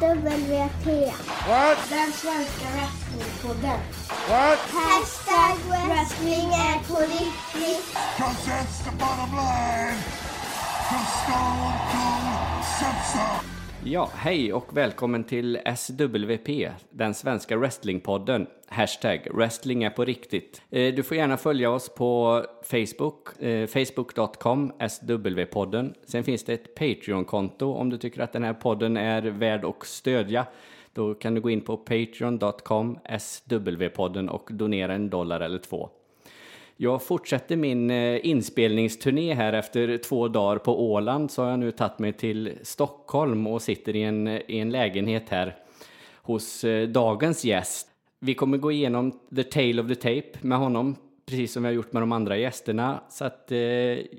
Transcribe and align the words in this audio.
SWP. 0.00 0.86
What? 1.48 1.78
Den 1.90 2.12
svenska 2.12 2.68
wrestlingpodden. 2.74 3.80
What? 4.28 4.58
Hashtag 4.58 5.56
wrestling 5.68 6.52
är 6.52 6.88
på 6.88 7.00
riktigt. 7.00 7.96
Cause 8.16 8.46
that's 8.46 8.84
the 8.84 8.90
bottom 8.90 9.36
line. 9.36 9.98
Cause 10.88 11.08
Stone 11.22 11.74
Cold 11.90 12.28
so. 13.12 13.57
Ja, 13.84 14.10
hej 14.14 14.52
och 14.52 14.76
välkommen 14.76 15.24
till 15.24 15.58
SWP, 15.76 16.70
den 16.90 17.14
svenska 17.14 17.56
wrestlingpodden. 17.56 18.46
Hashtag 18.68 19.28
wrestling 19.34 19.84
är 19.84 19.90
på 19.90 20.04
riktigt. 20.04 20.62
Eh, 20.70 20.94
du 20.94 21.02
får 21.02 21.16
gärna 21.16 21.36
följa 21.36 21.70
oss 21.70 21.88
på 21.88 22.44
Facebook, 22.62 23.42
eh, 23.42 23.66
facebook.com 23.66 24.72
SW-podden. 24.78 25.94
Sen 26.04 26.24
finns 26.24 26.44
det 26.44 26.52
ett 26.52 26.74
Patreon-konto 26.74 27.72
om 27.72 27.90
du 27.90 27.98
tycker 27.98 28.22
att 28.22 28.32
den 28.32 28.44
här 28.44 28.54
podden 28.54 28.96
är 28.96 29.22
värd 29.22 29.64
att 29.64 29.86
stödja. 29.86 30.46
Då 30.92 31.14
kan 31.14 31.34
du 31.34 31.40
gå 31.40 31.50
in 31.50 31.60
på 31.60 31.76
patreon.com 31.76 32.98
SW-podden 33.04 34.28
och 34.28 34.48
donera 34.52 34.94
en 34.94 35.10
dollar 35.10 35.40
eller 35.40 35.58
två. 35.58 35.90
Jag 36.80 37.02
fortsätter 37.02 37.56
min 37.56 37.90
eh, 37.90 38.26
inspelningsturné 38.26 39.34
här 39.34 39.52
efter 39.52 39.98
två 39.98 40.28
dagar 40.28 40.58
på 40.58 40.92
Åland 40.92 41.30
så 41.30 41.42
har 41.42 41.50
jag 41.50 41.58
nu 41.58 41.70
tagit 41.70 41.98
mig 41.98 42.12
till 42.12 42.58
Stockholm 42.62 43.46
och 43.46 43.62
sitter 43.62 43.96
i 43.96 44.02
en, 44.02 44.28
i 44.28 44.58
en 44.58 44.70
lägenhet 44.70 45.28
här 45.28 45.56
hos 46.14 46.64
eh, 46.64 46.88
dagens 46.88 47.44
gäst. 47.44 47.88
Vi 48.20 48.34
kommer 48.34 48.58
gå 48.58 48.72
igenom 48.72 49.20
the 49.36 49.42
tale 49.42 49.82
of 49.82 49.88
the 49.88 49.94
tape 49.94 50.38
med 50.40 50.58
honom 50.58 50.96
precis 51.26 51.52
som 51.52 51.62
vi 51.62 51.66
har 51.66 51.74
gjort 51.74 51.92
med 51.92 52.02
de 52.02 52.12
andra 52.12 52.36
gästerna. 52.36 53.00
Så 53.08 53.24
att 53.24 53.52
eh, 53.52 53.58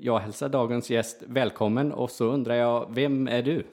jag 0.04 0.18
hälsar 0.18 0.48
dagens 0.48 0.90
gäst 0.90 1.22
välkommen 1.26 1.92
och 1.92 2.10
så 2.10 2.24
undrar 2.24 2.54
jag, 2.54 2.86
vem 2.94 3.28
är 3.28 3.42
du? 3.42 3.66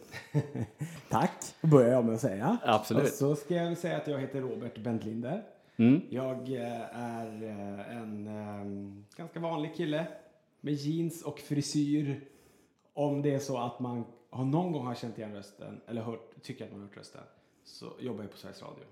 Tack, 1.09 1.31
börjar 1.62 1.92
jag 1.92 2.06
med 2.06 2.16
att 2.16 2.22
säga. 2.22 2.58
Absolut. 2.64 3.04
Och 3.04 3.09
så 3.09 3.36
ska 3.36 3.56
jag 3.56 3.78
säga 3.78 3.98
att 3.98 4.08
jag 4.08 4.20
heter 4.20 4.42
Robert 4.42 4.78
Bentlinder. 4.78 5.44
Mm. 5.78 6.02
Jag 6.09 6.53
eh, 6.53 6.95
är 6.95 7.44
eh, 7.44 7.97
en 7.97 8.28
eh, 8.28 9.17
ganska 9.17 9.39
vanlig 9.39 9.75
kille 9.75 10.08
med 10.61 10.73
jeans 10.73 11.22
och 11.22 11.39
frisyr. 11.39 12.22
Om 12.94 13.22
det 13.22 13.33
är 13.33 13.39
så 13.39 13.58
att 13.58 13.80
man 13.80 14.05
har 14.30 14.45
någon 14.45 14.72
gång 14.72 14.86
har 14.86 14.95
känt 14.95 15.17
igen 15.17 15.33
rösten 15.33 15.81
eller 15.88 16.02
hört, 16.02 16.42
tycker 16.42 16.66
att 16.66 16.72
man 16.72 16.80
har 16.80 16.88
hört 16.88 16.98
rösten 16.98 17.22
så 17.64 17.94
jobbar 18.00 18.22
jag 18.22 18.31
på 18.31 18.38
Sveriges 18.38 18.61
Radio. 18.61 18.86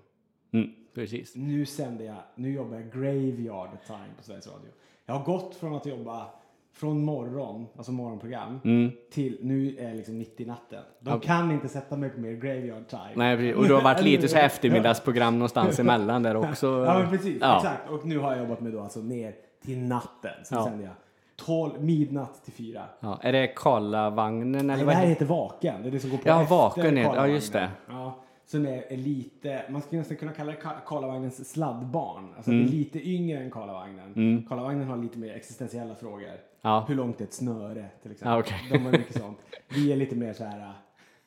Mm, 0.50 0.70
precis. 0.94 1.36
Nu 1.36 1.66
sänder 1.66 2.04
jag, 2.04 2.22
nu 2.34 2.52
jobbar 2.52 2.76
jag 2.76 2.92
graveyard 2.92 3.70
time 3.86 4.10
på 4.16 4.22
Sveriges 4.22 4.46
Radio. 4.46 4.70
Jag 5.06 5.14
har 5.14 5.24
gått 5.24 5.54
från 5.54 5.74
att 5.74 5.86
jobba 5.86 6.30
från 6.76 7.04
morgon, 7.04 7.66
alltså 7.76 7.92
morgonprogram, 7.92 8.60
Mm. 8.64 8.92
till 9.12 9.38
nu 9.42 9.76
är 9.78 9.88
jag 9.88 9.96
liksom 9.96 10.18
90 10.18 10.46
natten. 10.46 10.82
De 11.00 11.20
kan 11.20 11.50
inte 11.50 11.68
sätta 11.68 11.96
mig 11.96 12.10
på 12.10 12.20
mer 12.20 12.32
graveyard 12.32 12.88
time. 12.88 13.12
Nej, 13.14 13.36
precis. 13.36 13.56
och 13.56 13.68
du 13.68 13.74
har 13.74 13.82
varit 13.82 14.02
lite 14.04 14.28
så 14.28 14.36
eftermiddagsprogram 14.38 15.34
någonstans 15.38 15.78
emellan 15.78 16.22
där 16.22 16.36
också. 16.36 16.66
Ja, 16.86 16.98
men 16.98 17.10
precis. 17.10 17.38
Ja. 17.40 17.56
Exakt. 17.56 17.90
Och 17.90 18.06
nu 18.06 18.18
har 18.18 18.32
jag 18.32 18.40
jobbat 18.40 18.60
med 18.60 18.72
då 18.72 18.80
alltså 18.80 19.00
ner 19.00 19.34
till 19.64 19.78
natten. 19.78 20.30
Så 20.44 20.54
Ja. 20.54 20.64
sänder 20.64 20.84
jag 20.84 20.94
12, 21.36 21.82
midnatt 21.82 22.44
till 22.44 22.52
4. 22.52 22.82
Ja, 23.00 23.18
är 23.22 23.32
det 23.32 23.46
Karlavagnen 23.46 24.70
eller 24.70 24.76
Det 24.78 24.84
vad 24.84 24.94
här 24.94 25.06
heter 25.06 25.26
Vaken. 25.26 25.82
Det 25.82 25.88
är 25.88 25.90
det 25.92 26.00
som 26.00 26.10
går 26.10 26.18
på 26.18 26.28
Ja, 26.28 26.46
Vaken 26.50 26.98
är- 26.98 27.02
ja, 27.14 27.26
just 27.26 27.52
det. 27.52 27.70
Ja, 27.88 28.18
som 28.46 28.66
är, 28.66 28.92
är 28.92 28.96
lite, 28.96 29.62
man 29.68 29.82
skulle 29.82 29.98
nästan 29.98 30.16
kunna 30.16 30.32
kalla 30.32 30.52
det 30.52 30.58
Ka- 30.58 30.80
Karlavagnens 30.86 31.48
sladdbarn. 31.50 32.34
Alltså 32.36 32.50
Mm. 32.50 32.66
det 32.66 32.70
är 32.72 32.76
lite 32.76 33.08
yngre 33.08 33.38
än 33.38 33.50
Karlavagnen. 33.50 34.46
Karlavagnen 34.48 34.86
har 34.88 34.96
lite 34.96 35.18
mer 35.18 35.34
existentiella 35.34 35.94
frågor. 35.94 36.30
Ja. 36.62 36.84
Hur 36.88 36.94
långt 36.94 37.20
är 37.20 37.24
ett 37.24 37.32
snöre 37.32 37.86
till 38.02 38.10
exempel. 38.12 38.32
Ja, 38.32 38.38
okej. 38.40 38.58
De 38.72 38.78
har 38.78 38.92
mycket 38.92 39.18
sånt. 39.22 39.38
Vi 39.74 39.92
är 39.92 39.96
lite 39.96 40.16
mer 40.16 40.32
så 40.32 40.44
här. 40.44 40.60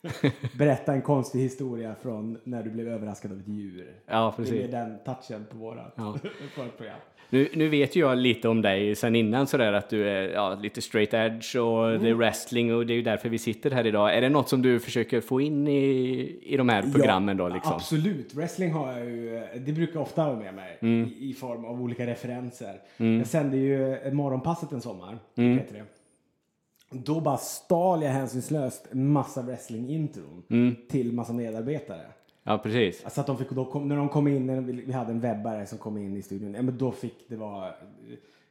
äh, 0.02 0.32
Berätta 0.58 0.94
en 0.94 1.02
konstig 1.02 1.40
historia 1.40 1.96
från 2.02 2.38
när 2.44 2.64
du 2.64 2.70
blev 2.70 2.88
överraskad 2.88 3.32
av 3.32 3.40
ett 3.40 3.48
djur. 3.48 3.96
Ja, 4.06 4.34
Det 4.38 4.42
är 4.44 4.46
precis. 4.46 4.72
den 4.72 4.98
touchen 5.06 5.46
på 5.52 5.58
våra 5.58 5.92
Ja. 5.96 6.18
program. 6.78 7.00
Nu, 7.32 7.50
nu 7.54 7.70
vet 7.70 7.96
ju 7.96 8.00
jag 8.00 8.18
lite 8.18 8.48
om 8.50 8.62
dig 8.62 8.96
sen 8.96 9.16
innan 9.16 9.48
sådär 9.48 9.74
att 9.74 9.90
du 9.90 10.10
är 10.10 10.30
ja, 10.30 10.56
lite 10.62 10.82
straight 10.82 11.14
edge 11.14 11.56
och 11.56 11.88
det 11.90 11.94
är 11.96 12.00
Mm. 12.06 12.18
wrestling 12.18 12.74
och 12.76 12.86
det 12.86 12.94
är 12.94 12.96
ju 12.96 13.02
därför 13.02 13.30
vi 13.30 13.38
sitter 13.38 13.72
här 13.72 13.88
idag. 13.88 14.18
Är 14.18 14.22
det 14.22 14.30
något 14.30 14.50
som 14.50 14.62
du 14.62 14.80
försöker 14.80 15.22
få 15.22 15.42
in 15.42 15.68
i, 15.68 16.40
i 16.44 16.58
de 16.58 16.70
här 16.70 16.82
programmen 16.94 17.38
då 17.38 17.48
liksom? 17.48 17.74
Absolut. 17.74 18.34
Wrestling 18.34 18.72
har 18.72 18.92
jag 18.94 19.06
ju, 19.06 19.42
det 19.66 19.72
brukar 19.72 20.00
ofta 20.00 20.26
vara 20.26 20.40
med 20.40 20.54
mig 20.54 20.78
Mm. 20.82 21.10
i, 21.20 21.30
i 21.30 21.34
form 21.34 21.66
av 21.66 21.82
olika 21.82 22.06
referenser. 22.08 22.76
Jag 22.98 23.28
sände 23.28 23.58
ju 23.58 24.12
Morgonpasset 24.12 24.72
en 24.72 24.82
sommar 24.82 25.18
Mm. 25.38 25.58
P3. 25.60 25.82
Då 26.92 27.20
bara 27.22 27.38
stal 27.38 28.04
jag 28.04 28.10
hänsynslöst 28.12 28.88
en 28.92 29.12
massa 29.12 29.42
wrestling-intron 29.42 30.44
Mm. 30.50 30.76
till 30.90 31.14
massa 31.14 31.34
medarbetare. 31.34 32.02
Ja, 32.50 32.58
precis. 32.58 33.04
Alltså 33.04 33.22
att 33.22 33.28
de 33.28 33.38
fick, 33.38 33.50
då 33.50 33.66
kom, 33.66 33.88
när 33.88 33.96
de 33.96 34.10
kom 34.10 34.28
in, 34.28 34.46
när 34.46 34.62
vi 34.62 34.92
hade 34.92 35.12
en 35.12 35.20
webbare 35.20 35.66
som 35.66 35.78
kom 35.78 35.98
in 35.98 36.18
i 36.18 36.22
studion, 36.22 36.54
ja, 36.54 36.62
men 36.62 36.78
då 36.78 36.92
fick 36.92 37.30
det 37.30 37.36
vara, 37.36 37.74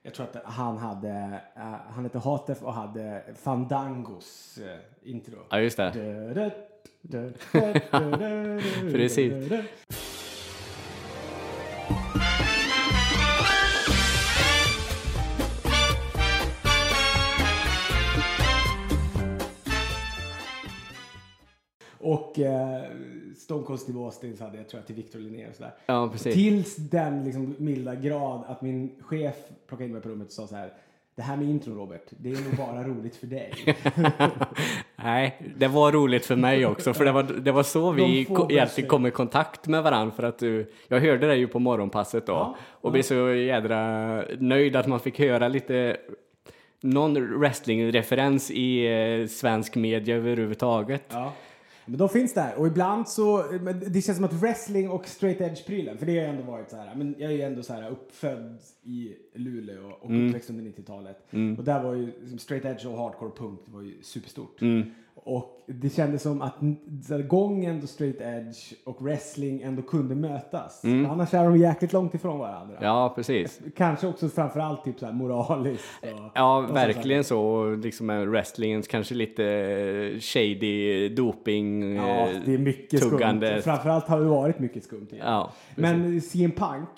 jag 0.02 0.14
tror 0.14 0.26
att 0.26 0.44
han 0.44 0.78
hade, 0.78 1.40
eh, 1.56 1.62
han 1.88 2.04
hette 2.04 2.18
Hatef 2.18 2.62
och 2.62 2.72
hade 2.72 3.22
Fandangos 3.34 4.58
uh, 4.62 5.10
intro. 5.10 5.38
Ja, 5.50 5.60
just 5.60 5.76
det. 5.76 5.92
Precis. 8.92 9.34
Och 22.00 22.38
eh, 22.38 22.82
Stone 23.36 23.64
Cold 23.64 23.80
Steve 23.80 23.98
Austin 23.98 24.36
hade 24.40 24.56
jag 24.56 24.68
tror 24.68 24.80
jag 24.80 24.86
till 24.86 24.94
Victor 24.96 25.18
Linné 25.18 25.48
och 25.48 25.54
sådär. 25.54 25.72
Ja, 25.86 26.08
precis. 26.12 26.34
Tills 26.34 26.76
den 26.76 27.24
liksom 27.24 27.54
milda 27.58 27.94
grad 27.94 28.44
att 28.46 28.62
min 28.62 28.90
chef 29.00 29.34
plockade 29.68 29.84
in 29.86 29.92
mig 29.92 30.02
på 30.02 30.08
rummet 30.08 30.26
och 30.26 30.32
sa 30.32 30.46
så 30.46 30.56
här. 30.56 30.72
Det 31.14 31.22
här 31.22 31.36
med 31.36 31.48
intro 31.48 31.74
Robert, 31.74 32.02
det 32.10 32.28
är 32.30 32.32
nog 32.44 32.56
bara 32.56 32.82
roligt 32.84 33.16
för 33.16 33.26
dig. 33.26 33.52
Nej, 34.96 35.38
det 35.56 35.68
var 35.68 35.92
roligt 35.92 36.26
för 36.26 36.36
mig 36.36 36.66
också 36.66 36.94
för 36.94 37.04
det 37.04 37.12
var, 37.12 37.22
det 37.22 37.52
var 37.52 37.62
så 37.62 37.90
vi 37.92 38.24
ko- 38.24 38.50
egentligen 38.50 38.90
kom 38.90 39.06
i 39.06 39.10
kontakt 39.10 39.66
med 39.66 39.82
varandra 39.82 40.14
för 40.14 40.22
att 40.22 40.38
du, 40.38 40.72
jag 40.88 41.00
hörde 41.00 41.26
dig 41.26 41.38
ju 41.38 41.46
på 41.48 41.58
morgonpasset 41.58 42.26
då 42.26 42.32
Ja, 42.32 42.56
och 42.70 42.92
blev 42.92 43.02
så 43.02 43.14
jädra 43.30 44.22
nöjd 44.38 44.76
att 44.76 44.86
man 44.86 45.00
fick 45.00 45.18
höra 45.18 45.48
lite 45.48 45.96
någon 46.80 47.38
wrestling-referens 47.40 48.50
i 48.50 48.86
eh, 49.20 49.26
svensk 49.26 49.76
media 49.76 50.16
överhuvudtaget. 50.16 51.04
Ja. 51.10 51.32
Men 51.88 51.98
de 51.98 52.08
finns 52.08 52.34
där 52.34 52.54
och 52.54 52.66
ibland 52.66 53.08
så, 53.08 53.42
det 53.86 54.00
känns 54.00 54.16
som 54.16 54.24
att 54.24 54.32
wrestling 54.32 54.90
och 54.90 55.08
straight 55.08 55.40
edge-prylen, 55.40 55.98
för 55.98 56.06
det 56.06 56.12
har 56.12 56.26
ju 56.26 56.28
ändå 56.28 56.42
varit 56.42 56.70
så 56.70 56.76
här, 56.76 56.94
men 56.94 57.14
jag 57.18 57.32
är 57.32 57.36
ju 57.36 57.42
ändå 57.42 57.62
så 57.62 57.72
här 57.72 57.90
uppfödd 57.90 58.58
i 58.82 59.12
Luleå 59.34 59.92
och 60.00 60.26
uppväxt 60.26 60.50
under 60.50 60.64
90-talet. 60.64 61.26
Och 61.58 61.64
där 61.64 61.82
var 61.82 61.94
ju 61.94 62.06
liksom 62.06 62.38
straight 62.38 62.64
edge 62.64 62.86
och 62.86 62.98
hardcore 62.98 63.30
punk, 63.36 63.60
det 63.64 63.72
var 63.72 63.82
ju 63.82 63.94
superstort. 64.02 64.60
Och 65.30 65.54
det 65.66 65.90
kändes 65.90 66.22
som 66.22 66.42
att 66.42 66.54
så 67.08 67.22
gången 67.22 67.80
då 67.80 67.86
straight 67.86 68.20
edge 68.20 68.72
och 68.84 69.02
wrestling 69.02 69.62
ändå 69.62 69.82
kunde 69.82 70.14
mötas. 70.14 70.80
För 70.80 71.04
Annars 71.04 71.34
är 71.34 71.44
de 71.44 71.56
jäkligt 71.56 71.92
långt 71.92 72.14
ifrån 72.14 72.38
varandra. 72.38 72.76
Ja, 72.80 73.12
precis. 73.16 73.60
Kanske 73.76 74.06
också 74.06 74.28
framförallt 74.28 74.84
typ 74.84 74.98
så 74.98 75.06
här 75.06 75.12
moraliskt. 75.12 75.84
Och, 76.02 76.30
Ja, 76.34 76.56
och 76.58 76.76
verkligen 76.76 77.24
så. 77.24 77.40
Och 77.42 77.78
Liksom 77.78 78.06
wrestlingens 78.30 78.88
kanske 78.88 79.14
lite 79.14 79.44
eh, 79.44 80.18
shady 80.20 81.08
doping 81.08 81.96
Ja, 81.96 82.28
eh, 82.28 82.36
det 82.46 82.54
är 82.54 82.58
mycket 82.58 83.00
tuggande. 83.02 83.48
skumt. 83.50 83.62
Framförallt 83.62 84.08
har 84.08 84.20
det 84.20 84.26
varit 84.26 84.58
mycket 84.58 84.84
skumt. 84.84 85.06
igen. 85.12 85.26
Ja, 85.26 85.52
Men 85.76 86.20
CM 86.20 86.50
Punk, 86.50 86.88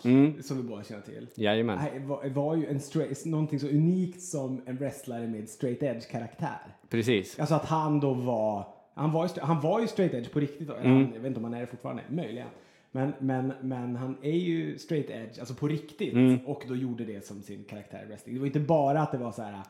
som 0.45 0.57
vi 0.57 0.63
båda 0.63 0.83
känner 0.85 1.03
till, 1.03 1.27
Jajamän. 1.35 1.79
var, 2.07 2.29
var 2.29 2.57
ju 2.57 2.67
en 2.67 2.81
straight, 2.81 3.25
någonting 3.25 3.61
så 3.61 3.67
unikt 3.67 4.23
som 4.23 4.63
en 4.67 4.77
wrestlare 4.77 5.27
med 5.27 5.49
straight 5.49 5.83
edge-karaktär. 5.83 6.77
Precis. 6.91 7.41
Alltså 7.41 7.55
att 7.55 7.65
han 7.65 8.01
då 8.01 8.15
var, 8.15 8.67
han 8.95 9.13
var 9.13 9.29
ju, 9.29 9.41
han 9.41 9.61
var 9.61 9.81
ju 9.81 9.87
straight 9.87 10.15
edge 10.15 10.33
på 10.33 10.41
riktigt. 10.41 10.71
Eller 10.71 10.89
han, 10.89 11.13
jag 11.15 11.21
vet 11.21 11.27
inte 11.27 11.39
om 11.39 11.45
han 11.45 11.55
är 11.55 11.61
det 11.61 11.67
fortfarande, 11.67 12.03
möjligen. 12.09 12.49
Men, 12.93 13.13
men, 13.19 13.53
men 13.61 13.97
han 13.97 14.17
är 14.23 14.37
ju 14.37 14.79
straight 14.79 15.11
edge, 15.11 15.39
alltså 15.39 15.55
på 15.55 15.69
riktigt. 15.69 16.15
Och 16.47 16.65
då 16.69 16.77
gjorde 16.77 17.05
det 17.05 17.27
som 17.27 17.43
sin 17.43 17.65
karaktär 17.65 18.03
i 18.05 18.07
wrestling. 18.07 18.35
Det 18.35 18.41
var 18.41 18.47
inte 18.47 18.61
bara 18.61 19.01
att 19.01 19.13
det 19.13 19.19
var 19.19 19.33
så 19.33 19.43
här, 19.43 19.63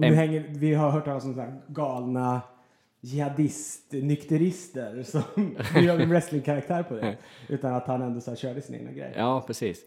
nu 0.00 0.14
hänger, 0.14 0.44
vi 0.48 0.74
har 0.74 0.90
hört 0.90 1.04
talas 1.04 1.24
om 1.24 1.34
så 1.34 1.40
här 1.40 1.54
galna 1.66 2.40
jihadist-nykterister 3.00 5.02
som 5.02 5.56
gör 5.82 6.00
en 6.00 6.08
wrestling-karaktär 6.08 6.82
på 6.82 6.94
det. 6.94 7.16
Utan 7.48 7.74
att 7.74 7.86
han 7.86 8.02
ändå 8.02 8.20
så 8.20 8.30
här 8.30 8.36
körde 8.36 8.62
sin 8.62 8.74
egna 8.74 8.92
grej. 8.92 9.12
Ja, 9.16 9.44
precis. 9.46 9.84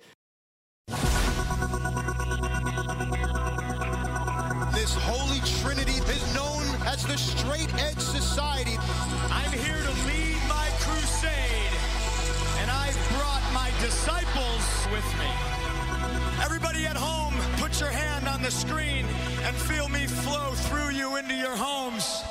The 18.50 18.56
screen 18.56 19.06
and 19.44 19.56
feel 19.56 19.88
me 19.90 20.08
flow 20.08 20.50
through 20.66 20.90
you 20.90 21.18
into 21.18 21.36
your 21.36 21.56
homes. 21.56 22.24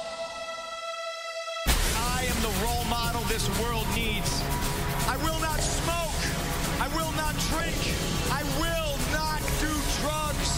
I 1.94 2.26
am 2.26 2.38
the 2.42 2.54
role 2.64 2.84
model 2.86 3.22
this 3.28 3.46
world 3.62 3.86
needs. 3.94 4.42
I 5.06 5.16
will 5.22 5.38
not 5.38 5.60
smoke. 5.60 6.18
I 6.82 6.88
will 6.96 7.12
not 7.14 7.38
drink. 7.54 7.78
I 8.34 8.42
will 8.58 8.98
not 9.14 9.38
do 9.62 9.70
drugs. 10.02 10.50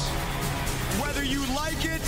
Whether 1.02 1.24
you 1.24 1.44
like 1.52 1.84
it 1.84 2.06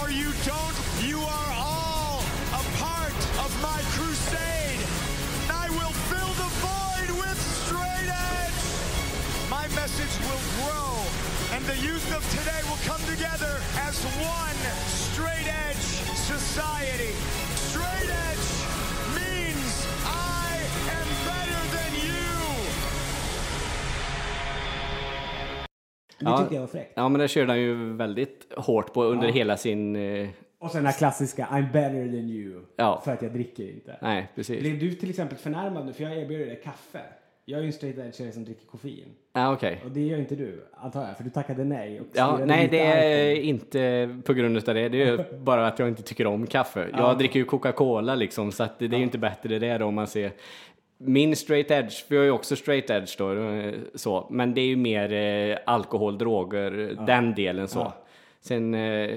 or 0.00 0.08
you 0.08 0.32
don't, 0.48 0.76
you 1.04 1.20
are 1.20 1.52
all 1.60 2.24
a 2.56 2.64
part 2.80 3.18
of 3.44 3.50
my 3.60 3.80
crusade. 4.00 4.80
I 5.52 5.68
will 5.76 5.92
fill 6.08 6.32
the 6.40 6.50
void 6.64 7.10
with 7.20 7.38
straight 7.68 8.08
edge. 8.08 8.60
My 9.52 9.68
message 9.76 10.14
will 10.24 10.44
grow, 10.56 10.88
and 11.58 11.66
the 11.66 11.78
youth 11.88 12.08
of 12.18 12.22
today 12.38 12.60
will 12.70 12.82
come 12.90 13.02
together 13.14 13.54
as 13.88 13.96
one 14.40 14.58
straight 14.86 15.48
edge 15.66 15.86
society. 16.34 17.12
Straight 17.70 18.10
edge 18.28 18.48
means 19.18 19.72
I 20.06 20.46
am 20.98 21.08
better 21.30 21.62
than 21.76 21.90
you. 22.06 22.30
Det 26.18 26.24
Ja. 26.24 26.38
tyckte 26.38 26.54
jag 26.54 26.60
var 26.60 26.68
fräckt. 26.68 26.92
Ja, 26.94 27.08
men 27.08 27.20
det 27.20 27.28
körde 27.28 27.52
han 27.52 27.60
ju 27.60 27.92
väldigt 27.92 28.52
hårt 28.56 28.92
på 28.92 29.04
under 29.04 29.26
Ja. 29.28 29.32
hela 29.34 29.56
sin... 29.56 29.96
eh, 29.96 30.28
Och 30.58 30.70
sen 30.70 30.78
den 30.82 30.92
här 30.92 30.98
klassiska 30.98 31.46
I'm 31.50 31.72
better 31.72 32.04
than 32.06 32.30
you. 32.30 32.60
Ja. 32.76 33.00
För 33.04 33.12
att 33.12 33.22
jag 33.22 33.32
dricker 33.32 33.70
inte. 33.70 33.98
Nej, 34.02 34.28
precis. 34.34 34.60
Blev 34.60 34.78
du 34.78 34.94
till 34.94 35.10
exempel 35.10 35.38
förnärmad 35.38 35.86
nu? 35.86 35.92
För 35.92 36.02
jag 36.04 36.16
erbjuder 36.18 36.46
dig 36.46 36.60
kaffe. 36.64 37.00
Jag 37.50 37.58
är 37.58 37.62
ju 37.62 37.66
en 37.66 37.72
straight 37.72 37.98
edge 37.98 38.14
tjej 38.14 38.32
som 38.32 38.44
dricker 38.44 38.66
koffein. 38.66 39.08
Ja, 39.32 39.52
okej. 39.52 39.82
Och 39.84 39.90
det 39.90 40.00
gör 40.00 40.18
inte 40.18 40.36
du, 40.36 40.66
antar 40.72 41.06
jag. 41.06 41.16
För 41.16 41.24
du 41.24 41.30
tackade 41.30 41.64
nej. 41.64 42.00
Och 42.00 42.06
Ja, 42.12 42.40
nej, 42.46 42.68
det 42.68 42.80
är 42.80 43.34
inte 43.34 44.16
på 44.24 44.34
grund 44.34 44.56
av 44.56 44.74
det. 44.74 44.88
Det 44.88 45.02
är 45.02 45.38
bara 45.38 45.66
att 45.66 45.78
jag 45.78 45.88
inte 45.88 46.02
tycker 46.02 46.26
om 46.26 46.46
kaffe. 46.46 46.88
Jag 46.92 47.18
dricker 47.18 47.40
ju 47.40 47.44
Coca-Cola 47.44 48.14
liksom, 48.14 48.52
så 48.52 48.62
att 48.62 48.78
det, 48.78 48.88
det 48.88 48.96
är 48.96 48.98
ju 48.98 49.04
inte 49.04 49.18
bättre 49.18 49.58
det 49.58 49.78
då 49.78 49.86
om 49.86 49.94
man 49.94 50.06
ser 50.06 50.32
min 50.98 51.36
straight 51.36 51.70
edge, 51.70 52.06
för 52.08 52.14
jag 52.14 52.22
är 52.22 52.26
ju 52.26 52.32
också 52.32 52.56
straight 52.56 52.90
edge 52.90 53.18
då, 53.18 53.32
eh, 53.32 53.74
så, 53.94 54.26
men 54.30 54.54
det 54.54 54.60
är 54.60 54.66
ju 54.66 54.76
mer 54.76 55.12
eh, 55.12 55.58
alkohol, 55.66 56.18
droger, 56.18 56.96
den 57.06 57.34
delen 57.34 57.68
så. 57.68 57.92
Sen, 58.40 58.74
eh, 58.74 59.10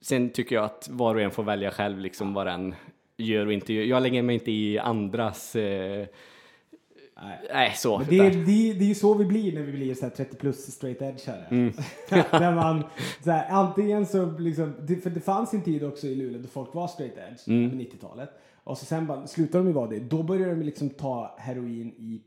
sen 0.00 0.30
tycker 0.30 0.56
jag 0.56 0.64
att 0.64 0.88
var 0.90 1.14
och 1.14 1.20
en 1.20 1.30
får 1.30 1.42
välja 1.42 1.70
själv 1.70 1.98
liksom 1.98 2.34
vad 2.34 2.46
den 2.46 2.74
gör 3.16 3.46
och 3.46 3.52
inte 3.52 3.72
gör. 3.72 3.84
Jag 3.84 4.02
lägger 4.02 4.22
mig 4.22 4.34
inte 4.34 4.50
i 4.50 4.78
andras, 4.78 5.56
eh, 5.56 6.06
nej 7.52 7.72
så. 7.76 7.98
Men 7.98 8.06
det, 8.08 8.18
är, 8.18 8.30
det, 8.30 8.70
är- 8.70 8.74
det 8.74 8.84
är 8.84 8.88
ju 8.88 8.94
så 8.94 9.14
vi 9.14 9.24
blir 9.24 9.54
när 9.54 9.62
vi 9.62 9.72
blir 9.72 9.94
så 9.94 10.02
här 10.02 10.10
30 10.10 10.36
plus 10.36 10.56
straight 10.74 11.02
edge 11.02 11.28
Mm. 11.50 11.72
När 12.32 12.54
man, 12.54 12.84
så 13.24 13.30
här, 13.30 13.48
antingen 13.50 14.06
så 14.06 14.38
liksom, 14.38 14.74
det, 14.80 14.96
för 14.96 15.10
det 15.10 15.20
fanns 15.20 15.54
en 15.54 15.62
tid 15.62 15.84
också 15.84 16.06
i 16.06 16.14
Luleå 16.14 16.42
då 16.42 16.48
folk 16.48 16.74
var 16.74 16.88
straight 16.88 17.14
edge 17.30 17.48
Mm. 17.48 17.70
på 17.70 17.76
90-talet. 17.76 18.30
Och 18.64 18.78
så 18.78 18.84
sen 18.84 19.06
bara, 19.06 19.26
slutade 19.26 19.64
de 19.64 19.68
ju 19.68 19.72
vara 19.74 19.86
det. 19.90 19.98
Då 20.00 20.22
började 20.22 20.54
de 20.54 20.62
liksom 20.62 20.90
ta 20.90 21.34
heroin 21.38 21.88
i 21.98 22.22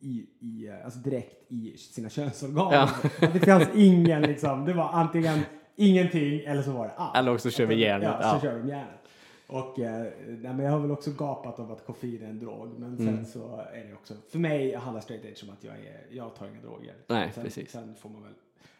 i, 0.00 0.26
i, 0.40 0.68
eh, 0.68 0.84
alltså 0.84 0.98
direkt 1.00 1.52
i 1.52 1.76
sina 1.76 2.08
könsorgan. 2.10 2.72
Ja. 2.72 2.88
Det 3.32 3.40
fanns 3.40 3.68
ingen 3.74 4.22
liksom, 4.22 4.64
det 4.64 4.72
var 4.72 4.88
antingen 4.92 5.38
ingenting 5.76 6.40
eller 6.40 6.62
så 6.62 6.70
var 6.72 6.84
det 6.84 6.92
allt. 6.96 7.16
Eller 7.16 7.34
också 7.34 7.50
kör 7.50 7.66
vi 7.66 7.80
järnet, 7.80 8.08
Ja, 8.20 8.30
så 8.30 8.36
ja. 8.36 8.40
kör 8.50 8.58
de 8.58 8.68
järnet. 8.68 9.07
Och 9.50 9.78
eh, 9.78 10.12
nej, 10.26 10.54
men 10.54 10.58
jag 10.58 10.72
har 10.72 10.80
väl 10.80 10.90
också 10.90 11.10
gapat 11.10 11.58
om 11.58 11.70
att 11.70 11.86
koffein 11.86 12.22
är 12.22 12.28
en 12.28 12.38
drog. 12.38 12.78
Men 12.78 12.96
sen 12.96 13.08
Mm. 13.08 13.24
så 13.24 13.56
är 13.72 13.84
det 13.84 13.94
också, 13.94 14.14
för 14.28 14.38
mig 14.38 14.74
handlar 14.74 15.00
straight 15.00 15.24
edge 15.24 15.44
om 15.44 15.50
att 15.50 15.64
jag, 15.64 15.74
är, 15.74 16.06
jag 16.10 16.34
tar 16.34 16.46
inga 16.48 16.60
droger. 16.60 16.94
Nej, 17.06 17.30
sen, 17.34 17.44
precis. 17.44 17.70
Sen 17.70 17.94
får 17.94 18.08
man 18.10 18.22
väl 18.22 18.32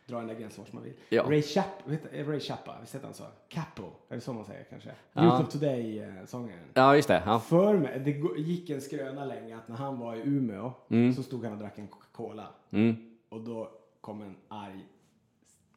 dra 0.06 0.19
den 0.19 0.26
där 0.26 0.35
gränsen 0.35 0.65
vart 0.65 0.73
man 0.73 0.82
vill. 0.82 0.93
Ja. 1.09 1.23
Ray 1.23 1.43
Chappa, 1.43 1.91
vet, 1.91 2.29
Ray 2.29 2.41
Chappa, 2.41 2.76
visst 2.81 2.94
heter 2.94 3.05
han 3.06 3.15
så? 3.15 3.25
Capo, 3.49 3.82
är 4.09 4.15
det 4.15 4.20
så 4.20 4.32
man 4.32 4.44
säger 4.44 4.65
kanske? 4.65 4.91
Ja. 5.12 5.23
Youth 5.25 5.41
of 5.41 5.49
Today-sångaren. 5.49 6.65
Ja, 6.75 6.97
just 6.97 7.09
det. 7.09 7.23
Ja. 7.26 7.41
För 7.41 7.76
mig, 7.76 8.00
det 8.00 8.41
gick 8.41 8.70
en 8.70 8.81
skröna 8.81 9.25
länge 9.25 9.56
att 9.56 9.69
när 9.69 9.76
han 9.76 9.99
var 9.99 10.17
i 10.17 10.20
Umeå 10.25 10.73
så 11.17 11.23
stod 11.23 11.44
han 11.44 11.53
och 11.53 11.59
drack 11.59 11.79
en 11.79 11.88
Coca-Cola. 11.88 12.47
Mm. 12.70 12.97
Och 13.29 13.41
då 13.41 13.70
kom 14.00 14.23
en 14.23 14.37
arg 14.49 14.87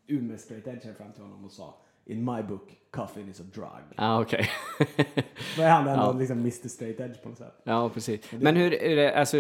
Umeå 0.07 0.37
straight 0.37 0.67
edge 0.67 0.97
fram 0.97 1.11
till 1.11 1.23
honom 1.23 1.45
och 1.45 1.51
sa 1.51 1.75
In 2.05 2.25
my 2.25 2.41
book, 2.43 2.69
coffee 2.91 3.21
is 3.29 3.39
a 3.39 3.43
drug. 3.53 3.67
Ja, 3.97 4.21
okej. 4.21 4.49
Då 5.57 5.61
är 5.63 5.69
han 5.69 5.87
ändå 5.87 6.03
Ja. 6.03 6.11
liksom 6.19 6.37
Mr 6.39 6.67
straight 6.67 6.99
edge 6.99 7.21
på 7.23 7.29
något 7.29 7.37
sätt. 7.37 7.61
Ja, 7.63 7.89
precis. 7.93 8.31
Men 8.31 8.55
hur 8.55 8.73
är 8.73 8.95
det, 8.95 9.15
alltså, 9.15 9.37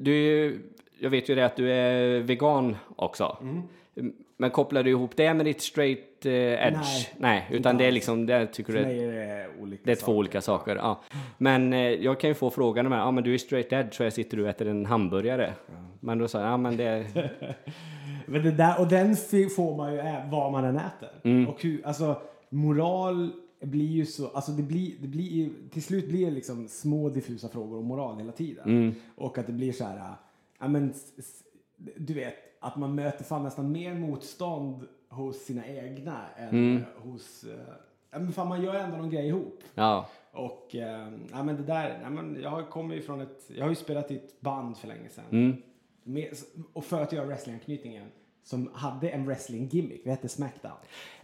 du 0.00 0.12
är 0.12 0.20
ju, 0.44 0.58
jag 0.98 1.10
vet 1.10 1.28
ju 1.28 1.34
det 1.34 1.44
att 1.46 1.56
du 1.56 1.72
är 1.72 2.20
vegan 2.20 2.76
också. 2.96 3.36
Men 4.36 4.50
kopplar 4.50 4.82
du 4.82 4.90
ihop 4.90 5.10
det 5.16 5.34
med 5.34 5.46
ditt 5.46 5.60
straight 5.62 6.26
eh, 6.26 6.32
edge? 6.32 6.76
Nej, 6.76 7.08
Nej, 7.18 7.46
utan 7.50 7.76
det 7.76 7.84
är 7.84 7.92
liksom, 7.92 8.26
det 8.26 8.46
tycker 8.46 8.72
du 8.72 8.80
mig 8.82 9.04
är, 9.04 9.12
är 9.12 9.38
det 9.38 9.48
olika 9.62 9.82
det 9.84 9.92
är 9.92 9.96
två 9.96 10.00
saker. 10.00 10.12
olika 10.18 10.40
saker. 10.40 10.76
Ja. 10.76 11.00
Men 11.38 11.72
eh, 11.72 11.78
jag 11.80 12.20
kan 12.20 12.30
ju 12.30 12.34
få 12.34 12.50
frågan 12.50 12.86
om, 12.86 12.92
ja 12.92 13.10
men 13.10 13.24
du 13.24 13.34
är 13.34 13.38
straight 13.38 13.72
edge 13.72 13.94
så 13.94 14.02
här 14.02 14.10
sitter 14.10 14.36
du 14.36 14.42
och 14.42 14.48
äter 14.48 14.68
en 14.68 14.86
hamburgare. 14.86 15.52
Men 16.00 16.18
då 16.18 16.28
sa 16.28 16.40
jag, 16.40 16.48
ja 16.48 16.56
men 16.56 16.76
det, 16.76 17.06
Men 18.30 18.42
det 18.42 18.50
där, 18.50 18.80
och 18.80 18.88
den 18.88 19.16
får 19.56 19.76
man 19.76 19.92
ju 19.92 19.98
ä- 19.98 20.28
vad 20.30 20.52
man 20.52 20.64
än 20.64 20.76
äter. 20.76 21.08
Mm. 21.24 21.48
Och 21.48 21.62
hur, 21.62 21.86
alltså 21.86 22.22
moral 22.48 23.30
blir 23.60 23.86
ju 23.86 24.06
så, 24.06 24.28
alltså 24.28 24.52
det 24.52 24.62
blir, 24.62 24.92
det 25.00 25.08
blir 25.08 25.50
till 25.70 25.82
slut 25.82 26.08
blir 26.08 26.24
det 26.26 26.30
liksom 26.32 26.68
små 26.68 27.08
diffusa 27.08 27.48
frågor 27.48 27.78
om 27.78 27.84
moral 27.86 28.18
hela 28.18 28.32
tiden. 28.32 28.64
Mm. 28.68 28.94
Och 29.16 29.38
att 29.38 29.46
det 29.46 29.52
blir 29.52 29.72
så 29.72 29.84
här, 29.84 30.14
ja 30.60 30.68
men 30.68 30.92
du 31.96 32.14
vet, 32.14 32.34
att 32.60 32.76
man 32.76 32.94
möter 32.94 33.24
fan 33.24 33.42
nästan 33.42 33.72
mer 33.72 33.94
motstånd 33.94 34.86
hos 35.08 35.36
sina 35.36 35.66
egna 35.66 36.20
än 36.36 36.48
Mm. 36.48 36.82
hos, 37.02 37.44
ja 38.10 38.18
men 38.18 38.32
fan 38.32 38.48
man 38.48 38.62
gör 38.62 38.74
ändå 38.74 38.96
någon 38.96 39.10
grej 39.10 39.26
ihop. 39.26 39.58
ja. 39.74 40.08
Och 40.32 40.66
ja, 40.70 41.42
men 41.44 41.56
det 41.56 41.62
där, 41.62 42.00
ja, 42.02 42.10
men 42.10 42.38
jag 42.42 42.50
har- 42.50 42.62
kommer 42.62 42.94
ju 42.94 43.02
från 43.02 43.20
ett, 43.20 43.42
jag 43.56 43.62
har 43.64 43.68
ju 43.70 43.74
spelat 43.76 44.10
i 44.10 44.16
ett 44.16 44.40
band 44.40 44.76
för 44.78 44.88
länge 44.88 45.08
sedan. 45.08 45.24
Mm. 45.30 45.56
Med, 46.02 46.28
och 46.72 46.84
för 46.84 47.02
att 47.02 47.12
göra 47.12 47.26
wrestlinganknytningen 47.26 48.06
som 48.44 48.70
hade 48.74 49.08
en 49.08 49.26
wrestling-gimmick, 49.26 50.00
vi 50.04 50.10
hette 50.10 50.28
Smackdown. 50.28 50.72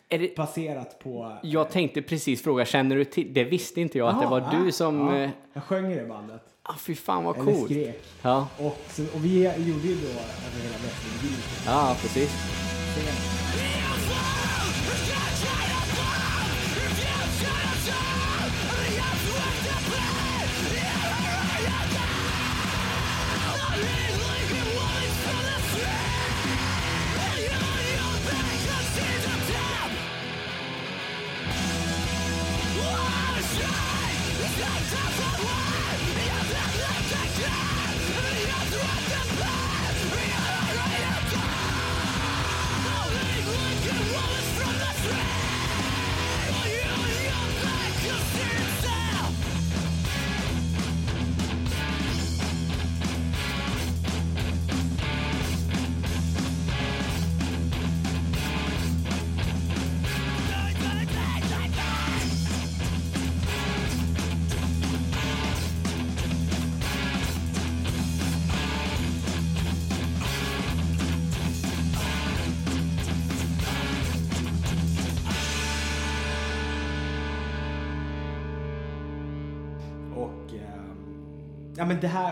Det, 0.08 0.36
Baserat 0.36 0.98
på... 0.98 1.36
jag 1.42 1.70
tänkte 1.70 2.02
precis 2.02 2.42
fråga, 2.42 2.64
känner 2.64 2.96
du 2.96 3.04
till, 3.04 3.34
det 3.34 3.44
visste 3.44 3.80
inte 3.80 3.98
jag 3.98 4.08
att 4.08 4.20
det 4.20 4.26
var 4.26 4.40
du 4.60 4.66
ja, 4.66 4.72
som, 4.72 4.98
Ja, 5.08 5.16
eh, 5.16 5.30
jag 5.52 5.62
sjöng 5.62 5.92
i 5.92 5.94
det 5.96 6.06
bandet. 6.06 6.42
ah, 6.62 6.74
fy 6.78 6.94
fan 6.94 7.24
vad 7.24 7.36
Eller 7.36 7.52
coolt. 7.52 7.64
skrek. 7.70 8.02
Ja, 8.22 8.48
Och, 8.58 8.66
och 9.14 9.24
vi 9.24 9.42
gjorde 9.42 9.86
ju 9.88 9.94
då 9.94 10.08
över 10.08 10.62
hela 10.62 10.76
wrestling-gimmicken. 10.78 11.62
ja 11.66 11.96
precis. 12.00 13.35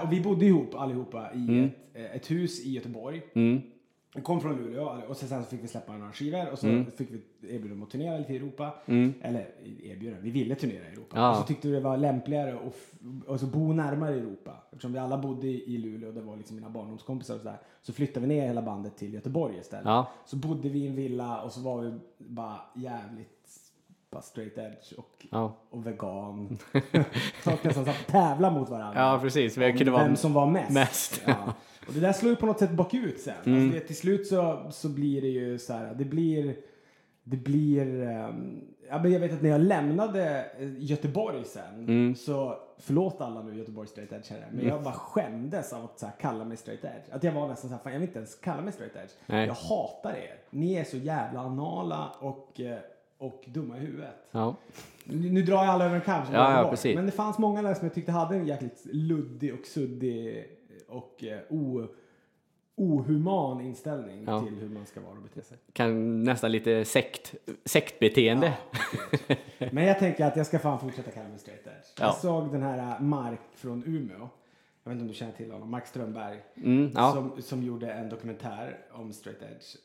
Och 0.04 0.12
vi 0.12 0.20
bodde 0.20 0.46
ihop 0.46 0.75
allihopa 0.75 1.32
i 1.34 1.64
ett, 1.64 1.73
eh, 1.94 2.16
ett 2.16 2.30
hus 2.30 2.66
i 2.66 2.73
Göteborg. 2.73 3.23
Mm. 3.34 3.62
Vi 4.16 4.23
kom 4.23 4.40
från 4.40 4.56
Luleå 4.56 5.00
och 5.08 5.16
sen 5.16 5.28
så 5.28 5.50
fick 5.50 5.62
vi 5.64 5.68
släppa 5.68 5.96
några 5.96 6.12
skivor 6.12 6.50
och 6.52 6.58
så 6.58 6.66
Mm. 6.66 6.87
fick 6.90 7.08
vi 7.11 7.20
erbjudande 7.54 7.84
att 7.84 7.90
turnera 7.90 8.18
lite 8.18 8.32
i 8.32 8.37
Europa. 8.37 8.75
Mm. 8.87 9.14
Eller 9.23 9.46
erbjudande, 9.82 10.23
vi 10.23 10.30
ville 10.30 10.54
turnera 10.54 10.84
i 10.84 10.92
Europa. 10.92 11.16
Ja. 11.16 11.30
Och 11.30 11.37
så 11.37 11.42
tyckte 11.42 11.68
vi 11.68 11.75
det 11.75 11.80
var 11.80 11.96
lämpligare 11.96 12.54
att 12.54 12.75
alltså 13.28 13.46
bo 13.46 13.73
närmare 13.73 14.14
Europa. 14.14 14.52
Eftersom 14.73 14.92
vi 14.92 14.99
alla 14.99 15.18
bodde 15.18 15.46
i 15.46 15.75
i 15.75 15.78
Luleå 15.78 16.08
och 16.08 16.14
det 16.14 16.20
var 16.20 16.37
liksom 16.37 16.56
mina 16.56 16.70
barndomskompisar 16.70 17.34
och 17.34 17.40
sådär. 17.40 17.58
Så 17.82 17.92
flyttade 17.92 18.26
vi 18.26 18.34
ner 18.34 18.46
hela 18.46 18.62
bandet 18.62 18.96
till 18.96 19.14
Göteborg 19.14 19.58
istället. 19.58 19.84
Ja. 19.87 20.06
Så 20.26 20.37
bodde 20.37 20.68
vi 20.68 20.78
i 20.78 20.87
en 20.87 20.96
villa 20.96 21.42
och 21.42 21.52
så 21.52 21.61
var 21.61 21.82
vi 21.82 21.92
bara 22.18 22.56
jävligt 22.76 23.33
bara 24.14 24.23
straight 24.23 24.59
edge 24.59 24.92
och, 24.99 25.26
Ja. 25.30 25.56
och 25.71 25.87
vegan. 25.87 26.59
Folk 27.42 27.64
nästan 27.64 27.85
tävla 28.06 28.50
mot 28.50 28.68
varandra. 28.68 29.00
Ja, 29.00 29.18
precis. 29.23 29.56
Vem 29.59 29.76
kunde 29.76 29.92
vem 29.92 30.16
som 30.16 30.33
var 30.33 30.47
mest. 30.47 30.71
mest. 30.71 31.23
Ja. 31.26 31.54
Och 31.87 31.92
det 31.94 32.00
där 32.00 32.12
slår 32.12 32.30
ju 32.30 32.37
på 32.37 32.47
något 32.47 32.59
sätt 32.59 32.71
bakut 32.71 33.21
sen. 33.21 33.35
Mm. 33.47 33.62
Alltså 33.62 33.78
det, 33.80 33.87
till 33.87 33.97
slut 33.97 34.26
så, 34.26 34.66
så 34.71 34.88
blir 34.88 35.21
det 35.23 35.28
ju 35.28 35.59
så 35.59 35.73
här, 35.73 35.94
det 35.94 36.04
blir, 36.04 36.56
det 37.25 37.37
blir, 37.37 38.02
ja, 38.88 38.99
men 39.02 39.12
jag 39.12 39.21
vet 39.21 39.33
att 39.33 39.42
när 39.42 39.50
jag 39.50 39.61
lämnade 39.61 40.47
eh, 40.59 40.68
Göteborg 40.78 41.44
sen, 41.44 41.75
Mm. 41.75 42.14
så 42.14 42.59
förlåt 42.78 43.21
alla 43.21 43.42
nu 43.42 43.59
Göteborg 43.59 43.88
straight 43.88 44.12
edge 44.12 44.30
här, 44.30 44.49
men 44.52 44.68
jag 44.68 44.83
bara 44.83 44.94
skämdes 44.94 45.73
av 45.73 45.85
att 45.85 45.99
så 45.99 46.06
här, 46.06 46.14
kalla 46.21 46.44
mig 46.44 46.56
straight 46.56 46.85
edge. 46.85 47.11
Att 47.12 47.25
jag 47.25 47.33
var 47.33 47.49
nästan 47.49 47.71
så 47.71 47.76
här, 47.76 47.83
fan 47.83 47.92
jag 47.92 48.00
vill 48.00 48.09
inte 48.09 48.18
ens 48.18 48.35
kalla 48.35 48.62
mig 48.62 48.73
straight 48.73 48.97
edge. 48.97 49.12
Nej. 49.26 49.47
Jag 49.47 49.54
hatar 49.54 50.11
er. 50.12 50.37
Ni 50.50 50.75
är 50.75 50.85
så 50.85 50.97
jävla 50.97 51.40
anala 51.40 52.09
och, 52.21 52.61
eh, 52.61 52.78
och 53.24 53.44
dumma 53.46 53.76
i 53.76 53.80
huvudet. 53.80 54.14
Ja. 54.30 54.56
Nu, 55.04 55.30
nu 55.30 55.42
drar 55.42 55.56
jag 55.64 55.66
alla 55.66 55.84
över 55.84 55.96
en 55.96 56.00
kam 56.02 56.22
Ja, 56.32 56.62
ja, 56.62 56.70
precis. 56.70 56.96
Men 56.96 57.06
det 57.06 57.12
fanns 57.12 57.38
många 57.38 57.62
där 57.62 57.74
som 57.74 57.84
jag 57.86 57.94
tyckte 57.94 58.12
hade 58.12 58.36
en 58.36 58.46
jäkligt 58.46 58.84
luddig 58.92 59.54
och 59.54 59.66
suddig 59.66 60.46
och 60.88 61.24
eh, 61.24 61.38
o, 61.48 61.86
ohuman 62.76 63.60
inställning 63.60 64.24
Ja. 64.26 64.40
till 64.44 64.54
hur 64.54 64.68
man 64.68 64.86
ska 64.86 65.00
vara 65.00 65.12
och 65.12 65.22
bete 65.22 65.42
sig. 65.42 65.58
Kan 65.72 66.22
nästan 66.24 66.52
lite 66.52 66.84
sekt, 66.84 67.34
sektbeteende. 67.64 68.52
Men 69.72 69.84
jag 69.84 69.98
tänker 69.98 70.24
att 70.24 70.36
jag 70.36 70.46
ska 70.46 70.58
fan 70.58 70.80
fortsätta 70.80 71.10
kalla 71.10 71.28
mig 71.28 71.38
straight 71.38 71.66
edge. 71.66 71.86
Ja. 71.98 72.04
Jag 72.04 72.14
såg 72.14 72.52
den 72.52 72.62
här 72.62 72.78
eh, 72.78 73.00
Mark 73.00 73.40
från 73.54 73.82
Umeå. 73.86 74.28
Jag 74.84 74.90
vet 74.90 74.92
inte 74.92 75.02
om 75.02 75.08
du 75.08 75.14
känner 75.14 75.32
till 75.32 75.50
honom. 75.52 75.70
Mark 75.70 75.86
Strömberg. 75.86 76.38
Mm, 76.56 76.90
ja. 76.94 77.12
som, 77.12 77.42
som 77.42 77.62
gjorde 77.62 77.92
en 77.92 78.08
dokumentär 78.08 78.78
om 78.92 79.12
straight 79.12 79.42
edge. 79.42 79.76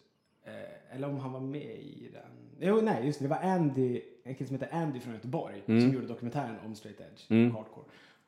Eh, 0.50 0.96
eller 0.96 1.08
om 1.10 1.18
han 1.20 1.32
var 1.32 1.40
med 1.40 1.62
i 1.80 2.10
den. 2.14 2.68
Jo, 2.70 2.82
nej, 2.82 3.06
just 3.06 3.20
det. 3.20 3.26
Det 3.26 3.30
var 3.30 3.38
Andy, 3.42 4.02
en 4.24 4.36
kille 4.36 4.48
som 4.48 4.60
heter 4.60 4.78
Andy 4.78 5.00
från 5.00 5.14
Göteborg 5.14 5.64
Mm. 5.68 5.82
som 5.82 5.94
gjorde 5.94 6.08
dokumentären 6.08 6.56
om 6.66 6.76
straight 6.76 7.00
edge, 7.02 7.54
hardcore. 7.54 7.86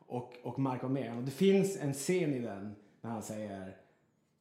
Och, 0.08 0.34
och 0.44 0.60
Mark 0.60 0.82
var 0.84 0.90
med. 0.90 1.18
Och 1.18 1.24
det 1.24 1.32
finns 1.32 1.78
en 1.82 1.94
scen 1.94 2.34
i 2.34 2.40
den 2.40 2.76
när 3.02 3.12
han 3.12 3.22
säger 3.24 3.76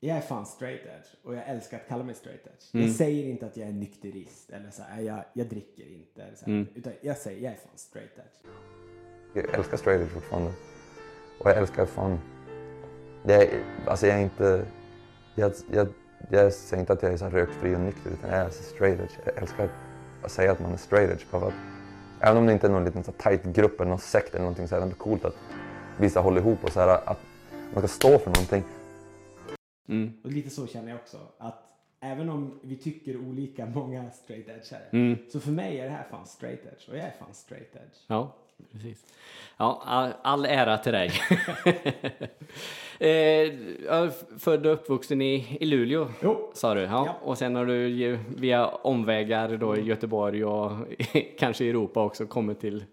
jag 0.02 0.16
är 0.16 0.20
fan 0.20 0.46
straight 0.46 0.80
edge 0.86 1.06
och 1.22 1.34
jag 1.34 1.48
älskar 1.48 1.76
att 1.76 1.88
kalla 1.88 2.04
mig 2.04 2.14
straight 2.14 2.46
edge. 2.46 2.74
Mm. 2.74 2.86
Jag 2.86 2.94
säger 2.96 3.28
inte 3.30 3.46
att 3.46 3.56
jag 3.56 3.68
är 3.68 3.72
nykterist 3.72 4.50
eller 4.50 4.70
så 4.70 4.82
här, 4.82 5.02
jag, 5.02 5.24
jag 5.32 5.46
dricker 5.46 5.86
inte. 5.92 6.22
Eller 6.22 6.36
så 6.36 6.44
här, 6.46 6.52
Mm. 6.52 6.66
Utan 6.74 6.92
jag 7.00 7.16
säger 7.16 7.42
jag 7.44 7.52
är 7.52 7.56
fan 7.56 7.76
straight 7.76 8.18
edge. 8.18 8.52
Jag 9.34 9.54
älskar 9.58 9.76
straight 9.76 10.00
edge 10.02 10.10
fortfarande. 10.12 10.50
Och 11.40 11.50
jag 11.50 11.56
älskar 11.58 11.86
fan... 11.86 12.18
Jag, 13.26 13.48
alltså 13.86 14.06
jag 14.06 14.18
är 14.18 14.22
inte... 14.22 14.66
Jag, 15.34 15.52
jag, 15.72 15.88
jag 16.28 16.52
säger 16.52 16.80
inte 16.80 16.92
att 16.92 17.02
jag 17.02 17.12
är 17.12 17.16
så 17.16 17.28
rökfri 17.28 17.74
och 17.76 17.80
nykter 17.80 18.10
utan 18.10 18.30
jag 18.30 18.38
är 18.38 18.50
så 18.50 18.62
straight 18.62 19.00
edge. 19.00 19.18
Jag 19.24 19.38
älskar 19.38 19.68
att 20.22 20.30
säga 20.30 20.52
att 20.52 20.60
man 20.60 20.72
är 20.72 20.76
straight 20.76 21.10
edge. 21.10 21.26
Bara 21.30 21.40
för 21.40 21.48
att, 21.48 21.54
även 22.20 22.36
om 22.36 22.46
det 22.46 22.52
inte 22.52 22.66
är 22.66 22.70
någon 22.70 22.84
liten 22.84 23.04
så 23.04 23.12
tight 23.12 23.44
grupp 23.44 23.80
eller 23.80 23.90
någon 23.90 23.98
sekt 23.98 24.34
eller 24.34 24.40
någonting 24.40 24.68
så 24.68 24.74
är 24.74 24.78
det 24.78 24.84
ändå 24.84 24.96
coolt 24.96 25.24
att 25.24 25.36
vissa 25.98 26.20
håller 26.20 26.40
ihop 26.40 26.64
och 26.64 26.70
så 26.70 26.80
här, 26.80 26.88
att 26.88 27.20
man 27.72 27.82
ska 27.82 27.88
stå 27.88 28.18
för 28.18 28.30
någonting. 28.30 28.64
Mm. 29.88 30.12
Och 30.24 30.30
lite 30.30 30.50
så 30.50 30.66
känner 30.66 30.88
jag 30.88 30.98
också. 30.98 31.18
Att 31.38 31.64
även 32.00 32.28
om 32.28 32.60
vi 32.62 32.76
tycker 32.76 33.16
olika 33.16 33.66
många 33.66 34.10
straight 34.10 34.48
edgeare. 34.48 34.84
Mm. 34.90 35.18
Så 35.32 35.40
för 35.40 35.50
mig 35.50 35.80
är 35.80 35.84
det 35.84 35.90
här 35.90 36.06
fan 36.10 36.26
straight 36.26 36.60
edge 36.66 36.88
och 36.88 36.96
jag 36.96 37.04
är 37.04 37.14
fan 37.18 37.34
straight 37.34 37.76
edge. 37.76 38.04
Ja, 38.06 38.36
precis. 38.72 39.04
Ja, 39.56 39.82
all, 39.84 40.12
all 40.22 40.44
ära 40.44 40.78
till 40.78 40.92
dig. 40.92 41.10
eh, 42.98 44.10
född 44.38 44.66
och 44.66 44.72
uppvuxen 44.72 45.22
i, 45.22 45.56
i 45.60 45.64
Luleå, 45.66 46.08
Jo. 46.22 46.50
sa 46.54 46.74
du. 46.74 46.80
Ja. 46.80 46.88
Ja. 47.06 47.16
Och 47.22 47.38
sen 47.38 47.54
har 47.54 47.66
du 47.66 48.18
via 48.36 48.66
omvägar 48.66 49.56
då 49.56 49.76
i 49.76 49.80
Göteborg 49.82 50.44
och 50.44 50.72
kanske 51.38 51.64
i 51.64 51.68
Europa 51.70 52.02
också 52.04 52.26
kommit 52.26 52.60
till, 52.60 52.84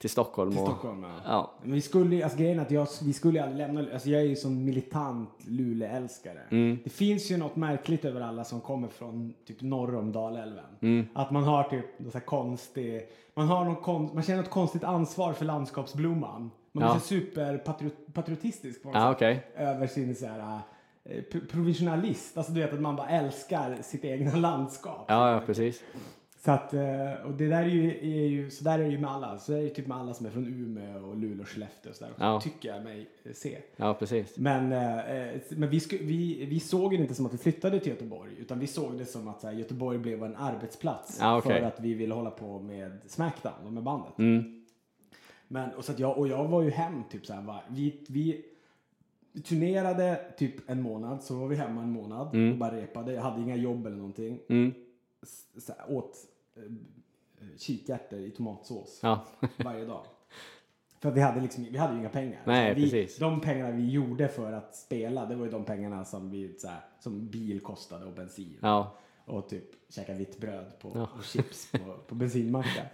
till 0.00 0.10
Stockholm. 0.10 0.50
Till 0.50 0.60
och, 0.60 0.66
Stockholm 0.66 1.02
ja. 1.02 1.20
Ja. 1.26 1.50
Men 1.62 1.72
vi 1.72 1.80
skulle 1.80 2.24
alltså 2.24 2.38
grejen 2.38 2.58
är 2.58 2.62
att 2.62 2.70
jag, 2.70 2.88
vi 3.02 3.12
skulle 3.12 3.42
aldrig 3.42 3.58
lämna 3.58 3.92
alltså 3.92 4.08
jag 4.08 4.20
är 4.20 4.26
ju 4.26 4.36
som 4.36 4.64
militant 4.64 5.30
Luleälskare. 5.46 6.40
Mm. 6.50 6.78
Det 6.84 6.90
finns 6.90 7.30
ju 7.30 7.36
något 7.36 7.56
märkligt 7.56 8.04
över 8.04 8.20
alla 8.20 8.44
som 8.44 8.60
kommer 8.60 8.88
från 8.88 9.34
typ 9.46 9.62
norr 9.62 9.94
om 9.94 10.12
Dalälven. 10.12 10.64
Mm. 10.80 11.06
Att 11.14 11.30
man 11.30 11.44
har 11.44 11.62
typ 11.62 11.98
något 11.98 12.12
så 12.12 12.20
konstig, 12.20 13.08
man 13.34 13.48
har 13.48 13.64
någon 13.64 13.76
kon, 13.76 14.10
man 14.14 14.22
känner 14.22 14.42
ett 14.42 14.50
konstigt 14.50 14.84
ansvar 14.84 15.32
för 15.32 15.44
landskapsblomman. 15.44 16.50
Man 16.72 16.84
blir 16.84 17.00
så 17.00 17.06
superpatriotistisk 17.06 18.82
på 18.82 18.88
något 18.88 18.96
Ja, 18.96 19.10
okej. 19.10 19.46
Över 19.56 19.86
sin 19.86 20.14
så 20.14 20.26
här 20.26 20.58
eh, 21.04 21.22
pro- 21.22 21.46
provisionalist. 21.50 22.36
Alltså 22.36 22.52
du 22.52 22.60
vet 22.60 22.72
att 22.72 22.80
man 22.80 22.96
bara 22.96 23.08
älskar 23.08 23.78
sitt 23.82 24.04
egna 24.04 24.36
landskap. 24.36 25.04
Ja, 25.08 25.32
ja, 25.32 25.42
precis. 25.46 25.82
Så 26.44 26.50
att, 26.50 26.74
eh, 26.74 27.12
och 27.26 27.32
det 27.32 27.48
där 27.48 27.62
är 27.62 27.68
ju, 27.68 27.90
är 27.90 28.26
ju, 28.26 28.50
så 28.50 28.64
där 28.64 28.78
är 28.78 28.84
det 28.84 28.90
ju 28.90 28.98
med 28.98 29.10
alla. 29.10 29.38
Så 29.38 29.52
är 29.52 29.62
det 29.62 29.68
typ 29.68 29.86
med 29.86 29.96
alla 29.96 30.14
som 30.14 30.26
är 30.26 30.30
från 30.30 30.46
Umeå 30.46 31.08
och 31.08 31.16
Luleå 31.16 31.42
och 31.42 31.48
Skellefteå 31.48 31.90
och 31.90 31.96
sådär. 31.96 32.14
Ja. 32.18 32.40
Tycker 32.40 32.68
jag 32.68 32.84
mig 32.84 33.08
se. 33.32 33.58
Ja, 33.76 33.94
precis. 33.94 34.38
Men, 34.38 34.72
eh, 34.72 35.40
men 35.50 35.70
vi, 35.70 35.80
sku, 35.80 35.98
vi, 36.02 36.44
vi 36.44 36.60
såg 36.60 36.90
det 36.90 36.96
inte 36.96 37.14
som 37.14 37.26
att 37.26 37.34
vi 37.34 37.38
flyttade 37.38 37.80
till 37.80 37.92
Göteborg. 37.92 38.32
Utan 38.38 38.58
vi 38.58 38.66
såg 38.66 38.98
det 38.98 39.06
som 39.06 39.28
att 39.28 39.42
här, 39.42 39.52
Göteborg 39.52 39.98
blev 39.98 40.24
en 40.24 40.36
arbetsplats. 40.36 41.18
Ja, 41.20 41.38
okej. 41.38 41.60
För 41.60 41.66
att 41.66 41.80
vi 41.80 41.94
ville 41.94 42.14
hålla 42.14 42.30
på 42.30 42.58
med 42.58 42.98
Smackdown 43.06 43.66
och 43.66 43.72
med 43.72 43.82
bandet. 43.82 44.18
Mm. 44.18 44.64
Men, 45.48 45.70
och, 45.74 45.84
så 45.84 45.92
jag, 45.96 46.18
och 46.18 46.28
jag 46.28 46.48
var 46.48 46.62
ju 46.62 46.70
hem 46.70 47.02
typ 47.10 47.26
så 47.26 47.32
här, 47.32 47.42
va, 47.42 47.62
vi, 47.68 48.04
vi 48.08 48.44
turnerade 49.44 50.20
typ 50.38 50.70
en 50.70 50.82
månad, 50.82 51.22
så 51.22 51.34
var 51.34 51.48
vi 51.48 51.56
hemma 51.56 51.82
en 51.82 51.90
månad 51.90 52.26
och 52.26 52.58
bara 52.58 52.76
repade. 52.76 53.12
Jag 53.12 53.22
hade 53.22 53.42
inga 53.42 53.56
jobb 53.56 53.86
eller 53.86 53.96
någonting. 53.96 54.38
Mm. 54.48 54.74
Så 55.58 55.72
åt 55.88 56.16
kikärtor 57.58 58.18
i 58.18 58.30
tomatsås 58.30 59.00
Ja. 59.02 59.24
varje 59.64 59.84
dag. 59.84 60.04
För 61.00 61.10
vi 61.10 61.20
hade 61.20 61.40
liksom 61.40 61.64
vi 61.70 61.78
hade 61.78 61.92
ju 61.94 62.00
inga 62.00 62.08
pengar. 62.08 62.40
Nej, 62.44 62.74
Så 62.74 62.80
vi, 62.80 62.90
precis. 62.90 63.18
De 63.18 63.40
pengarna 63.40 63.70
vi 63.70 63.90
gjorde 63.90 64.28
för 64.28 64.52
att 64.52 64.76
spela, 64.76 65.26
det 65.26 65.34
var 65.36 65.44
ju 65.44 65.50
de 65.50 65.64
pengarna 65.64 66.04
som 66.04 66.30
vi 66.30 66.58
så 66.58 66.68
här, 66.68 66.80
som 67.00 67.26
bil 67.28 67.60
kostade 67.60 68.04
och 68.06 68.12
bensin. 68.12 68.56
Ja. 68.62 68.94
Och 69.24 69.48
typ 69.48 69.64
käka 69.88 70.14
vitt 70.14 70.40
bröd 70.40 70.78
på, 70.80 70.92
Ja. 70.94 71.08
och 71.18 71.24
chips 71.24 71.72
på, 71.72 71.96
på 72.06 72.14
bensinmackar. 72.14 72.92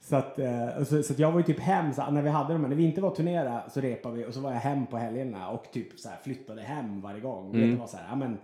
Så 0.00 0.16
att, 0.16 0.38
eh, 0.38 0.84
så, 0.84 1.02
så 1.02 1.12
att 1.12 1.18
jag 1.18 1.32
var 1.32 1.38
ju 1.38 1.44
typ 1.44 1.60
hem, 1.60 1.92
så, 1.94 2.10
när 2.10 2.22
vi 2.22 2.28
hade 2.28 2.52
dem, 2.52 2.62
när 2.62 2.76
vi 2.76 2.84
inte 2.84 3.00
var 3.00 3.10
turnera 3.14 3.70
så 3.70 3.80
repade 3.80 4.16
vi 4.16 4.24
och 4.26 4.34
så 4.34 4.40
var 4.40 4.52
jag 4.52 4.60
hem 4.60 4.86
på 4.86 4.96
helgerna 4.96 5.48
och 5.50 5.72
typ 5.72 6.00
så 6.00 6.08
flyttade 6.22 6.62
hem 6.62 7.00
varje 7.00 7.20
gång. 7.20 7.54
Mm. 7.54 7.70
Det 7.70 7.76
var 7.76 7.86
så 7.86 7.96
här, 7.96 8.06
ja 8.08 8.16
men, 8.16 8.38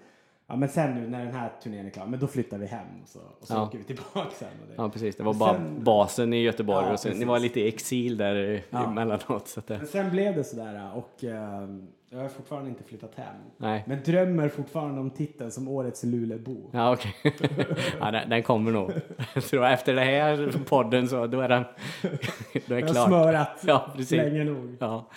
ja 0.52 0.56
men 0.56 0.68
sen 0.68 0.94
nu 0.94 1.08
när 1.08 1.24
den 1.24 1.34
här 1.34 1.52
turnén 1.62 1.86
är 1.86 1.90
klar, 1.90 2.06
men 2.06 2.20
då 2.20 2.26
flyttar 2.26 2.58
vi 2.58 2.66
hem 2.66 2.86
och 3.02 3.08
så, 3.08 3.18
och 3.40 3.46
så 3.46 3.54
Ja. 3.54 3.62
åker 3.62 3.78
vi 3.78 3.84
tillbaka 3.84 4.30
sen. 4.38 4.48
Och 4.62 4.68
det. 4.68 4.74
ja, 4.76 4.88
precis. 4.88 5.16
Det 5.16 5.22
var 5.22 5.34
bara 5.34 5.54
sen- 5.54 5.84
basen 5.84 6.32
i 6.32 6.42
Göteborg 6.42 6.86
Ja, 6.86 6.92
och 6.92 7.00
sen, 7.00 7.18
ni 7.18 7.24
var 7.24 7.38
lite 7.38 7.60
i 7.60 7.68
exil 7.68 8.16
där 8.16 8.62
Ja. 8.70 8.84
emellanåt. 8.90 9.48
Så 9.48 9.60
att 9.60 9.66
det, 9.66 9.78
Men 9.78 9.86
sen 9.86 10.10
blev 10.10 10.34
det 10.36 10.44
sådär 10.44 10.90
och 10.94 11.24
eh, 11.24 11.68
jag 12.12 12.18
har 12.20 12.28
fortfarande 12.28 12.68
inte 12.70 12.82
flyttat 12.84 13.14
hem. 13.14 13.34
Nej. 13.56 13.84
Men 13.86 14.02
drömmer 14.04 14.48
fortfarande 14.48 15.00
om 15.00 15.10
titeln 15.10 15.50
som 15.50 15.68
årets 15.68 16.04
Lulebo. 16.04 16.56
Ja, 16.70 16.92
okej. 16.92 17.14
ja, 18.00 18.10
den, 18.10 18.28
den 18.30 18.42
kommer 18.42 18.72
nog. 18.72 18.90
Tror 19.50 19.64
efter 19.66 19.94
det 19.94 20.00
här 20.00 20.52
podden 20.68 21.08
så 21.08 21.26
då 21.26 21.40
är 21.40 21.48
den 21.48 21.64
då 22.66 22.74
är 22.74 22.78
Jag 22.80 22.86
har 22.86 22.92
klart. 22.94 23.06
smörat 23.08 23.62
Ja, 23.66 23.90
precis. 23.96 24.10
länge 24.16 24.44
nog. 24.44 24.76
Ja. 24.80 25.08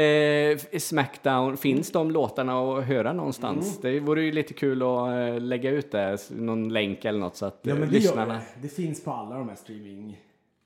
Eh, 0.00 0.58
Smackdown, 0.78 1.56
finns 1.56 1.92
de 1.92 2.10
låtarna 2.10 2.60
att 2.60 2.84
höra 2.84 3.12
någonstans? 3.12 3.78
Mm. 3.84 3.94
Det 3.94 4.00
vore 4.00 4.22
ju 4.22 4.32
lite 4.32 4.54
kul 4.54 4.82
att 4.82 5.08
eh, 5.08 5.40
lägga 5.40 5.70
ut 5.70 5.90
det, 5.92 6.18
någon 6.30 6.68
länk 6.72 7.04
eller 7.04 7.18
något 7.20 7.36
så 7.36 7.46
att 7.46 7.58
Ja, 7.62 7.72
eh, 7.72 7.78
men 7.78 7.88
det, 7.88 7.94
gör 7.94 8.00
lyssnarna... 8.02 8.40
det. 8.62 8.68
finns 8.68 9.04
på 9.04 9.10
alla 9.10 9.38
de 9.38 9.48
här 9.48 9.56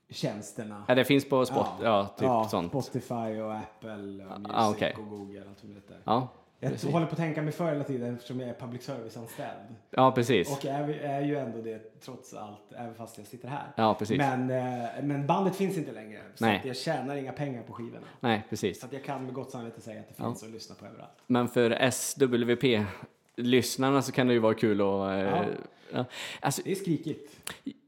streamingtjänsterna. 0.09 0.83
Ja, 0.87 0.95
det 0.95 1.05
finns 1.05 1.29
på 1.29 1.45
Spot, 1.45 1.67
ja, 1.83 2.07
typ 2.17 2.29
sånt. 2.49 2.69
Spotify 2.69 3.41
och 3.41 3.53
Apple 3.55 3.91
och 4.25 4.39
Music 4.41 4.53
Ah, 4.53 4.69
okej. 4.69 4.95
och 4.99 5.09
Google. 5.09 5.39
Allt 5.49 5.63
vad 5.63 5.75
det. 5.75 5.81
Ja, 6.03 6.27
Jag 6.59 6.71
precis. 6.71 6.91
håller 6.91 7.05
på 7.05 7.11
att 7.11 7.17
tänka 7.17 7.41
mig 7.41 7.53
för 7.53 7.71
hela 7.71 7.83
tiden 7.83 8.15
eftersom 8.15 8.39
jag 8.39 8.49
är 8.49 8.53
public 8.53 8.83
service-anställd. 8.83 9.75
Ja, 9.89 10.11
precis. 10.11 10.51
Och 10.57 10.65
är, 10.65 10.89
är 10.89 11.21
ju 11.21 11.37
ändå 11.37 11.61
det 11.61 12.01
trots 12.01 12.33
allt, 12.33 12.73
även 12.77 12.95
fast 12.95 13.17
jag 13.17 13.27
sitter 13.27 13.47
här. 13.47 13.67
Ja, 13.75 13.93
precis. 13.99 14.17
Men, 14.17 14.49
eh, 14.49 14.85
men 15.03 15.27
bandet 15.27 15.55
finns 15.55 15.77
inte 15.77 15.91
längre. 15.91 16.21
Så 16.35 16.45
Nej. 16.45 16.57
att 16.59 16.65
jag 16.65 16.75
tjänar 16.77 17.15
inga 17.15 17.31
pengar 17.31 17.63
på 17.63 17.73
skivorna. 17.73 18.05
Nej, 18.19 18.43
precis. 18.49 18.79
Så 18.79 18.85
att 18.85 18.93
jag 18.93 19.03
kan 19.03 19.25
med 19.25 19.33
gott 19.33 19.51
samvete 19.51 19.81
säga 19.81 19.99
att 19.99 20.07
det 20.07 20.13
finns 20.23 20.43
att 20.43 20.49
lyssna 20.49 20.75
på 20.75 20.85
överallt. 20.85 21.11
Men 21.27 21.47
för 21.47 21.89
SWP-lyssnarna 21.91 24.01
så 24.01 24.11
kan 24.11 24.27
det 24.27 24.33
ju 24.33 24.39
vara 24.39 24.53
kul 24.53 24.81
att... 24.81 24.85
eh, 24.85 25.19
Ja. 25.19 25.45
ja. 25.93 26.05
Alltså, 26.39 26.61
Det 26.65 26.71
är 26.71 26.75
skrikigt. 26.75 27.31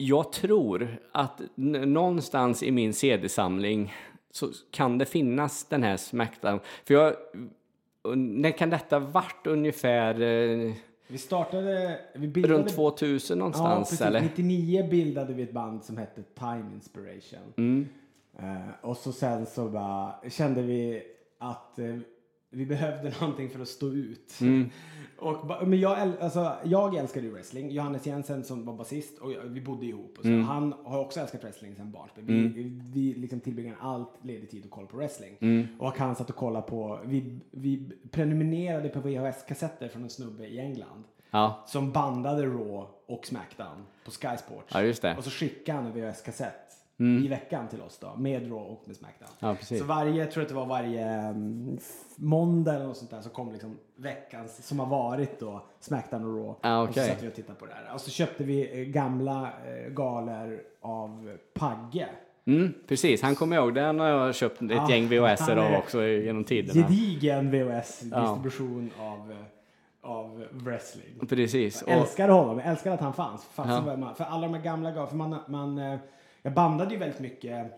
Jag 0.01 0.31
tror 0.31 0.97
att 1.11 1.41
någonstans 1.55 2.63
i 2.63 2.71
min 2.71 2.93
CD-samling 2.93 3.93
så 4.31 4.49
kan 4.71 4.97
det 4.97 5.05
finnas 5.05 5.63
den 5.63 5.83
här 5.83 5.97
Smackdown. 5.97 6.59
För 6.85 6.93
jag... 6.93 7.13
När 8.15 8.51
kan 8.51 8.69
detta 8.69 8.99
varit 8.99 9.47
ungefär? 9.47 10.21
Eh, 10.21 10.73
Vi 11.07 11.17
startade... 11.17 11.99
Vi 12.15 12.27
bildade, 12.27 12.53
runt 12.53 12.69
2000 12.75 13.37
Ja, 13.37 13.39
någonstans 13.39 13.89
precis. 13.89 14.05
eller? 14.05 14.21
99 14.21 14.87
bildade 14.89 15.33
vi 15.33 15.43
ett 15.43 15.53
band 15.53 15.83
som 15.83 15.97
hette 15.97 16.23
Time 16.23 16.65
Inspiration. 16.73 17.53
Mm. 17.57 17.87
Eh, 18.39 18.67
och 18.81 18.97
så 18.97 19.11
sen 19.11 19.45
så 19.45 19.69
bara 19.69 20.15
kände 20.29 20.61
vi 20.61 21.03
att 21.37 21.79
eh, 21.79 21.95
vi 22.49 22.65
behövde 22.65 23.13
någonting 23.21 23.49
för 23.49 23.59
att 23.59 23.67
stå 23.67 23.87
ut. 23.87 24.41
Mm. 24.41 24.69
Och, 25.21 25.67
men 25.67 25.79
jag, 25.79 25.97
alltså, 26.19 26.53
jag 26.63 26.95
älskade 26.95 27.25
ju 27.25 27.31
wrestling. 27.31 27.71
Johannes 27.71 28.05
Jensen 28.05 28.43
som 28.43 28.65
var 28.65 28.73
basist 28.73 29.19
och 29.19 29.31
jag, 29.31 29.41
vi 29.41 29.61
bodde 29.61 29.85
ihop. 29.85 30.17
Och 30.17 30.23
så. 30.23 30.29
Mm. 30.29 30.43
Han 30.43 30.73
har 30.83 30.99
också 30.99 31.19
älskat 31.19 31.43
wrestling 31.43 31.75
sedan 31.75 31.91
barnsben. 31.91 32.25
Vi, 32.27 32.79
vi 32.93 33.13
liksom 33.13 33.39
tillbringade 33.39 33.77
allt 33.81 34.09
ledig 34.21 34.49
tid 34.49 34.65
och 34.65 34.71
koll 34.71 34.87
på 34.87 34.97
wrestling. 34.97 35.37
Mm. 35.39 35.67
Och 35.79 35.97
han 35.97 36.15
satt 36.15 36.29
och 36.29 36.35
kollade 36.35 36.67
på, 36.67 36.99
vi, 37.05 37.39
vi 37.51 37.91
prenumererade 38.11 38.89
på 38.89 38.99
VHS-kassetter 38.99 39.87
från 39.87 40.03
en 40.03 40.09
snubbe 40.09 40.47
i 40.47 40.59
England. 40.59 41.03
Ja, 41.31 41.63
Som 41.67 41.91
bandade 41.91 42.45
Raw 42.45 42.87
och 43.05 43.25
Smackdown 43.25 43.85
på 44.05 44.11
Sky 44.11 44.37
Sports. 44.37 44.67
Ja. 44.73 45.07
Mm. 45.09 45.17
Och 45.17 45.23
så 45.23 45.29
skickade 45.29 45.77
han 45.77 45.85
en 45.85 45.93
VHS-kassett 45.93 46.78
i 46.99 47.27
veckan 47.27 47.67
till 47.67 47.81
oss 47.81 47.97
då. 47.99 48.15
Med 48.17 48.41
Raw 48.41 48.55
och 48.73 48.81
med 48.85 48.95
Smackdown. 48.95 49.29
Ja. 49.39 49.55
Så 49.77 49.83
varje, 49.85 50.13
jag 50.13 50.31
tror 50.31 50.43
att 50.43 50.49
det 50.49 50.55
var 50.55 50.65
varje 50.65 51.05
mm, 51.09 51.77
måndag 52.15 52.75
eller 52.75 52.85
något 52.85 52.97
sånt 52.97 53.11
där 53.11 53.21
så 53.21 53.29
kom 53.29 53.51
liksom 53.51 53.77
veckans 53.95 54.67
som 54.67 54.79
har 54.79 54.85
varit 54.85 55.39
då 55.39 55.61
Smackdown 55.79 56.23
och 56.23 56.35
Raw. 56.37 56.53
Ja, 56.61 56.81
Och 56.81 56.93
så 56.93 56.99
satt 56.99 57.23
vi 57.23 57.27
och 57.29 57.33
tittade 57.33 57.59
på 57.59 57.65
det 57.65 57.73
här. 57.73 57.93
Och 57.93 58.01
så 58.01 58.09
köpte 58.11 58.43
vi 58.43 58.81
eh, 58.81 58.85
gamla 58.87 59.41
eh, 59.65 59.89
galor 59.91 60.59
av 60.81 61.37
Pagge. 61.53 62.07
mm, 62.45 62.73
precis. 62.87 63.21
Han 63.21 63.35
kommer 63.35 63.55
ihåg, 63.55 63.73
den 63.75 63.99
har 63.99 64.07
jag 64.07 64.35
köpt 64.35 64.61
ett 64.61 64.71
Ja, 64.71 64.89
gäng 64.89 65.07
VHS 65.07 65.49
av 65.49 65.73
också 65.73 66.03
genom 66.03 66.43
tiderna. 66.43 66.87
Gedigen 66.87 67.51
VHS-distribution 67.51 68.91
av, 68.99 69.31
eh, 69.31 69.37
av 70.01 70.45
wrestling. 70.51 71.27
Precis. 71.29 71.83
Jag 71.87 71.95
Och, 71.97 72.01
älskade 72.03 72.33
honom, 72.33 72.57
jag 72.59 72.67
älskade 72.67 72.95
att 72.95 73.01
han 73.01 73.13
fanns. 73.13 73.43
Fast 73.43 73.69
Ja. 73.69 73.97
man, 73.97 74.15
för 74.15 74.23
alla 74.23 74.47
de 74.47 74.53
här 74.53 74.61
gamla 74.63 74.91
gav, 74.91 75.07
för 75.07 75.15
man, 75.15 75.35
man, 75.47 75.97
jag 76.41 76.53
bandade 76.53 76.91
ju 76.93 76.97
väldigt 76.99 77.19
mycket, 77.19 77.71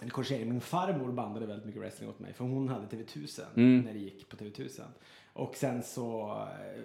eller 0.00 0.10
korrigering, 0.10 0.48
min 0.48 0.60
farmor 0.60 1.12
bandade 1.12 1.46
väldigt 1.46 1.66
mycket 1.66 1.80
wrestling 1.82 2.08
åt 2.10 2.18
mig 2.18 2.32
för 2.32 2.44
hon 2.44 2.68
hade 2.68 2.86
TV1000 2.86 3.42
Mm. 3.56 3.80
när 3.80 3.92
det 3.92 3.98
gick 3.98 4.28
på 4.28 4.36
TV1000. 4.36 4.82
Och 5.32 5.56
sen 5.56 5.82
så, 5.82 6.38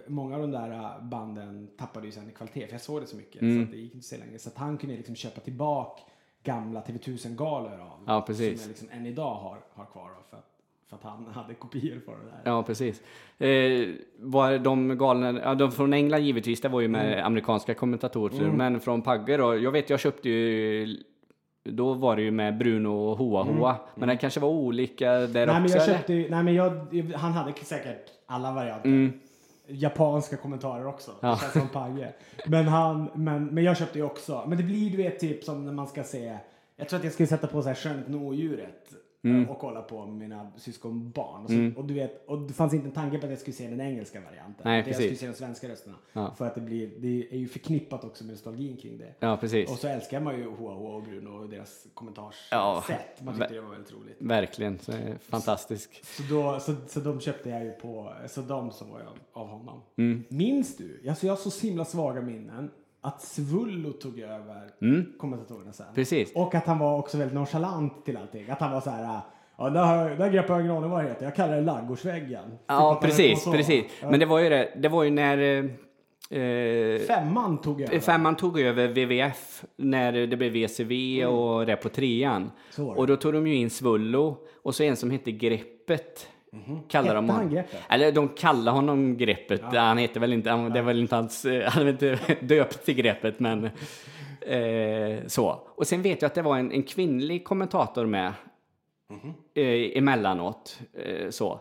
många 0.07 0.35
av 0.35 0.41
de 0.41 0.51
där 0.51 0.99
banden 1.01 1.69
tappade 1.77 2.05
ju 2.05 2.11
sen 2.11 2.29
i 2.29 2.31
kvalitet 2.33 2.67
för 2.67 2.73
jag 2.73 2.81
såg 2.81 3.01
det 3.01 3.07
så 3.07 3.15
mycket 3.15 3.41
Mm. 3.41 3.65
så 3.65 3.71
det 3.71 3.77
gick 3.77 3.93
inte 3.95 4.07
så 4.07 4.17
längre. 4.17 4.39
Så 4.39 4.49
att 4.49 4.57
han 4.57 4.77
kunde 4.77 4.95
liksom 4.95 5.15
köpa 5.15 5.41
tillbaka 5.41 6.01
gamla 6.43 6.81
TV1000-galor 6.81 7.79
av. 7.79 8.03
Ja, 8.07 8.21
precis. 8.27 8.61
Som 8.61 8.61
jag 8.61 8.67
liksom 8.69 8.89
än 8.99 9.05
idag 9.05 9.35
har, 9.35 9.57
har 9.73 9.85
kvar 9.85 10.09
av 10.09 10.23
för 10.29 10.37
att, 10.37 10.52
för 11.01 11.09
att 11.09 11.15
han 11.15 11.33
hade 11.33 11.53
kopior 11.53 11.99
på 11.99 12.11
det 12.11 12.17
där. 12.31 12.51
ja, 12.51 12.63
precis. 12.63 13.01
Eh, 13.37 13.87
var 14.19 14.57
de 14.57 14.97
galna, 14.97 15.39
ja, 15.43 15.55
de 15.55 15.71
från 15.71 15.93
England 15.93 16.21
givetvis, 16.21 16.61
det 16.61 16.69
var 16.69 16.81
ju 16.81 16.87
med 16.87 17.13
Mm. 17.13 17.25
amerikanska 17.25 17.73
kommentatorer, 17.73 18.51
men 18.51 18.79
från 18.79 19.01
Pagge 19.01 19.37
då, 19.37 19.55
jag 19.57 19.71
vet 19.71 19.89
jag 19.89 19.99
köpte 19.99 20.29
ju 20.29 20.97
då 21.65 21.93
var 21.93 22.15
det 22.15 22.21
ju 22.21 22.31
med 22.31 22.57
Bruno 22.57 22.87
och 22.87 23.17
Hoa 23.17 23.43
Hoa, 23.43 23.75
men 23.95 24.09
det 24.09 24.17
kanske 24.17 24.39
var 24.39 24.49
olika 24.49 25.11
där 25.11 25.19
Mm. 25.19 25.29
Nej 25.45 25.45
men 25.55 25.63
också 25.63 25.77
jag 25.77 25.83
eller? 25.83 25.97
köpte 25.97 26.13
ju, 26.13 26.29
nej 26.29 26.43
men 26.43 26.53
jag, 26.53 26.71
han 27.15 27.31
hade 27.31 27.53
säkert 27.53 28.05
alla 28.25 28.51
varianter. 28.53 29.11
Japanska 29.67 30.37
kommentarer 30.37 30.87
också. 30.87 31.11
Ja. 31.21 31.29
Det 31.31 31.39
känns 31.39 31.53
som 31.53 31.67
Pagge. 31.67 32.13
Men 32.47 32.67
han, 32.67 33.09
men, 33.13 33.45
men 33.45 33.63
jag 33.63 33.77
köpte 33.77 33.97
ju 33.99 34.05
också. 34.05 34.43
Men 34.47 34.57
det 34.57 34.63
blir 34.63 34.91
du 34.91 34.97
vet 34.97 35.19
typ 35.19 35.43
som 35.43 35.65
när 35.65 35.73
man 35.73 35.87
ska 35.87 36.03
se, 36.03 36.37
jag 36.75 36.89
tror 36.89 36.97
att 36.97 37.03
jag 37.03 37.13
skulle 37.13 37.27
sätta 37.27 37.47
på 37.47 37.61
så 37.61 37.67
här 37.67 37.75
Skönheten 37.75 38.15
och 38.15 38.21
odjuret. 38.21 38.93
Mm. 39.23 39.49
Och 39.49 39.59
kolla 39.59 39.81
på 39.81 40.05
mina 40.05 40.51
syskonbarn. 40.57 41.43
Och, 41.43 41.49
så, 41.49 41.81
och, 41.81 41.85
du 41.85 41.93
vet, 41.93 42.25
och 42.27 42.39
det 42.39 42.53
fanns 42.53 42.73
inte 42.73 42.87
en 42.87 42.93
tanke 42.93 43.17
på 43.17 43.25
att 43.25 43.29
jag 43.29 43.39
skulle 43.39 43.55
se 43.55 43.67
den 43.67 43.81
engelska 43.81 44.21
varianten. 44.21 44.61
Nej, 44.63 44.79
Utan 44.79 44.91
jag 44.93 45.01
skulle 45.01 45.15
se 45.15 45.27
de 45.27 45.33
svenska 45.33 45.69
rösterna. 45.69 45.95
Ja. 46.13 46.33
För 46.37 46.47
att 46.47 46.55
det 46.55 46.61
blir, 46.61 46.91
det 46.97 47.27
är 47.31 47.37
ju 47.37 47.47
förknippat 47.47 48.03
också 48.03 48.23
med 48.23 48.31
nostalgin 48.31 48.77
kring 48.77 48.97
det. 48.97 49.13
Ja, 49.19 49.37
precis. 49.37 49.71
Och 49.71 49.77
så 49.77 49.87
älskar 49.87 50.19
man 50.19 50.37
ju 50.37 50.49
Hoa 50.49 50.73
Hoa 50.73 50.95
och 50.95 51.03
Bruno 51.03 51.29
och 51.29 51.49
deras 51.49 51.87
kommentarssätt. 51.93 52.47
Ja. 52.51 52.83
Man 53.21 53.39
tyckte 53.39 53.53
det 53.53 53.61
var 53.61 53.69
väldigt 53.69 53.93
roligt. 53.93 54.17
Verkligen, 54.19 54.79
så, 54.79 54.91
eh, 54.91 55.17
fantastisk. 55.19 56.01
Så, 56.05 56.23
då, 56.23 56.59
så, 56.59 56.75
så 56.87 56.99
de 56.99 57.19
köpte 57.19 57.49
jag 57.49 57.63
ju 57.63 57.71
på, 57.71 58.13
så 58.27 58.41
de 58.41 58.71
som 58.71 58.89
var 58.89 58.99
jag 58.99 59.09
av 59.33 59.47
honom. 59.47 59.81
Mm. 59.97 60.23
Minns 60.29 60.77
du? 60.77 61.03
Alltså 61.09 61.25
jag 61.25 61.33
har 61.33 61.49
så 61.49 61.67
himla 61.67 61.85
svaga 61.85 62.21
minnen. 62.21 62.71
Att 63.05 63.21
Svullo 63.21 63.91
tog 63.91 64.19
över 64.19 64.69
kommentatorerna 65.17 65.73
sen. 65.73 65.85
Mm. 65.85 65.95
Precis. 65.95 66.31
Och 66.35 66.55
att 66.55 66.65
han 66.65 66.79
var 66.79 66.97
också 66.99 67.17
väldigt 67.17 67.35
nonchalant 67.35 68.05
till 68.05 68.17
allting. 68.17 68.49
Att 68.49 68.59
han 68.59 68.71
var 68.71 68.81
så 68.81 68.89
här. 68.89 69.19
Ja, 69.57 69.69
där, 69.69 69.83
har- 69.83 70.09
där 70.09 70.29
grepp 70.29 70.49
jag 70.49 70.61
ingen 70.61 70.71
aning 70.71 70.89
vad 70.89 71.03
det 71.03 71.09
heter. 71.09 71.25
Jag 71.25 71.35
kallar 71.35 71.55
det 71.55 71.61
laggårdsväggen. 71.61 72.43
Typ 72.49 72.59
Ja, 72.67 72.73
han 72.93 73.01
precis, 73.09 73.45
precis. 73.45 73.85
Ja. 74.01 74.09
Men 74.11 74.19
det 74.19 74.25
var 74.25 74.39
ju 74.39 74.49
det, 74.49 74.69
det 74.77 74.89
var 74.89 75.03
ju 75.03 75.09
när 75.09 75.37
eh, 76.29 76.99
Femman 76.99 77.61
tog 77.61 77.81
över. 77.81 77.99
Femman 77.99 78.35
ttog 78.35 78.59
över 78.59 78.87
WWF 78.87 79.65
när 79.77 80.11
det 80.27 80.37
blev 80.37 80.51
VCV 80.53 81.25
och 81.25 81.65
det 81.65 81.75
på 81.75 81.89
trean. 81.89 82.51
Mm. 82.77 82.89
Och 82.89 83.07
då 83.07 83.15
tog 83.15 83.33
de 83.33 83.47
ju 83.47 83.55
in 83.55 83.69
Svullo 83.69 84.37
och 84.63 84.75
så 84.75 84.83
en 84.83 84.95
som 84.95 85.11
hette 85.11 85.31
Greppet. 85.31 86.27
Kallar 86.87 87.15
de 87.15 87.29
honom. 87.29 87.49
Greppet? 87.49 87.81
Eller 87.89 88.11
de 88.11 88.27
kallar 88.29 88.71
honom 88.71 89.17
Greppet. 89.17 89.61
Han 89.73 89.97
heter 89.97 90.19
väl 90.19 90.33
inte, 90.33 90.49
han, 90.49 90.73
det 90.73 90.79
är 90.79 90.83
väl 90.83 90.99
inte 90.99 91.15
hans, 91.15 91.45
eh, 91.45 91.69
han 91.69 91.83
är 91.87 91.89
inte 91.89 92.19
döpt 92.41 92.85
till 92.85 92.95
Greppet 92.95 93.39
men 93.39 93.65
eh, 94.41 95.27
så. 95.27 95.59
Och 95.67 95.87
sen 95.87 96.01
vet 96.01 96.21
jag 96.21 96.29
att 96.29 96.35
det 96.35 96.41
var 96.41 96.57
en, 96.57 96.71
en 96.71 96.83
kvinnlig 96.83 97.43
kommentator 97.45 98.05
med 98.05 98.33
Mhm. 99.09 99.33
eh, 99.55 99.97
emellanåt. 99.97 100.79
Eh, 100.93 101.29
så. 101.29 101.59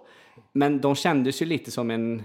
Men 0.52 0.80
de 0.80 0.94
kändes 0.94 1.42
ju 1.42 1.46
lite 1.46 1.70
som 1.70 1.90
en, 1.90 2.22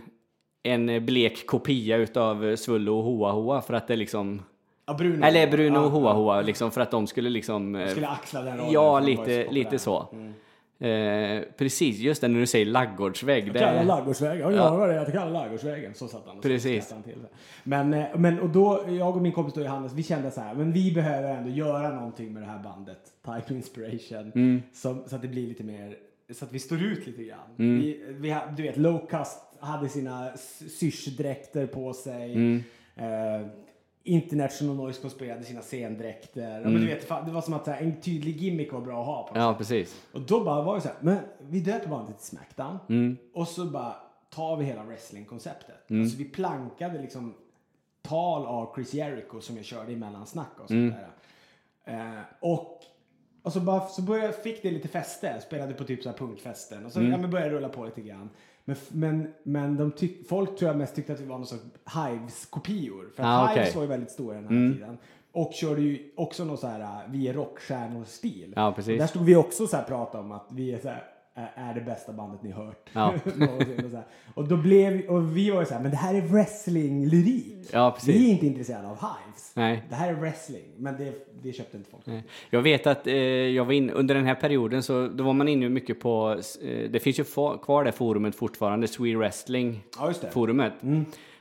en 0.64 1.06
blek 1.06 1.46
kopia 1.48 1.98
utav 1.98 2.56
Svullo 2.56 2.98
och 2.98 3.04
Hoa 3.04 3.32
Hoa 3.32 3.62
för 3.62 3.74
att 3.74 3.88
det 3.88 3.96
liksom 3.96 4.42
Ja, 4.86 4.94
Bruno. 4.94 5.26
eller 5.26 5.52
Bruno 5.52 5.76
Ja, 5.76 5.82
och 5.86 5.92
Hoa 5.92 6.14
Hoa 6.14 6.42
liksom 6.42 6.72
för 6.72 6.82
att 6.82 6.92
de 6.92 7.08
skulle 7.08 7.30
liksom 7.30 7.76
eh, 7.76 7.88
Skulle 7.90 8.08
axla 8.08 8.42
den 8.42 8.58
rollen. 8.58 8.72
Ja, 8.74 8.82
de 8.82 8.90
var 8.90 9.02
lite, 9.02 9.46
så 9.46 9.52
lite 9.52 9.80
så. 9.80 10.08
Eh, 10.80 11.42
precis, 11.58 12.00
just 12.00 12.22
det 12.22 12.28
när 12.28 12.40
du 12.40 12.48
säger 12.48 12.66
laggårdsvägg. 12.66 13.54
Kalla 13.54 13.74
Det, 13.74 13.84
Laggårdsvägen. 13.84 14.42
Ja, 14.42 14.52
ja. 14.52 14.78
vad 14.78 14.90
det 14.90 14.96
är 14.96 15.00
att 15.00 15.12
kalla 15.12 15.44
Laggårdsvägen. 15.44 15.94
Så 15.94 16.08
satt 16.08 16.24
han 16.28 16.38
och 16.38 16.44
så 16.44 16.50
Precis. 16.50 16.92
han 16.92 17.04
till. 17.04 17.28
Men, 17.64 17.94
eh, 17.94 18.06
men 18.16 18.40
och 18.40 18.50
då, 18.50 18.86
jag 18.90 19.16
och 19.16 19.22
min 19.22 19.32
kompis 19.32 19.54
då 19.54 19.62
Johannes, 19.62 19.94
vi 19.94 20.04
kände 20.04 20.32
så 20.32 20.42
här, 20.42 20.56
men 20.56 20.72
vi 20.72 20.92
behöver 20.92 21.36
ändå 21.36 21.50
göra 21.50 21.96
någonting 21.96 22.34
med 22.34 22.44
det 22.44 22.48
här 22.48 22.64
bandet. 22.64 23.00
Type 23.26 23.54
Inspiration. 23.54 24.32
Mm. 24.36 24.62
Som, 24.74 25.04
så 25.08 25.16
att 25.16 25.22
det 25.22 25.28
blir 25.28 25.48
lite 25.48 25.64
mer, 25.64 25.96
så 26.34 26.46
att 26.46 26.54
vi 26.54 26.60
står 26.60 26.84
ut 26.84 27.08
lite 27.08 27.24
grann. 27.24 27.56
Mm. 27.60 27.80
Vi, 27.80 28.04
vi, 28.10 28.38
du 28.58 28.64
vet, 28.64 28.78
Lowcast 28.78 29.44
hade 29.60 29.90
sina 29.90 30.32
syrsdräkter 30.80 31.68
på 31.68 31.94
sig. 31.94 32.34
Mm. 32.34 32.64
Eh, 32.96 33.48
International 34.08 34.76
Noise 34.76 35.02
Conspiracy 35.02 35.34
hade 35.34 35.46
sina 35.46 35.62
scendräkter. 35.62 36.60
Ja, 36.62 36.70
men 36.70 36.74
du 36.82 36.88
vet, 36.88 37.04
fan, 37.08 37.26
det 37.26 37.32
var 37.32 37.42
som 37.42 37.54
att 37.54 37.68
här, 37.68 37.82
en 37.82 38.02
tydlig 38.02 38.38
gimmick 38.38 38.74
var 38.74 38.82
bra 38.82 39.00
att 39.02 39.06
ha. 39.06 39.24
På 39.24 39.36
Mm. 39.36 39.44
ja, 39.48 39.54
precis. 39.58 40.02
och 40.12 40.22
då 40.22 40.44
bara 40.44 40.62
var 40.62 40.76
det 40.76 40.82
så 40.82 40.88
här, 40.88 40.98
men 41.02 41.18
vi 41.40 41.60
döper 41.60 41.90
bandet 41.90 42.18
till 42.18 42.28
Smackdown. 42.28 42.78
Mm. 42.90 43.18
Och 43.34 43.48
så 43.48 43.66
bara 43.66 43.96
tar 44.30 44.58
vi 44.58 44.66
hela 44.66 44.84
wrestlingkonceptet. 44.84 45.92
Alltså 45.92 46.18
vi 46.18 46.26
plankade 46.26 47.02
liksom 47.02 47.34
tal 48.02 48.46
av 48.46 48.76
Chris 48.76 48.94
Jericho 48.94 49.42
som 49.42 49.56
jag 49.56 49.66
körde 49.66 49.92
i 49.92 49.96
mellansnack 49.96 50.60
och 50.60 50.68
sånt 50.68 50.94
där. 50.94 51.10
Eh, 51.86 52.20
och 52.40 52.84
och 53.42 53.54
så, 53.54 53.60
bara, 53.60 53.88
så 53.88 54.02
började, 54.02 54.34
fick 54.34 54.62
det 54.62 54.72
lite 54.72 54.88
fäste, 54.88 55.42
spelade 55.42 55.74
på 55.74 55.84
typ 55.84 56.04
så 56.04 56.10
här 56.10 56.18
punkfesten 56.18 56.86
och 56.86 56.92
så 56.92 57.02
ja, 57.02 57.18
men 57.18 57.30
började 57.32 57.52
rulla 57.52 57.70
på 57.70 57.86
lite 57.86 58.02
grann. 58.02 58.30
Men, 58.68 58.78
men, 58.90 59.34
men 59.44 59.78
de 59.78 59.92
tyck, 59.92 60.28
folk 60.28 60.58
tror 60.58 60.72
jag 60.72 60.78
mest 60.78 60.96
tyckte 60.96 61.14
att 61.14 61.20
vi 61.20 61.26
var 61.26 61.38
någon 61.38 61.48
sorts 61.48 61.64
Hives-kopior. 61.96 63.10
För 63.16 63.24
att 63.24 63.30
Ah. 63.30 63.54
Hives 63.54 63.76
var 63.76 63.82
ju 63.82 63.88
väldigt 63.88 64.12
stora 64.12 64.36
den 64.36 64.44
här 64.44 64.74
tiden. 64.74 64.98
Och 65.32 65.54
körde 65.54 65.82
ju 65.82 66.12
också 66.16 66.44
någon 66.46 66.58
så 66.58 66.68
här, 66.68 66.80
uh, 66.80 67.12
vi 67.12 67.28
är 67.28 67.34
rockstjärnor-stil. 67.34 68.54
Ja, 68.56 68.74
precis. 68.76 69.00
Där 69.00 69.08
stod 69.08 69.26
vi 69.26 69.36
också 69.36 69.68
så 69.68 69.78
här 69.78 69.84
prata 69.84 70.20
om 70.20 70.32
att 70.32 70.48
vi 70.52 70.72
är 70.74 70.80
så 70.80 70.88
här, 70.88 71.04
är- 71.56 71.74
det 71.74 71.82
bästa 71.82 72.14
bandet 72.14 72.44
ni 72.44 72.52
hört. 72.52 72.90
Ja. 72.94 73.14
Och, 74.36 74.44
och 74.44 74.48
då 74.48 74.58
blev 74.58 75.06
och 75.10 75.38
vi 75.38 75.50
var 75.50 75.60
ju 75.60 75.66
så 75.66 75.74
här, 75.74 75.82
men 75.82 75.92
det 75.92 75.98
här 75.98 76.14
är 76.14 76.22
wrestling-lyrik. 76.22 77.70
Ja, 77.72 77.92
precis. 77.92 78.16
Vi 78.16 78.28
är 78.28 78.32
inte 78.32 78.46
intresserade 78.46 78.88
av 78.88 78.96
Hives. 78.96 79.52
Nej. 79.54 79.84
Det 79.90 79.96
här 79.96 80.10
är 80.10 80.14
wrestling. 80.14 80.66
Men 80.78 80.98
det, 80.98 81.14
det 81.42 81.54
köpte 81.54 81.78
inte 81.78 81.90
folk. 81.90 82.24
Jag 82.50 82.62
vet 82.62 82.88
att 82.88 83.08
eh, 83.08 83.16
jag 83.16 83.66
var 83.66 83.74
in, 83.74 83.90
under 83.90 84.16
den 84.16 84.26
här 84.26 84.36
perioden 84.36 84.84
så 84.84 85.08
då 85.08 85.24
var 85.24 85.34
man 85.34 85.48
inne 85.48 85.70
mycket 85.70 86.00
på, 86.00 86.42
eh, 86.62 86.90
det 86.90 87.00
finns 87.00 87.20
ju 87.20 87.24
kvar 87.64 87.84
det 87.84 87.92
forumet 87.92 88.36
fortfarande, 88.36 88.88
Swede 88.88 89.18
Wrestling 89.18 89.84
Ja, 90.00 90.14
forumet. 90.32 90.74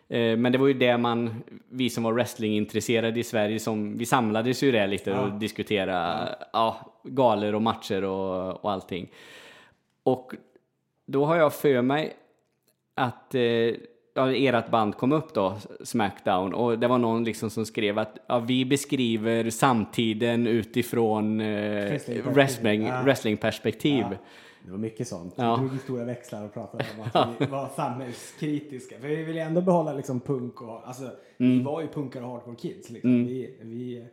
Eh, 0.09 0.37
men 0.37 0.53
det 0.53 0.59
var 0.59 0.67
ju 0.67 0.75
det 0.75 0.99
man, 0.99 1.43
vi 1.69 1.91
som 1.91 2.05
var 2.05 2.13
wrestlingintresserade 2.13 3.21
i 3.21 3.25
Sverige, 3.25 3.61
som, 3.61 3.99
vi 3.99 4.07
samlades 4.07 4.63
ju 4.63 4.73
där 4.73 4.87
lite 4.87 5.15
och 5.15 5.33
diskuterade 5.33 6.37
ja. 6.53 6.77
galer 7.05 7.55
och 7.55 7.63
matcher 7.63 8.05
och, 8.05 8.65
och 8.65 8.73
allting. 8.73 9.09
Och 10.07 10.35
då 11.07 11.25
har 11.25 11.37
jag 11.37 11.55
för 11.55 11.83
mig 11.83 12.17
att 12.95 13.35
eh, 13.35 13.41
ja, 14.15 14.33
ert 14.35 14.71
band 14.71 14.97
kom 14.97 15.13
upp 15.13 15.35
då, 15.35 15.57
Smackdown, 15.85 16.55
och 16.55 16.79
det 16.79 16.89
var 16.89 16.99
någon 16.99 17.25
liksom 17.25 17.51
som 17.51 17.67
skrev 17.67 17.99
att 17.99 18.19
ja, 18.27 18.39
vi 18.39 18.65
beskriver 18.65 19.51
samtiden 19.51 20.47
utifrån 20.47 21.41
eh, 21.41 21.99
wrestling, 22.25 22.87
Ja. 22.87 23.03
wrestlingperspektiv. 23.03 24.05
Ja. 24.11 24.17
Det 24.65 24.71
var 24.71 24.79
mycket 24.79 25.09
sånt. 25.09 25.35
Ja. 25.37 25.57
Vi 25.63 25.69
drog 25.69 25.81
stora 25.81 26.05
växlar 26.05 26.45
och 26.45 26.55
pratade 26.55 26.85
om 26.99 27.05
att 27.13 27.29
vi 27.41 27.47
var 27.47 27.69
samhällskritiska. 27.69 28.99
För 29.01 29.09
vi 29.09 29.23
ville 29.25 29.43
ändå 29.43 29.61
behålla 29.61 29.93
liksom 29.93 30.21
punk 30.21 30.63
och, 30.63 30.89
alltså 30.89 31.05
Mm. 31.39 31.59
vi 31.59 31.65
var 31.65 31.81
ju 31.83 31.89
punkare 31.89 32.25
och 32.25 32.31
hardcore 32.31 32.57
kids 32.57 32.91
liksom. 32.91 33.27
Vi, 33.27 33.57
vi, 33.63 34.07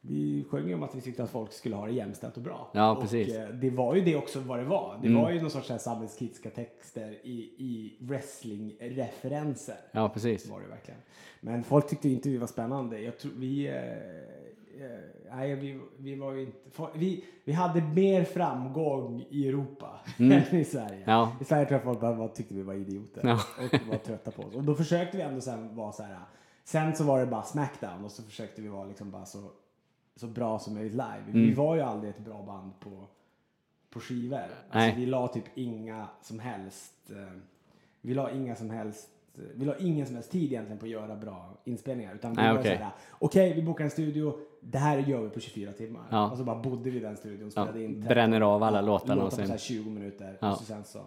vi 0.00 0.44
sjöng 0.50 0.68
ju 0.68 0.74
om 0.74 0.82
att 0.82 0.94
vi 0.94 1.00
tyckte 1.00 1.22
att 1.22 1.30
folk 1.30 1.52
skulle 1.52 1.76
ha 1.76 1.86
det 1.86 1.92
jämställt 1.92 2.36
och 2.36 2.42
bra. 2.42 2.70
Ja, 2.74 2.90
och 2.90 3.00
precis. 3.00 3.34
eh, 3.34 3.48
det 3.48 3.70
var 3.70 3.94
ju 3.94 4.00
det 4.00 4.16
också 4.16 4.40
vad 4.40 4.58
det 4.58 4.64
var. 4.64 4.98
Det 5.02 5.08
Mm. 5.08 5.22
var 5.22 5.30
ju 5.30 5.40
någon 5.40 5.50
sorts 5.50 5.70
här 5.70 5.78
samhällskritiska 5.78 6.50
texter 6.50 7.10
i, 7.22 7.38
i 7.58 7.96
wrestlingreferenser. 8.00 9.76
Ja, 9.92 10.08
precis. 10.08 10.48
Var 10.50 10.60
det 10.60 10.66
verkligen. 10.68 11.00
Men 11.40 11.64
folk 11.64 11.88
tyckte 11.88 12.08
inte 12.08 12.28
vi 12.28 12.36
var 12.36 12.46
spännande. 12.46 13.00
Jag 13.00 13.18
tror 13.18 13.32
vi... 13.36 13.66
Eh, 13.68 13.74
eh, 14.84 14.98
nej, 15.30 15.54
vi, 15.54 15.80
vi 15.96 16.14
var 16.14 16.32
ju 16.32 16.40
inte... 16.42 16.58
Vi, 16.94 17.24
vi 17.44 17.52
hade 17.52 17.82
mer 17.82 18.24
framgång 18.24 19.24
i 19.30 19.48
Europa 19.48 20.00
än 20.18 20.32
i 20.56 20.64
Sverige. 20.64 20.96
Mm. 20.96 21.10
Ja. 21.10 21.36
I 21.40 21.44
Sverige 21.44 21.64
tror 21.66 21.76
jag 21.76 21.84
folk 21.84 22.00
bara 22.00 22.28
tyckte 22.28 22.54
vi 22.54 22.62
var 22.62 22.74
idioter 22.74 23.20
Ja. 23.24 23.40
och 23.58 23.88
var 23.88 23.96
trötta 23.98 24.30
på 24.30 24.42
oss. 24.42 24.54
Och 24.54 24.64
då 24.64 24.74
försökte 24.74 25.16
vi 25.16 25.22
ändå 25.22 25.40
sen 25.40 25.76
vara 25.76 25.92
så 25.92 26.02
här. 26.02 26.18
Sen 26.64 26.96
så 26.96 27.04
var 27.04 27.20
det 27.20 27.26
bara 27.26 27.42
Smackdown 27.42 28.04
och 28.04 28.10
så 28.10 28.22
försökte 28.22 28.62
vi 28.62 28.68
vara 28.68 28.84
liksom 28.84 29.10
bara 29.10 29.24
så, 29.24 29.38
så 30.16 30.26
bra 30.26 30.58
som 30.58 30.74
möjligt 30.74 30.92
live. 30.92 31.22
Mm. 31.26 31.32
Vi 31.42 31.54
var 31.54 31.74
ju 31.76 31.80
aldrig 31.80 32.10
ett 32.10 32.24
bra 32.24 32.42
band 32.42 32.80
på, 32.80 33.06
på 33.90 34.00
skivor. 34.00 34.36
Nej. 34.38 34.46
Alltså, 34.70 35.00
vi 35.00 35.06
la 35.06 35.28
typ 35.28 35.44
inga 35.54 36.06
som 36.22 36.38
helst 36.38 37.10
eh, 37.10 37.16
vi 38.00 38.14
la 38.14 38.30
inga 38.30 38.56
som 38.56 38.70
helst 38.70 39.08
vi 39.54 39.64
la 39.64 39.76
ingen 39.78 40.06
som 40.06 40.14
helst 40.14 40.30
tid 40.30 40.52
egentligen 40.52 40.78
på 40.78 40.84
att 40.86 40.90
göra 40.90 41.16
bra 41.16 41.50
inspelningar. 41.64 42.14
Utan 42.14 42.30
vi 42.30 42.36
Nej, 42.36 42.52
var 42.52 42.60
okej. 42.60 42.76
såhär, 42.78 42.92
okej 43.18 43.54
vi 43.54 43.62
bokar 43.62 43.84
en 43.84 43.90
studio, 43.90 44.38
det 44.60 44.78
här 44.78 44.98
gör 44.98 45.22
vi 45.22 45.28
på 45.30 45.40
24 45.40 45.72
timmar. 45.72 46.02
Ja. 46.10 46.30
Och 46.30 46.38
så 46.38 46.44
bara 46.44 46.58
bodde 46.62 46.90
vi 46.90 46.96
i 46.96 47.00
den 47.00 47.16
studion, 47.16 47.44
Ja, 47.44 47.50
spelade 47.50 47.84
in 47.84 48.00
bränner 48.00 48.40
av 48.40 48.62
alla 48.62 48.78
ja, 48.78 48.82
låtarna 48.82 49.14
och 49.14 49.18
låtar 49.24 49.30
på 49.30 49.36
sen- 49.36 49.46
så 49.46 49.52
här 49.52 49.58
20 49.58 49.90
minuter. 49.90 50.38
Ja. 50.40 50.52
Och 50.52 50.58
så 50.58 50.64
sen 50.64 50.84
så, 50.84 51.00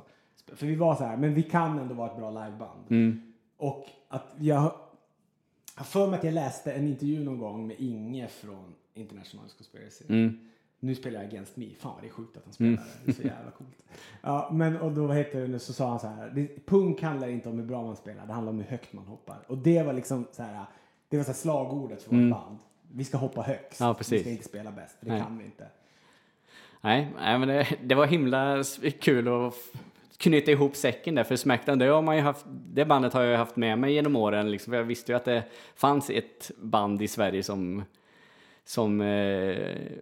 för 0.48 0.66
vi 0.66 0.76
var 0.76 0.96
så 0.96 1.04
här, 1.04 1.18
men 1.18 1.34
vi 1.34 1.44
kan 1.44 1.80
ändå 1.80 1.96
vara 1.96 2.12
ett 2.12 2.18
bra 2.18 2.30
liveband. 2.30 2.80
Mm. 2.90 3.34
Och 3.58 3.86
att 4.10 4.26
jag 4.40 4.56
har 5.76 5.86
för 5.86 6.08
mig 6.08 6.18
att 6.20 6.24
jag 6.26 6.34
läste 6.34 6.74
en 6.74 6.88
intervju 6.88 7.24
någon 7.24 7.38
gång 7.38 7.68
med 7.68 7.76
Inge 7.80 8.28
från 8.28 8.74
International 8.94 9.46
Conspiracy. 9.58 10.06
Mm. 10.10 10.40
Nu 10.80 10.96
spelar 10.96 11.20
jag 11.20 11.28
Against 11.28 11.58
Me. 11.58 11.66
Fan 11.80 11.94
vad 11.94 12.04
det 12.04 12.08
är 12.08 12.12
sjukt 12.12 12.38
att 12.38 12.44
han 12.44 12.54
spelar 12.54 12.72
det. 12.72 12.84
Det 13.06 13.12
är 13.12 13.16
så 13.16 13.22
jävla 13.22 13.52
coolt. 13.52 13.84
Ja, 14.22 14.50
men 14.54 14.78
och 14.78 14.92
då 14.92 15.08
heter 15.08 15.48
det, 15.48 15.60
så 15.60 15.74
sa 15.74 15.90
han 15.90 16.00
så 16.00 16.08
här. 16.08 16.50
Punk 16.66 17.02
handlar 17.02 17.28
inte 17.28 17.50
om 17.50 17.60
hur 17.60 17.66
bra 17.66 17.84
man 17.84 17.96
spelar. 17.96 18.28
Det 18.28 18.34
handlar 18.34 18.52
om 18.52 18.60
hur 18.60 18.66
högt 18.66 18.94
man 18.94 19.06
hoppar. 19.06 19.38
Och 19.48 19.58
det 19.58 19.84
var 19.84 19.94
liksom 19.94 20.26
så 20.32 20.44
här. 20.44 20.66
Det 21.10 21.18
var 21.18 21.24
så 21.24 21.32
här 21.32 21.38
slagordet 21.38 22.04
för 22.04 22.16
vårt 22.16 22.32
band. 22.32 22.58
Vi 22.92 23.04
ska 23.04 23.18
hoppa 23.18 23.42
högst. 23.42 23.82
Mm. 23.82 23.88
Ja, 23.90 23.96
Vi 24.10 24.20
ska 24.20 24.30
inte 24.30 24.44
spela 24.44 24.72
bäst. 24.72 25.00
För 25.00 25.06
det 25.06 25.12
Nej. 25.12 25.22
kan 25.22 25.38
vi 25.38 25.46
inte. 25.46 25.68
Nej, 26.82 27.08
men 27.20 27.48
det, 27.48 27.68
det 27.84 27.96
var 27.96 28.06
himla 28.06 28.64
kul 29.00 29.28
att 29.28 29.54
knyta 30.18 30.52
ihop 30.52 30.76
säcken 30.76 31.16
där 31.16 31.24
för 31.24 31.36
Smackdown. 31.36 31.80
Det, 31.80 31.86
har 31.86 32.02
man 32.02 32.16
ju 32.16 32.22
haft, 32.22 32.46
det 32.48 32.86
bandet 32.86 33.14
har 33.14 33.22
jag 33.22 33.38
haft 33.38 33.56
med 33.56 33.78
mig 33.80 33.94
genom 33.94 34.16
åren. 34.16 34.52
Liksom, 34.52 34.72
för 34.72 34.78
jag 34.78 34.84
visste 34.84 35.12
ju 35.12 35.16
att 35.16 35.26
det 35.26 35.44
fanns 35.76 36.10
ett 36.10 36.52
band 36.58 37.02
i 37.02 37.08
Sverige 37.08 37.44
som, 37.44 37.84
som 38.66 39.02
eh, 39.02 39.08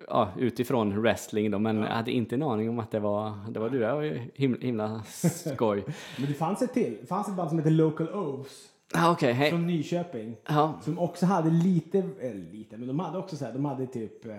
ja, 0.07 0.29
utifrån 0.37 1.01
wrestling 1.01 1.51
då, 1.51 1.59
men 1.59 1.77
jag 1.77 1.87
hade 1.87 2.11
inte 2.11 2.35
en 2.35 2.43
aning 2.43 2.69
om 2.69 2.79
att 2.79 2.91
det 2.91 2.99
var, 2.99 3.33
det 3.49 3.59
var 3.59 3.69
du. 3.69 3.79
Det 3.79 3.93
var 3.93 4.19
himla, 4.35 4.59
himla 4.61 5.03
skoj. 5.55 5.83
Men 6.17 6.27
det 6.27 6.33
fanns 6.33 6.61
ett 6.61 6.73
till. 6.73 6.97
Det 7.01 7.07
fanns 7.07 7.27
ett 7.27 7.35
band 7.35 7.49
som 7.49 7.57
heter 7.57 7.71
Local 7.71 8.09
Oaths. 8.09 8.67
ah, 8.93 9.11
Okej, 9.11 9.33
hej. 9.33 9.49
Från 9.49 9.67
Nyköping. 9.67 10.35
Ja, 10.47 10.79
Som 10.83 10.99
också 10.99 11.25
hade 11.25 11.49
lite, 11.49 11.97
eller 12.21 12.51
lite, 12.51 12.77
men 12.77 12.87
de 12.87 12.99
hade 12.99 13.17
också 13.17 13.37
så 13.37 13.45
här, 13.45 13.53
de 13.53 13.65
hade 13.65 13.87
typ 13.87 14.25
eh, 14.25 14.35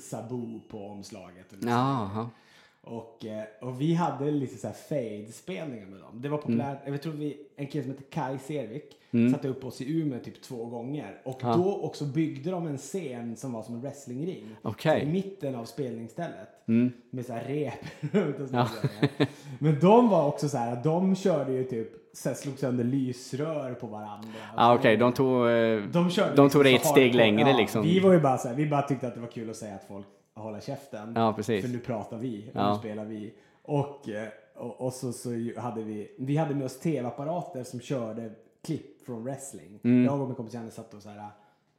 Sabu 0.00 0.60
på 0.68 0.86
omslaget. 0.86 1.52
eller 1.52 1.62
så. 1.62 2.28
Och, 2.84 3.24
eh, 3.24 3.44
och 3.60 3.80
vi 3.80 3.94
hade 3.94 4.30
lite 4.30 4.56
så 4.56 4.66
här 4.66 4.74
fade-spelningar 4.74 5.86
med 5.86 6.00
dem. 6.00 6.20
Det 6.22 6.28
var 6.28 6.38
populärt. 6.38 6.78
Jag 6.86 7.02
tror 7.02 7.12
vi, 7.12 7.36
en 7.56 7.66
kille 7.66 7.84
som 7.84 7.92
heter 7.92 8.04
Kai 8.10 8.38
Servik 8.38 8.84
satte 9.32 9.48
upp 9.48 9.64
oss 9.64 9.80
i 9.80 10.00
Umeå 10.00 10.18
typ 10.18 10.42
två 10.42 10.64
gånger. 10.64 11.20
Och 11.24 11.38
Ja. 11.42 11.54
då 11.56 11.76
också 11.82 12.04
byggde 12.04 12.50
de 12.50 12.66
en 12.66 12.78
scen 12.78 13.36
som 13.36 13.52
var 13.52 13.62
som 13.62 13.74
en 13.74 13.80
wrestlingring. 13.80 14.44
Så 14.82 14.94
I 14.94 15.06
mitten 15.06 15.54
av 15.54 15.64
spelningsstället. 15.64 16.48
Mm. 16.68 16.92
Med 17.10 17.26
så 17.26 17.32
här 17.32 17.44
rep 17.44 17.72
runt 18.12 18.40
och 18.40 18.48
grejer. 18.48 19.28
Men 19.58 19.80
de 19.80 20.08
var 20.08 20.26
också 20.26 20.48
så 20.48 20.56
här, 20.56 20.80
de 20.84 21.16
körde 21.16 21.52
ju 21.52 21.64
typ, 21.64 21.88
här, 22.24 22.34
slog 22.34 22.58
sönder 22.58 22.84
lysrör 22.84 23.74
på 23.74 23.86
varandra. 23.86 24.28
Ah, 24.56 24.74
Okej, 24.74 24.96
de 24.96 25.12
tog, 25.12 25.46
eh, 25.48 25.82
De, 25.92 26.10
körde 26.10 26.36
de 26.36 26.42
liksom 26.42 26.50
tog 26.50 26.64
det 26.64 26.70
så 26.70 26.76
ett 26.76 26.86
steg 26.86 27.14
längre 27.14 27.50
ja, 27.50 27.56
liksom. 27.56 27.82
Vi 27.82 28.00
var 28.00 28.12
ju 28.12 28.20
bara 28.20 28.38
så 28.38 28.48
här, 28.48 28.54
vi 28.54 28.66
bara 28.66 28.82
tyckte 28.82 29.06
att 29.06 29.14
det 29.14 29.20
var 29.20 29.28
kul 29.28 29.50
att 29.50 29.56
säga 29.56 29.74
att 29.74 29.84
folk 29.88 30.06
håller 30.34 30.60
käften. 30.60 31.12
Ja, 31.16 31.32
precis. 31.32 31.64
För 31.64 31.72
nu 31.72 31.78
pratar 31.78 32.16
vi 32.18 32.50
och 32.54 32.56
Ja. 32.60 32.72
nu 32.72 32.78
spelar 32.78 33.04
vi. 33.04 33.34
Och, 33.62 34.08
eh, 34.08 34.28
och, 34.54 34.80
och 34.80 34.92
så, 34.92 35.12
så 35.12 35.30
hade 35.60 35.82
vi, 35.82 36.14
vi 36.18 36.36
hade 36.36 36.54
med 36.54 36.64
oss 36.64 36.78
tv-apparater 36.80 37.64
som 37.64 37.80
körde 37.80 38.30
klipp 38.62 39.02
från 39.06 39.24
wrestling. 39.24 39.80
Mm. 39.84 40.04
Jag 40.04 40.20
och 40.20 40.26
min 40.26 40.36
kompis 40.36 40.54
Janne 40.54 40.70
satt 40.70 40.94
och 40.94 41.02
så 41.02 41.08
här 41.08 41.28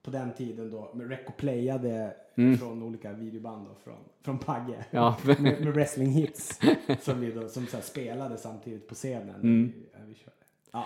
på 0.04 0.12
den 0.12 0.34
tiden 0.34 0.72
då 0.72 0.92
med 0.94 1.10
rec 1.10 1.20
och 1.28 1.38
playade 1.38 2.14
från 2.60 2.84
olika 2.84 3.14
videoband 3.14 3.68
då, 3.68 3.76
från, 3.84 3.98
från 4.22 4.40
Pagge. 4.40 4.74
Mm. 4.74 4.86
Ja. 4.92 5.18
med, 5.26 5.42
med 5.42 5.74
wrestling 5.74 6.10
hits 6.10 6.60
som 7.02 7.20
vi 7.20 7.32
då, 7.32 7.50
som 7.50 7.68
så 7.68 7.82
spelade 7.82 8.38
samtidigt 8.38 8.88
på 8.88 8.96
scenen. 8.96 9.36
Mm. 9.36 9.74
Vi, 9.76 9.86
vi 10.08 10.16
körde. 10.16 10.36
Ja. 10.72 10.86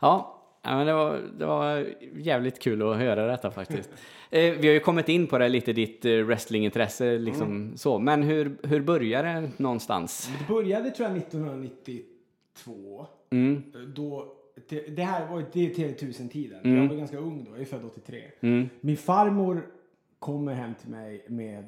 Ja, 0.00 0.37
ja, 0.68 0.76
men 0.76 0.86
det 0.86 0.92
var, 0.92 1.20
det 1.38 1.46
var 1.46 1.86
jävligt 2.16 2.58
kul 2.58 2.82
att 2.82 2.96
höra 2.96 3.26
detta 3.26 3.50
faktiskt. 3.50 3.90
Eh, 4.30 4.54
vi 4.58 4.66
har 4.66 4.74
ju 4.74 4.80
kommit 4.80 5.08
in 5.08 5.26
på 5.26 5.38
det 5.38 5.48
lite, 5.48 5.72
ditt 5.72 6.04
eh, 6.04 6.12
wrestlingintresse 6.12 7.18
liksom 7.18 7.72
så. 7.76 7.98
Men 7.98 8.22
hur, 8.22 8.56
hur 8.62 8.80
började 8.80 9.28
det 9.28 9.50
någonstans? 9.56 10.30
Det 10.38 10.54
började 10.54 10.90
tror 10.90 11.08
jag 11.08 11.18
1992. 11.18 13.06
Mm, 13.30 13.62
Då, 13.94 14.36
det, 14.88 15.02
här 15.02 15.28
var 15.28 15.44
det 15.52 15.66
är 15.66 15.74
TV1000-tiden. 15.74 16.60
Mm. 16.64 16.82
Jag 16.82 16.88
var 16.88 16.96
ganska 16.96 17.18
ung 17.18 17.44
då, 17.44 17.50
jag 17.50 17.60
är 17.60 17.64
född 17.64 17.84
83. 17.84 18.22
mm, 18.40 18.68
Min 18.80 18.96
farmor 18.96 19.66
kommer 20.18 20.54
hem 20.54 20.74
till 20.74 20.90
mig 20.90 21.24
med, 21.28 21.64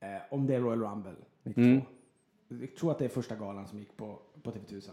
eh, 0.00 0.08
om 0.30 0.46
det 0.46 0.54
är 0.54 0.60
Royal 0.60 0.82
Rumble 0.82 1.14
92. 1.42 1.60
Mm. 1.60 1.80
Jag 2.48 2.76
tror 2.76 2.90
att 2.90 2.98
det 2.98 3.04
är 3.04 3.08
första 3.08 3.36
galan 3.36 3.66
som 3.66 3.78
gick 3.78 3.96
på, 3.96 4.18
på 4.42 4.50
TV1000. 4.50 4.90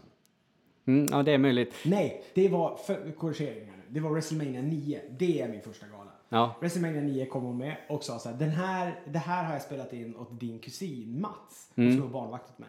Mm, 0.86 1.06
ja, 1.10 1.22
det 1.22 1.32
är 1.32 1.38
möjligt. 1.38 1.74
Nej, 1.84 2.24
det 2.34 2.48
var, 2.48 2.76
för, 2.76 3.12
korrigering 3.12 3.66
här 3.68 3.76
nu. 3.76 3.82
Det 3.88 4.00
var 4.00 4.10
WrestleMania 4.10 4.62
9. 4.62 5.00
Det 5.18 5.40
är 5.40 5.48
min 5.48 5.62
första 5.62 5.86
gala. 5.86 6.10
Ja, 6.28 6.54
WrestleMania 6.60 7.00
9 7.02 7.26
kom 7.26 7.42
hon 7.44 7.58
med 7.58 7.76
och 7.88 8.04
sa 8.04 8.18
så 8.18 8.28
här, 8.28 8.36
den 8.36 8.50
här, 8.50 9.00
det 9.06 9.18
här 9.18 9.44
har 9.44 9.52
jag 9.52 9.62
spelat 9.62 9.92
in 9.92 10.16
åt 10.16 10.40
din 10.40 10.58
kusin 10.58 11.20
Mats. 11.20 11.70
Mm. 11.76 11.92
som 11.92 12.00
var 12.00 12.08
barnvakt 12.20 12.50
åt 12.50 12.58
mig. 12.58 12.68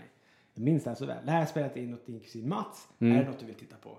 Jag 0.53 0.63
minns 0.63 0.83
det 0.83 0.89
här 0.89 0.95
så 0.97 1.05
väl. 1.05 1.17
Det 1.25 1.31
här 1.31 1.37
har 1.37 1.41
jag 1.41 1.49
spelat 1.49 1.77
in 1.77 1.93
åt 1.93 2.05
din 2.05 2.19
kusin 2.19 2.49
Mats. 2.49 2.87
Mm. 2.99 3.15
Är 3.17 3.23
det 3.23 3.29
något 3.29 3.39
du 3.39 3.45
vill 3.45 3.55
titta 3.55 3.75
på? 3.75 3.97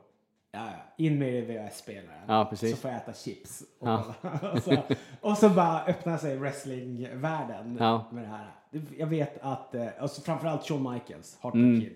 Ja. 0.53 0.69
In 0.99 1.19
med 1.19 1.45
VHS-spelaren. 1.45 2.21
Ja. 2.29 2.51
Så 2.57 2.77
får 2.77 2.91
jag 2.91 3.01
äta 3.01 3.13
chips. 3.13 3.63
Och, 3.79 3.89
Ja. 3.89 4.15
och, 4.55 4.63
så, 4.63 4.83
och 5.21 5.39
så 5.39 5.49
bara 5.49 5.85
öppnar 5.85 6.19
sig 6.19 6.37
wrestlingvärlden 6.37 7.77
Ja. 7.81 8.05
med 8.13 8.25
det 8.25 8.29
här. 8.29 8.51
Jag 8.99 9.07
vet 9.07 9.39
att, 9.43 9.75
eh, 9.75 9.87
alltså 9.99 10.21
framförallt 10.21 10.63
Shawn 10.69 10.93
Michaels, 10.93 11.39
Heartbreak 11.43 11.65
Mm. 11.67 11.81
Kid. 11.81 11.95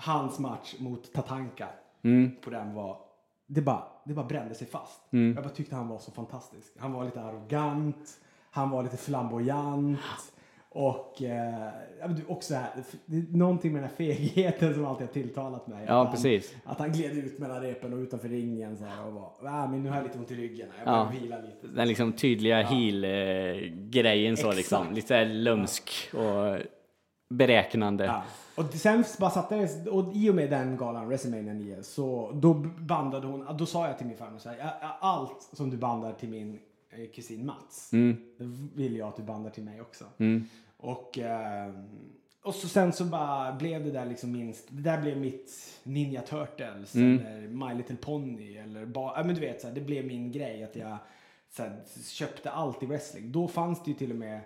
Hans 0.00 0.38
match 0.38 0.74
mot 0.78 1.12
Tatanka 1.12 1.68
mm, 2.04 2.30
på 2.44 2.50
den 2.50 2.74
var 2.74 2.98
det 3.46 3.60
bara, 3.60 3.82
det 4.04 4.14
bara 4.14 4.26
brände 4.26 4.54
sig 4.54 4.66
fast. 4.66 5.12
Mm. 5.12 5.34
Jag 5.34 5.44
bara 5.44 5.54
tyckte 5.54 5.76
han 5.76 5.88
var 5.88 5.98
så 5.98 6.10
fantastisk. 6.12 6.72
Han 6.78 6.92
var 6.92 7.04
lite 7.04 7.20
arrogant, 7.20 8.20
han 8.50 8.70
var 8.70 8.82
lite 8.82 8.96
flamboyant 8.96 9.98
och 10.70 11.22
eh, 11.22 11.68
ja, 12.00 12.08
också 12.28 12.54
här, 12.54 12.68
någonting 13.36 13.72
med 13.72 13.82
den 13.82 13.90
här 13.90 13.96
fegheten 13.96 14.74
som 14.74 14.84
alltid 14.86 15.06
har 15.06 15.12
tilltalat 15.14 15.66
mig. 15.66 15.84
Ja, 15.88 16.00
Att 16.00 16.06
han, 16.06 16.14
precis. 16.14 16.56
Att 16.64 16.78
han 16.78 16.92
gled 16.92 17.18
ut 17.18 17.38
mellan 17.38 17.60
repen 17.62 17.92
och 17.92 17.98
utanför 17.98 18.28
ringen 18.28 18.76
så 18.76 18.84
här 18.84 19.06
och 19.06 19.12
var, 19.12 19.32
ah, 19.42 19.66
men 19.66 19.82
nu 19.82 19.88
har 19.88 19.96
jag 19.96 20.04
lite 20.04 20.18
ont 20.18 20.30
i 20.30 20.34
ryggen, 20.34 20.68
jag 20.84 20.94
Ja. 20.94 21.04
behöver 21.04 21.20
vila 21.20 21.38
lite. 21.38 21.66
den 21.66 21.88
liksom 21.88 22.12
tydliga 22.12 22.62
heel-grejen 22.62 24.36
så 24.36 24.52
liksom. 24.52 24.78
Exakt. 24.82 24.94
Lite 24.96 25.08
så 25.08 25.14
här 25.14 25.24
lömsk 25.24 25.90
och 26.14 26.58
beräknande. 27.34 28.04
Ja. 28.04 28.22
Och 28.58 28.74
sen 28.74 29.04
bara 29.18 29.30
satte 29.30 29.56
det, 29.56 29.90
och 29.90 30.16
i 30.16 30.30
och 30.30 30.34
med 30.34 30.50
den 30.50 30.76
galan, 30.76 31.06
WrestleMania 31.08 31.54
9, 31.54 31.82
så 31.82 32.30
då 32.34 32.54
bandade 32.78 33.26
hon, 33.26 33.56
då 33.58 33.66
sa 33.66 33.86
jag 33.86 33.98
till 33.98 34.06
min 34.06 34.16
farmor 34.16 34.38
så 34.38 34.48
här, 34.48 34.56
"Ja, 34.58 34.78
ja, 34.80 34.96
allt 35.00 35.48
som 35.52 35.70
du 35.70 35.76
bandar 35.76 36.12
till 36.12 36.28
min 36.28 36.58
eh, 36.90 37.10
kusin 37.14 37.46
Mats, 37.46 37.92
Mm, 37.92 38.16
det 38.38 38.44
vill 38.82 38.96
jag 38.96 39.08
att 39.08 39.16
du 39.16 39.22
bandar 39.22 39.50
till 39.50 39.64
mig 39.64 39.80
också. 39.80 40.04
mm, 40.18 40.44
Och, 40.76 41.18
eh, 41.18 41.72
och 42.42 42.54
så 42.54 42.68
sen 42.68 42.92
så 42.92 43.04
bara 43.04 43.52
blev 43.52 43.84
det 43.84 43.90
där 43.90 44.04
liksom 44.06 44.32
minst, 44.32 44.64
det 44.68 44.82
där 44.82 45.00
blev 45.02 45.16
mitt 45.16 45.78
Ninja 45.82 46.20
Turtles 46.22 46.94
Mm. 46.94 47.26
eller 47.26 47.48
My 47.48 47.74
Little 47.74 47.96
Pony 47.96 48.56
eller 48.56 48.86
bara, 48.86 49.24
men 49.24 49.34
du 49.34 49.40
vet 49.40 49.60
så 49.60 49.66
här, 49.66 49.74
det 49.74 49.80
blev 49.80 50.06
min 50.06 50.32
grej 50.32 50.64
att 50.64 50.76
jag 50.76 50.96
så 51.50 51.62
här, 51.62 51.76
köpte 52.04 52.50
allt 52.50 52.82
i 52.82 52.86
wrestling. 52.86 53.32
Då 53.32 53.48
fanns 53.48 53.84
det 53.84 53.90
ju 53.90 53.96
till 53.96 54.10
och 54.10 54.16
med 54.16 54.40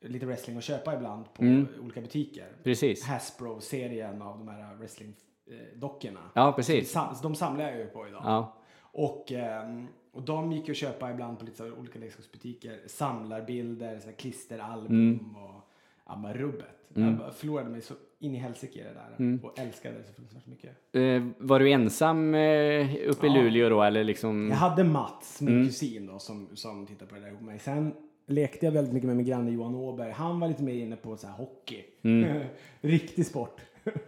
lite 0.00 0.26
wrestling 0.26 0.56
att 0.56 0.64
köpa 0.64 0.94
ibland 0.94 1.34
på 1.34 1.42
Mm. 1.42 1.66
olika 1.82 2.00
butiker. 2.00 2.46
precis. 2.62 3.04
Hasbro-serien 3.04 4.22
av 4.22 4.38
de 4.38 4.48
här 4.48 4.74
wrestling-dockorna. 4.74 6.20
Ja, 6.34 6.52
precis. 6.52 6.96
De 7.22 7.34
samlar 7.34 7.64
jag 7.64 7.78
ju 7.78 7.86
på 7.86 8.08
idag. 8.08 8.20
Ja, 8.24 8.54
Och, 8.92 9.32
ehm, 9.32 9.86
och 10.12 10.22
de 10.22 10.52
gick 10.52 10.68
ju 10.68 10.72
att 10.72 10.76
köpa 10.76 11.10
ibland 11.10 11.38
på 11.38 11.44
lite 11.44 11.70
olika 11.70 11.98
leksaksbutiker. 11.98 12.80
Samlarbilder, 12.86 13.98
så 13.98 14.12
klisteralbum 14.12 15.36
och 15.36 15.70
ja, 16.06 16.30
rubbet. 16.34 16.66
Jag 16.94 17.16
bara 17.16 17.30
förlorade 17.30 17.70
mig 17.70 17.80
så 17.80 17.94
in 18.18 18.34
i 18.34 18.38
helsike 18.38 18.80
i 18.80 18.82
det 18.82 18.94
där. 18.94 19.38
Och 19.46 19.58
älskade 19.58 19.98
det 19.98 20.04
så 20.04 20.12
fruktansvärt 20.12 20.46
mycket. 20.46 20.94
Eh, 20.94 21.26
var 21.38 21.60
du 21.60 21.70
ensam 21.70 22.34
eh, 22.34 22.94
uppe 23.08 23.26
i 23.26 23.30
Ja. 23.30 23.34
Luleå 23.42 23.68
då 23.68 23.82
eller 23.82 24.04
liksom? 24.04 24.48
Jag 24.50 24.56
hade 24.56 24.84
Mats, 24.84 25.40
min 25.40 25.54
Mm. 25.54 25.66
kusin 25.66 26.06
då, 26.06 26.18
som, 26.18 26.48
som 26.56 26.86
tittade 26.86 27.08
på 27.08 27.14
det 27.14 27.20
där 27.20 27.28
ihop 27.28 27.40
med 27.40 27.46
mig. 27.48 27.58
Sen 27.58 27.94
lekte 28.28 28.66
jag 28.66 28.72
väldigt 28.72 28.92
mycket 28.94 29.06
med 29.06 29.16
min 29.16 29.26
granne 29.26 29.50
Johan 29.50 29.74
Åberg. 29.74 30.10
Han 30.12 30.40
var 30.40 30.48
lite 30.48 30.62
mer 30.62 30.74
inne 30.74 30.96
på 30.96 31.16
så 31.16 31.26
här 31.26 31.34
hockey. 31.34 31.84
Mm. 32.02 32.42
Riktig 32.80 33.26
sport. 33.26 33.60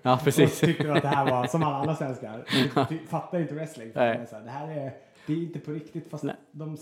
Ja, 0.02 0.14
Och 0.18 0.24
precis. 0.24 0.60
tyckte 0.60 0.92
att 0.92 1.02
det 1.02 1.08
här 1.08 1.30
var 1.30 1.46
som 1.46 1.62
alla 1.62 1.76
andra 1.76 1.96
svenskar. 1.96 2.44
Fattar 3.08 3.40
inte 3.40 3.54
wrestling. 3.54 3.92
Nej. 3.94 4.26
så 4.30 4.36
här, 4.36 4.42
det 4.44 4.50
här 4.50 4.68
är, 4.70 4.92
det 5.26 5.32
är 5.32 5.36
inte 5.36 5.58
på 5.58 5.70
riktigt 5.72 6.10
fast 6.10 6.24
Nej. 6.24 6.34
de, 6.52 6.76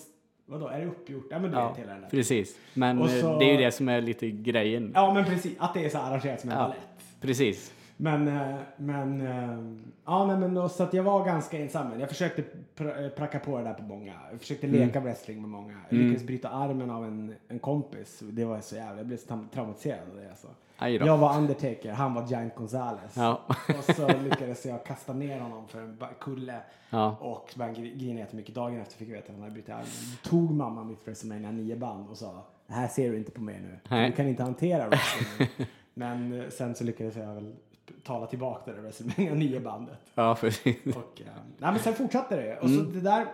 vadå, 0.47 0.69
är 0.69 0.81
det 0.81 0.87
uppgjort? 0.87 1.27
Ja 1.31 1.39
men 1.39 1.51
du 1.51 1.57
Ja, 1.57 1.69
vet 1.69 1.79
hela 1.79 1.93
den 1.93 2.01
där. 2.03 2.09
precis. 2.09 2.57
Men 2.75 2.99
Och 2.99 3.11
eh, 3.11 3.21
så- 3.21 3.39
det 3.39 3.45
är 3.45 3.51
ju 3.53 3.57
det 3.65 3.73
som 3.73 3.89
är 3.89 4.01
lite 4.01 4.31
grejen. 4.31 4.93
Ja 4.95 5.15
men 5.15 5.25
precis, 5.25 5.53
att 5.59 5.75
det 5.75 5.85
är 5.85 5.89
så 5.89 5.99
arrangerat 5.99 6.41
som 6.41 6.51
en 6.51 6.57
Ja. 6.57 6.63
balett. 6.63 6.81
Precis. 7.21 7.73
Men, 8.01 8.29
eh, 8.29 8.57
men, 8.77 9.21
eh, 9.21 9.59
ja 10.05 10.27
nej, 10.27 10.37
men 10.37 10.55
då, 10.55 10.69
så 10.69 10.83
att 10.83 10.95
jag 10.95 11.03
var 11.03 11.25
ganska 11.25 11.59
ensam. 11.59 12.01
Jag 12.01 12.09
försökte 12.09 12.45
pr- 12.77 13.05
eh, 13.05 13.09
pracka 13.11 13.39
på 13.39 13.59
det 13.59 13.65
där 13.65 13.75
på 13.75 13.83
många. 13.83 14.13
Jag 14.31 14.41
försökte 14.41 14.67
Mm. 14.67 14.81
leka 14.81 15.01
wrestling 15.01 15.41
med 15.41 15.51
många. 15.51 15.75
Jag 15.89 15.99
lyckades 15.99 16.27
bryta 16.27 16.49
armen 16.49 16.91
av 16.91 17.05
en, 17.05 17.35
en 17.49 17.59
kompis. 17.59 18.23
Det 18.31 18.45
var 18.45 18.61
så 18.61 18.77
jävla, 18.77 18.97
jag 18.97 19.07
blev 19.07 19.17
så 19.17 19.27
tra- 19.35 19.49
traumatiserad 19.55 20.09
av 20.11 20.17
det 20.17 20.31
alltså. 20.31 20.47
Då. 20.81 20.87
Jag 21.07 21.19
var 21.19 21.37
Undertaker, 21.39 21.93
han 21.93 22.15
var 22.15 22.27
Giant 22.27 22.55
Gonzales. 22.55 23.17
Ja. 23.17 23.41
Och 23.79 23.95
så 23.97 24.09
lyckades 24.23 24.67
jag 24.67 24.85
kasta 24.85 25.13
ner 25.13 25.41
honom 25.41 25.69
för 25.69 25.81
en 25.83 25.99
kulle. 26.21 26.61
Ja. 26.91 27.17
Och 27.21 27.55
började 27.57 27.81
grina 27.81 28.21
jättemycket. 28.21 28.55
Dagen 28.55 28.81
efter 28.81 28.97
fick 28.97 29.09
jag 29.09 29.13
veta 29.15 29.27
att 29.27 29.33
han 29.35 29.41
hade 29.43 29.53
brutit 29.53 29.71
armen. 29.71 29.87
Tog 30.23 30.51
mamma 30.51 30.85
mitt 30.85 31.07
WrestleMania 31.07 31.51
9 31.51 31.77
band 31.77 32.09
och 32.09 32.17
sa 32.17 32.45
det 32.67 32.75
här 32.75 32.89
ser 32.89 33.11
du 33.11 33.17
inte 33.17 33.31
på 33.31 33.41
mig 33.41 33.61
nu. 33.61 33.79
Nej. 33.91 34.11
Du 34.11 34.17
kan 34.17 34.29
inte 34.29 34.43
hantera 34.43 34.89
wrestling. 34.89 35.49
Men 35.99 36.41
eh, 36.41 36.49
sen 36.49 36.75
så 36.75 36.85
lyckades 36.85 37.17
jag 37.17 37.35
väl 37.35 37.55
tala 38.03 38.27
tillbaka 38.27 38.71
det 38.71 38.77
där 38.77 38.83
WrestleMania 38.83 39.35
9 39.51 39.61
bandet. 39.61 39.99
Ja, 40.15 40.37
precis. 40.41 40.77
Och, 40.87 41.21
eh, 41.21 41.27
nej, 41.59 41.73
men 41.73 41.79
sen 41.79 41.95
fortsatte 41.95 42.37
det. 42.37 42.59
Och 42.59 42.71
så 42.71 42.81
det 42.81 43.01
där. 43.01 43.27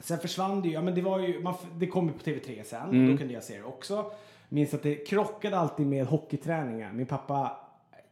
Sen 0.00 0.18
försvann 0.18 0.62
det 0.62 0.68
ju. 0.68 0.74
Ja, 0.74 0.82
men 0.82 0.94
det, 0.94 1.02
var 1.02 1.18
ju 1.18 1.42
man, 1.42 1.54
det 1.74 1.86
kom 1.86 2.06
ju 2.06 2.12
på 2.12 2.18
TV3 2.18 2.62
sen. 2.62 3.10
Då 3.10 3.18
kunde 3.18 3.34
jag 3.34 3.42
se 3.42 3.58
det 3.58 3.64
också. 3.64 4.12
Minns 4.48 4.74
att 4.74 4.82
det 4.82 4.94
krockade 4.94 5.58
alltid 5.58 5.86
med 5.86 6.06
hockeyträningar. 6.06 6.92
Min 6.92 7.06
pappa 7.06 7.56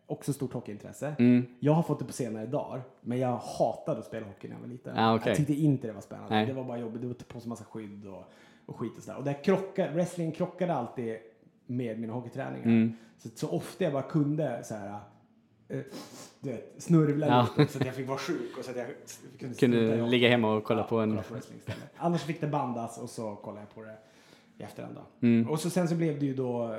också 0.07 0.33
stort 0.33 0.53
hockeyintresse. 0.53 1.15
Jag 1.61 1.73
har 1.73 1.83
fått 1.83 1.99
det 1.99 2.05
på 2.05 2.13
senare 2.13 2.47
dagar. 2.47 2.83
Men 3.01 3.19
jag 3.19 3.37
hatade 3.37 3.99
att 3.99 4.07
spela 4.07 4.27
hockey 4.27 4.49
när 4.49 4.55
jag 4.55 4.61
var 4.61 4.69
liten. 4.69 4.99
Ah, 4.99 5.15
okej. 5.15 5.29
Jag 5.29 5.37
tyckte 5.37 5.55
inte 5.55 5.87
det 5.87 5.93
var 5.93 6.01
spännande. 6.01 6.35
Nej. 6.35 6.47
Det 6.47 6.53
var 6.53 6.65
bara 6.65 6.79
jobbigt. 6.79 7.01
Det 7.01 7.07
var 7.07 7.15
på 7.15 7.41
så 7.41 7.49
massa 7.49 7.65
skydd 7.65 8.07
och, 8.07 8.25
och 8.67 8.77
skit 8.77 8.93
och 8.97 9.03
sådär. 9.03 9.19
Och 9.19 9.25
där 9.25 9.45
krockade, 9.45 9.91
wrestling 9.93 10.33
krockade 10.33 10.75
alltid 10.75 11.17
med 11.69 12.01
mina 12.01 12.13
hockeyträningar. 12.13 12.65
Mm. 12.67 12.93
Så, 13.19 13.29
så 13.35 13.49
ofta 13.51 13.85
jag 13.85 13.93
bara 13.93 14.03
kunde 14.03 14.65
så 14.65 14.75
här 14.75 14.99
eh, 15.69 15.81
du 16.41 16.51
vet, 16.51 16.75
snurvla 16.79 17.27
Ja. 17.27 17.49
lite 17.57 17.73
så 17.73 17.79
att 17.79 17.87
jag 17.87 17.95
fick 17.95 18.09
vara 18.09 18.19
sjuk 18.19 18.59
och 18.59 18.65
så 18.65 18.71
att 18.71 18.77
jag 18.77 18.87
kunde, 19.39 19.55
Kunde 19.55 20.07
ligga 20.07 20.29
hemma 20.29 20.55
och 20.55 20.65
kolla 20.65 20.81
Ja, 20.81 20.87
på 20.87 20.99
en... 21.01 21.11
kolla 21.29 21.41
istället. 21.41 21.91
Annars 21.97 22.23
fick 22.23 22.41
det 22.41 22.47
bandas 22.47 22.99
och 22.99 23.11
så 23.11 23.37
kollade 23.37 23.61
jag 23.61 23.75
på 23.75 23.83
det 23.83 23.97
i 24.59 24.63
efterhand. 24.63 24.95
Då. 24.95 25.27
Mm. 25.27 25.51
Och 25.51 25.61
så 25.61 25.71
sen 25.71 25.89
så 25.89 25.95
blev 25.95 26.21
det 26.21 26.27
ju 26.27 26.35
då, 26.35 26.77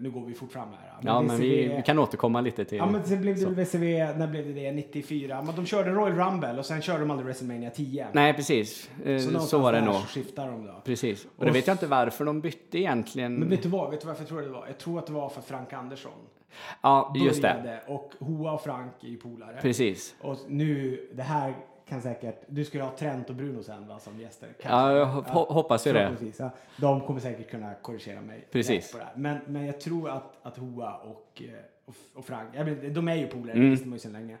nu 0.00 0.10
går 0.10 0.24
vi 0.26 0.34
fort 0.34 0.52
fram 0.52 0.68
här. 0.68 0.92
Ja, 1.02 1.22
men 1.22 1.36
vi, 1.36 1.62
VCV 1.64 1.76
vi 1.76 1.82
kan 1.82 1.98
återkomma 1.98 2.40
lite 2.40 2.64
till... 2.64 2.78
Ja 2.78 2.86
men 2.86 3.04
sen 3.04 3.20
blev 3.20 3.34
det 3.34 3.40
så. 3.40 3.50
VCV, 3.50 4.14
när 4.18 4.26
blev 4.26 4.46
det 4.46 4.52
det? 4.52 4.72
94? 4.72 5.42
Men 5.42 5.56
de 5.56 5.66
körde 5.66 5.90
Royal 5.90 6.12
Rumble 6.18 6.58
och 6.58 6.66
sen 6.66 6.82
körde 6.82 7.00
de 7.00 7.10
aldrig 7.10 7.24
WrestleMania 7.26 7.70
10. 7.70 8.06
Nej, 8.12 8.34
precis. 8.34 8.90
Eh, 9.04 9.18
Så, 9.18 9.58
var 9.58 9.72
det 9.72 9.80
nog. 9.80 9.94
Så 9.94 10.00
skiftar 10.06 10.50
de 10.50 10.66
då. 10.66 10.82
Precis. 10.84 11.24
Och 11.36 11.44
det 11.44 11.50
Och 11.50 11.56
vet 11.56 11.66
jag 11.66 11.74
inte 11.74 11.86
varför 11.86 12.24
de 12.24 12.40
bytte 12.40 12.78
egentligen. 12.78 13.34
Men 13.34 13.48
vet 13.48 13.62
du 13.62 13.68
vad? 13.68 13.90
Vet 13.90 14.00
du 14.00 14.06
varför 14.06 14.22
jag 14.22 14.28
tror 14.28 14.42
det 14.42 14.48
var? 14.48 14.66
Jag 14.66 14.78
tror 14.78 14.98
att 14.98 15.06
det 15.06 15.12
var 15.12 15.28
för 15.28 15.42
Frank 15.42 15.72
Andersson. 15.72 16.12
Ja, 16.82 17.14
just 17.16 17.42
det. 17.42 17.80
Och 17.86 18.12
Hoa 18.20 18.52
och 18.52 18.62
Frank 18.62 18.92
är 19.02 19.08
ju 19.08 19.16
polare. 19.16 19.58
Precis. 19.62 20.14
Och 20.20 20.36
nu, 20.48 21.00
det 21.14 21.22
här 21.22 21.54
kan 21.88 22.02
säkert, 22.02 22.42
du 22.46 22.64
skulle 22.64 22.82
ha 22.84 22.96
Trent 22.96 23.30
och 23.30 23.36
Bruno 23.36 23.62
sen 23.62 23.88
va, 23.88 23.98
som 23.98 24.20
gäster. 24.20 24.48
Ja, 24.62 24.92
jag 24.96 25.06
hop- 25.06 25.48
hoppas 25.48 25.86
ju 25.86 25.92
det. 25.92 25.98
förhoppningsvis, 25.98 26.40
Ja. 26.40 26.50
De 26.76 27.00
kommer 27.00 27.20
säkert 27.20 27.50
kunna 27.50 27.74
korrigera 27.74 28.20
mig. 28.20 28.46
Precis. 28.50 28.92
På 28.92 28.98
det 28.98 29.04
här. 29.04 29.12
Men, 29.16 29.38
men 29.46 29.66
jag 29.66 29.80
tror 29.80 30.10
att, 30.10 30.32
att 30.42 30.56
Hoa 30.58 30.94
och, 30.94 31.42
eh, 31.44 31.50
och, 31.84 31.94
och 32.14 32.24
Frank, 32.24 32.48
jag 32.52 32.64
vet, 32.64 32.94
de 32.94 33.08
är 33.08 33.14
ju 33.14 33.26
polare, 33.26 33.56
Mm. 33.56 33.76
det 33.76 33.84
man 33.84 33.92
ju 33.92 33.98
sedan 33.98 34.12
länge. 34.12 34.36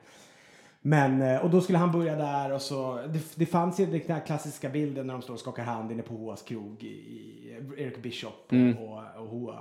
Men, 0.84 1.22
eh, 1.22 1.44
och 1.44 1.50
då 1.50 1.60
skulle 1.60 1.78
han 1.78 1.92
börja 1.92 2.16
där 2.16 2.52
och 2.52 2.62
så, 2.62 2.96
det, 3.08 3.20
det 3.36 3.46
fanns 3.46 3.80
ju 3.80 3.86
den 3.86 4.00
här 4.16 4.26
klassiska 4.26 4.68
bilden 4.68 5.06
när 5.06 5.14
de 5.14 5.22
står 5.22 5.34
och 5.34 5.40
skakar 5.40 5.64
hand 5.64 5.92
inne 5.92 6.02
på 6.02 6.14
Hoas 6.14 6.42
krog 6.42 6.82
i, 6.84 6.86
i 6.86 7.56
Eric 7.76 8.02
Bishop 8.02 8.32
och, 8.46 8.52
Mm. 8.52 8.78
och, 8.78 8.98
och 9.16 9.26
Hoa 9.28 9.58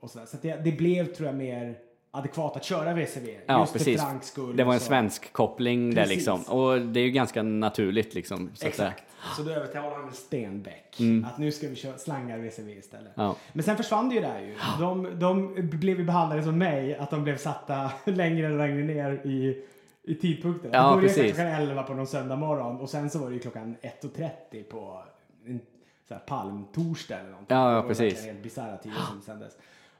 och 0.00 0.10
sådär. 0.10 0.26
Så 0.26 0.36
att 0.36 0.42
det, 0.42 0.56
det 0.64 0.72
blev 0.72 1.04
tror 1.14 1.26
jag 1.26 1.36
mer 1.36 1.78
adekvat 2.10 2.56
att 2.56 2.64
köra 2.64 2.94
VCV. 2.94 3.36
Ja, 3.46 3.60
just 3.60 3.72
precis. 3.72 4.00
för 4.00 4.08
Franks 4.08 4.26
skull. 4.26 4.56
Det 4.56 4.64
var 4.64 4.74
en 4.74 4.80
svensk 4.80 5.32
koppling 5.32 5.94
där 5.94 6.02
Precis. 6.02 6.16
liksom. 6.16 6.42
Och 6.42 6.80
det 6.80 7.00
är 7.00 7.04
ju 7.04 7.10
ganska 7.10 7.42
naturligt 7.42 8.14
liksom. 8.14 8.50
Så 8.54 8.66
att. 8.66 8.68
Exakt. 8.68 9.02
Så 9.36 9.42
då 9.42 9.50
övertalade 9.50 9.94
han 9.96 10.12
Stenbeck 10.12 10.96
att 11.26 11.38
nu 11.38 11.52
ska 11.52 11.68
vi 11.68 11.76
köra 11.76 11.98
slangar 11.98 12.38
VCV 12.38 12.70
istället. 12.70 13.16
Mm. 13.16 13.26
Ja. 13.26 13.36
Men 13.52 13.62
sen 13.64 13.76
försvann 13.76 14.08
det 14.08 14.14
ju 14.14 14.20
där 14.20 14.40
ju. 14.40 14.54
De, 14.80 15.18
de 15.18 15.54
blev 15.70 15.98
ju 15.98 16.04
behandlade 16.04 16.42
som 16.42 16.58
mig, 16.58 16.96
att 16.96 17.10
de 17.10 17.24
blev 17.24 17.36
satta 17.36 17.90
längre 18.04 18.50
och 18.52 18.58
längre 18.58 18.84
ner 18.84 19.12
i, 19.26 19.64
i 20.02 20.14
tidpunkten. 20.14 20.70
Ja, 20.72 20.82
det 20.82 20.94
började 20.96 21.08
precis. 21.08 21.34
klockan 21.34 21.46
11 21.52 21.82
på 21.82 21.94
någon 21.94 22.06
söndag 22.06 22.36
morgon 22.36 22.80
och 22.80 22.90
sen 22.90 23.10
så 23.10 23.18
var 23.18 23.28
det 23.28 23.34
ju 23.34 23.40
klockan 23.40 23.76
1.30 24.02 24.62
på 24.62 25.02
en 25.46 25.60
så 26.08 26.14
här 26.14 26.20
palmtorsdag 26.20 27.18
eller 27.18 27.30
någonting. 27.30 27.56
Ja, 27.56 27.64
ja, 27.70 27.76
Det 27.76 27.80
var 27.80 27.88
precis. 27.88 28.24
helt 28.24 28.42
bisarra 28.42 28.76
tider 28.76 28.96
som 29.10 29.20
sändes. 29.22 29.52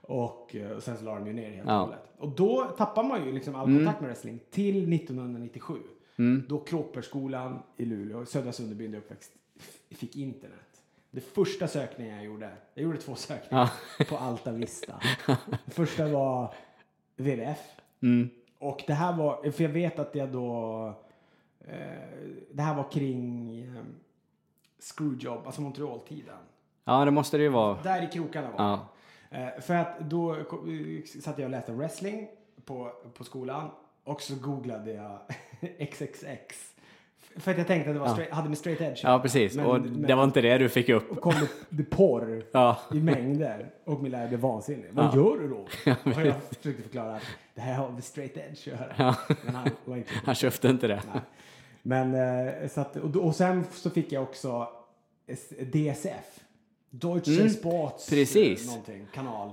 Och, 0.06 0.56
eh, 0.56 0.70
och 0.70 0.82
sen 0.82 0.96
så 0.96 1.04
la 1.04 1.14
de 1.14 1.26
ju 1.26 1.32
ner 1.32 1.50
helt 1.50 1.66
Ja. 1.68 1.72
Mm. 1.72 1.80
och 1.80 1.86
hållet. 1.86 2.02
Och 2.18 2.28
då 2.28 2.64
tappar 2.64 3.02
man 3.02 3.24
ju 3.26 3.32
liksom 3.32 3.54
all 3.54 3.66
kontakt 3.66 4.00
med 4.00 4.08
wrestling 4.08 4.40
till 4.50 4.88
1997. 4.94 5.74
Då 6.48 6.58
Kråperskolan 6.58 7.62
i 7.76 7.84
Luleå, 7.84 8.26
Södra 8.26 8.52
Sunderbyn 8.52 8.90
där 8.90 8.98
uppväxt, 8.98 9.32
fick 9.90 10.16
internet. 10.16 10.60
Det 11.10 11.20
första 11.20 11.68
sökningen 11.68 12.16
jag 12.16 12.24
gjorde, 12.24 12.50
jag 12.74 12.82
gjorde 12.84 12.98
två 12.98 13.14
sökningar 13.14 13.70
på 14.08 14.16
Alta 14.16 14.52
Vista. 14.52 15.00
Det 15.64 15.70
första 15.74 16.08
var 16.08 16.54
WWF. 17.16 17.58
Mm. 18.02 18.28
Och 18.58 18.82
det 18.86 18.92
här 18.92 19.16
var, 19.16 19.50
för 19.50 19.62
jag 19.64 19.70
vet 19.70 19.98
att 19.98 20.14
jag 20.14 20.28
då, 20.32 20.86
eh, 21.60 21.74
det 22.52 22.62
här 22.62 22.74
var 22.74 22.90
kring 22.90 23.58
eh, 23.62 23.82
Screwjob, 24.78 25.46
alltså 25.46 25.60
Montreal-tiden. 25.60 26.36
Ja, 26.84 27.04
det 27.04 27.10
måste 27.10 27.36
det 27.36 27.42
ju 27.42 27.48
vara. 27.48 27.82
Där 27.82 28.02
i 28.04 28.06
krokarna 28.06 28.50
var 28.50 28.64
Ja. 28.64 28.88
Eh, 29.30 29.60
För 29.60 29.74
att 29.74 30.00
då 30.00 30.34
eh, 30.34 30.40
satt 31.20 31.38
jag 31.38 31.44
och 31.44 31.50
läste 31.50 31.72
wrestling 31.72 32.28
på, 32.64 32.92
på 33.14 33.24
skolan 33.24 33.70
och 34.04 34.22
så 34.22 34.34
googlade 34.34 34.92
jag 34.92 35.18
XXX. 35.90 36.72
För 37.36 37.50
att 37.50 37.58
jag 37.58 37.66
tänkte 37.66 37.90
att 37.90 37.96
det 37.96 38.00
var 38.00 38.08
straight, 38.08 38.32
hade 38.32 38.48
med 38.48 38.58
straight 38.58 38.80
edge 38.80 39.00
Ja, 39.04 39.18
precis. 39.18 39.54
Men- 39.56 39.66
och 39.66 39.80
men- 39.80 40.02
det 40.02 40.14
var 40.14 40.24
inte 40.24 40.40
det 40.40 40.58
du 40.58 40.68
fick 40.68 40.88
upp. 40.88 41.20
kom 41.20 41.32
det, 41.40 41.48
det 41.68 41.82
porr 41.84 42.42
Ja. 42.52 42.78
i 42.92 43.00
mängder 43.00 43.70
och 43.84 44.02
min 44.02 44.12
lärare 44.12 44.28
blev 44.28 44.40
vansinnig. 44.40 44.86
Vad 44.92 45.04
Ja. 45.04 45.16
gör 45.16 45.38
du 45.38 45.48
då? 45.48 45.56
och 46.10 46.26
jag 46.26 46.34
försökte 46.42 46.82
förklara 46.82 47.16
att 47.16 47.22
det 47.54 47.60
här 47.60 47.74
har 47.74 47.90
med 47.90 48.04
straight 48.04 48.36
edge 48.36 48.58
att 48.58 48.66
göra. 48.98 49.16
Men 49.44 49.54
han 49.54 49.68
var 49.84 49.96
inte 49.96 50.10
Han 50.24 50.34
köpte 50.34 50.68
inte 50.68 50.86
det. 50.88 51.02
Nej. 51.12 51.20
Men 51.82 52.14
eh, 52.14 52.68
så 52.68 52.80
att, 52.80 52.96
och, 52.96 53.10
då- 53.10 53.20
och 53.22 53.34
sen 53.36 53.64
så 53.72 53.90
fick 53.90 54.12
jag 54.12 54.22
också 54.22 54.68
DSF. 55.72 56.40
Deutsche 56.90 57.32
Mm, 57.40 57.48
Sports 57.50 58.10
precis. 58.10 58.62
eh, 58.64 58.68
någonting, 58.70 59.06
kanal. 59.14 59.50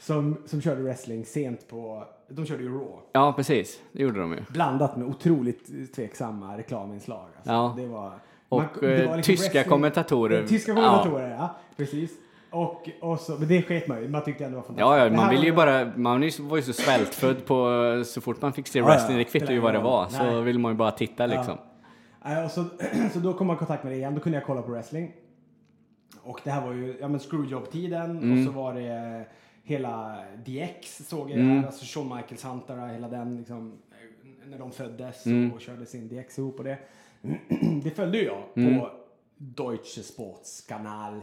Som, 0.00 0.36
som 0.46 0.60
körde 0.60 0.82
wrestling 0.82 1.24
sent 1.24 1.68
på, 1.68 2.04
de 2.28 2.46
körde 2.46 2.62
ju 2.62 2.68
Raw. 2.68 2.88
Ja, 3.12 3.32
precis. 3.36 3.80
Det 3.92 4.02
gjorde 4.02 4.20
de 4.20 4.32
ju. 4.32 4.38
Blandat 4.48 4.96
med 4.96 5.08
otroligt 5.08 5.94
tveksamma 5.94 6.58
reklaminslag. 6.58 7.26
Alltså. 7.36 7.52
Ja. 7.52 7.74
Det 7.76 7.86
var, 7.86 8.12
Och, 8.48 8.62
det 8.80 9.02
eh, 9.04 9.20
tyska 9.20 9.64
kommentatorer. 9.64 10.40
Eh, 10.42 10.46
Tyska 10.46 10.72
Ja. 10.72 10.76
kommentatorer, 10.76 11.30
ja. 11.30 11.56
Precis. 11.76 12.10
Och, 12.50 12.88
och 13.00 13.20
så, 13.20 13.32
men 13.38 13.48
det 13.48 13.62
sket 13.62 13.88
man 13.88 14.02
ju. 14.02 14.08
Man 14.08 14.24
tyckte 14.24 14.44
ändå 14.44 14.56
det 14.56 14.56
var 14.56 14.62
fantastiskt. 14.62 14.80
Ja, 14.90 14.98
ja, 14.98 15.04
Det 15.04 15.10
man 15.16 15.24
här 15.24 15.30
vill 15.30 15.38
var 15.38 15.44
ju 15.46 15.52
bara, 15.52 15.92
man 15.96 16.20
var 16.48 16.56
ju 16.56 16.62
så 16.62 16.72
svältfödd 16.72 17.46
på, 17.46 17.68
så 18.06 18.20
fort 18.20 18.42
man 18.42 18.52
fick 18.52 18.66
se 18.68 18.78
ja, 18.78 18.84
wrestling, 18.84 19.18
det 19.18 19.24
spelar 19.24 19.30
kvittade 19.32 19.52
ju 19.52 19.60
vad 19.60 19.74
det 19.74 19.80
var, 19.80 20.06
så 20.08 20.22
Nej. 20.22 20.42
vill 20.42 20.58
man 20.58 20.72
ju 20.72 20.76
bara 20.76 20.90
titta 20.90 21.26
liksom. 21.26 21.58
Nej, 22.24 22.44
och 22.44 22.50
så, 22.50 22.64
så 23.12 23.18
då 23.18 23.32
kom 23.34 23.46
man 23.46 23.56
i 23.56 23.58
kontakt 23.58 23.84
med 23.84 23.92
det 23.92 23.96
igen. 23.96 24.14
Då 24.14 24.20
kunde 24.20 24.38
jag 24.38 24.46
kolla 24.46 24.62
på 24.62 24.70
wrestling. 24.70 25.12
Och 26.22 26.40
det 26.44 26.50
här 26.50 26.66
var 26.66 26.72
ju 26.72 26.96
ja, 27.00 27.08
men 27.08 27.20
screwjob-tiden 27.20 28.10
Mm. 28.10 28.38
och 28.38 28.46
så 28.46 28.60
var 28.60 28.74
det 28.74 29.24
hela 29.62 30.24
DX 30.46 31.08
såg 31.08 31.30
jag 31.30 31.38
Mm. 31.40 31.56
där. 31.56 31.66
Alltså 31.66 31.84
Shawn 32.00 32.16
Michaels 32.16 32.44
Huntara, 32.44 32.86
hela 32.86 33.08
den 33.08 33.36
liksom. 33.36 33.78
När 34.46 34.58
de 34.58 34.72
föddes 34.72 35.26
Mm. 35.26 35.52
och 35.52 35.60
körde 35.60 35.86
sin 35.86 36.08
DX 36.08 36.38
ihop 36.38 36.58
och 36.58 36.64
det. 36.64 36.78
Det 37.82 37.90
följde 37.90 38.18
jag 38.22 38.42
Mm. 38.56 38.80
på 38.80 38.90
Deutsche 39.36 40.02
Sports 40.02 40.60
kanal. 40.68 41.20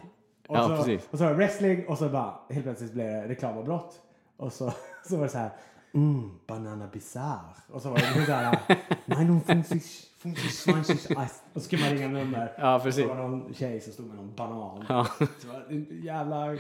Och, 0.48 0.58
Ja, 0.58 0.68
så, 0.68 0.76
precis. 0.76 1.08
och 1.12 1.18
så 1.18 1.24
var 1.24 1.32
det 1.32 1.38
wrestling 1.38 1.86
och 1.88 1.98
så 1.98 2.10
bara 2.10 2.34
helt 2.50 2.64
plötsligt 2.66 2.94
blev 2.94 3.06
det 3.08 3.28
reklamavbrott. 3.28 4.02
Och 4.38 4.54
så, 4.54 4.74
så 5.10 5.16
var 5.18 5.24
det 5.24 5.30
så 5.30 5.38
här. 5.38 5.52
Mm, 5.94 6.32
banana 6.48 6.88
bizarre. 6.94 7.56
Och 7.72 7.82
så 7.82 7.90
var 7.90 7.98
det 7.98 8.26
så 8.26 8.32
här. 8.32 8.60
59, 9.08 9.42
50, 9.48 9.80
20, 9.80 9.80
Och 10.26 11.54
så 11.54 11.60
skulle 11.60 11.82
man 11.84 11.92
ringa 11.94 12.08
nummer. 12.08 12.52
Ja, 12.58 12.80
precis. 12.84 13.02
så 13.04 13.08
var 13.10 13.16
det 13.16 13.22
någon 13.22 13.54
tjej 13.54 13.82
som 13.82 13.94
stod 13.94 14.06
med 14.08 14.16
någon 14.16 14.34
banan. 14.36 14.86
Ja. 14.90 15.08
Så 15.40 15.48
var 15.48 15.66
det 15.70 15.76
en 15.76 16.02
jävla 16.04 16.48
De, 16.52 16.58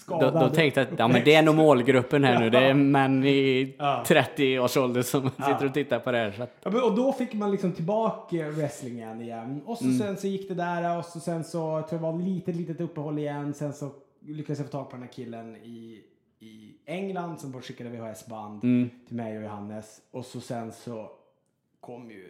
skadad. 0.00 0.34
de 0.34 0.50
tänkte 0.56 0.82
att 0.82 0.88
ja, 0.98 1.08
men 1.08 1.24
det 1.24 1.34
är 1.34 1.42
nog 1.42 1.54
målgruppen 1.54 2.24
här 2.24 2.40
nu. 2.40 2.50
Det 2.50 2.58
är 2.58 2.74
män 2.74 3.24
i 3.24 3.74
Ja. 3.78 4.04
30-årsåldern 4.06 5.02
som 5.02 5.30
sitter 5.30 5.66
och 5.66 5.74
tittar 5.74 5.98
på 5.98 6.12
det 6.12 6.18
här. 6.18 6.32
Så 6.32 6.42
att, 6.42 6.50
Ja, 6.62 6.70
men, 6.70 6.82
och 6.82 6.94
då 6.96 7.12
fick 7.12 7.32
man 7.34 7.50
liksom 7.50 7.72
tillbaka 7.72 8.50
wrestlingen 8.50 9.20
igen. 9.20 9.62
Och 9.66 9.78
så 9.78 9.84
Mm. 9.84 9.98
sen 9.98 10.16
så 10.16 10.26
gick 10.26 10.48
det 10.48 10.54
där 10.54 10.98
och 10.98 11.04
så 11.04 11.20
sen 11.20 11.44
så 11.44 11.50
tror 11.50 11.82
jag 11.90 11.90
det 11.90 11.96
var 12.02 12.18
lite 12.18 12.52
litet 12.52 12.80
uppehåll 12.80 13.18
igen. 13.18 13.54
Sen 13.54 13.72
så 13.72 13.90
lyckades 14.26 14.58
jag 14.58 14.66
få 14.66 14.72
tag 14.72 14.90
på 14.90 14.96
den 14.96 15.02
här 15.02 15.12
killen 15.12 15.56
i, 15.56 16.02
i 16.40 16.74
England 16.86 17.40
som 17.40 17.52
bara 17.52 17.62
skickade 17.62 17.90
VHS-band 17.90 18.64
Mm. 18.64 18.90
till 19.06 19.16
mig 19.16 19.36
och 19.38 19.44
Johannes. 19.44 20.00
Och 20.10 20.24
så 20.24 20.40
sen 20.40 20.72
så 20.72 21.10
kom 21.80 22.10
ju 22.10 22.28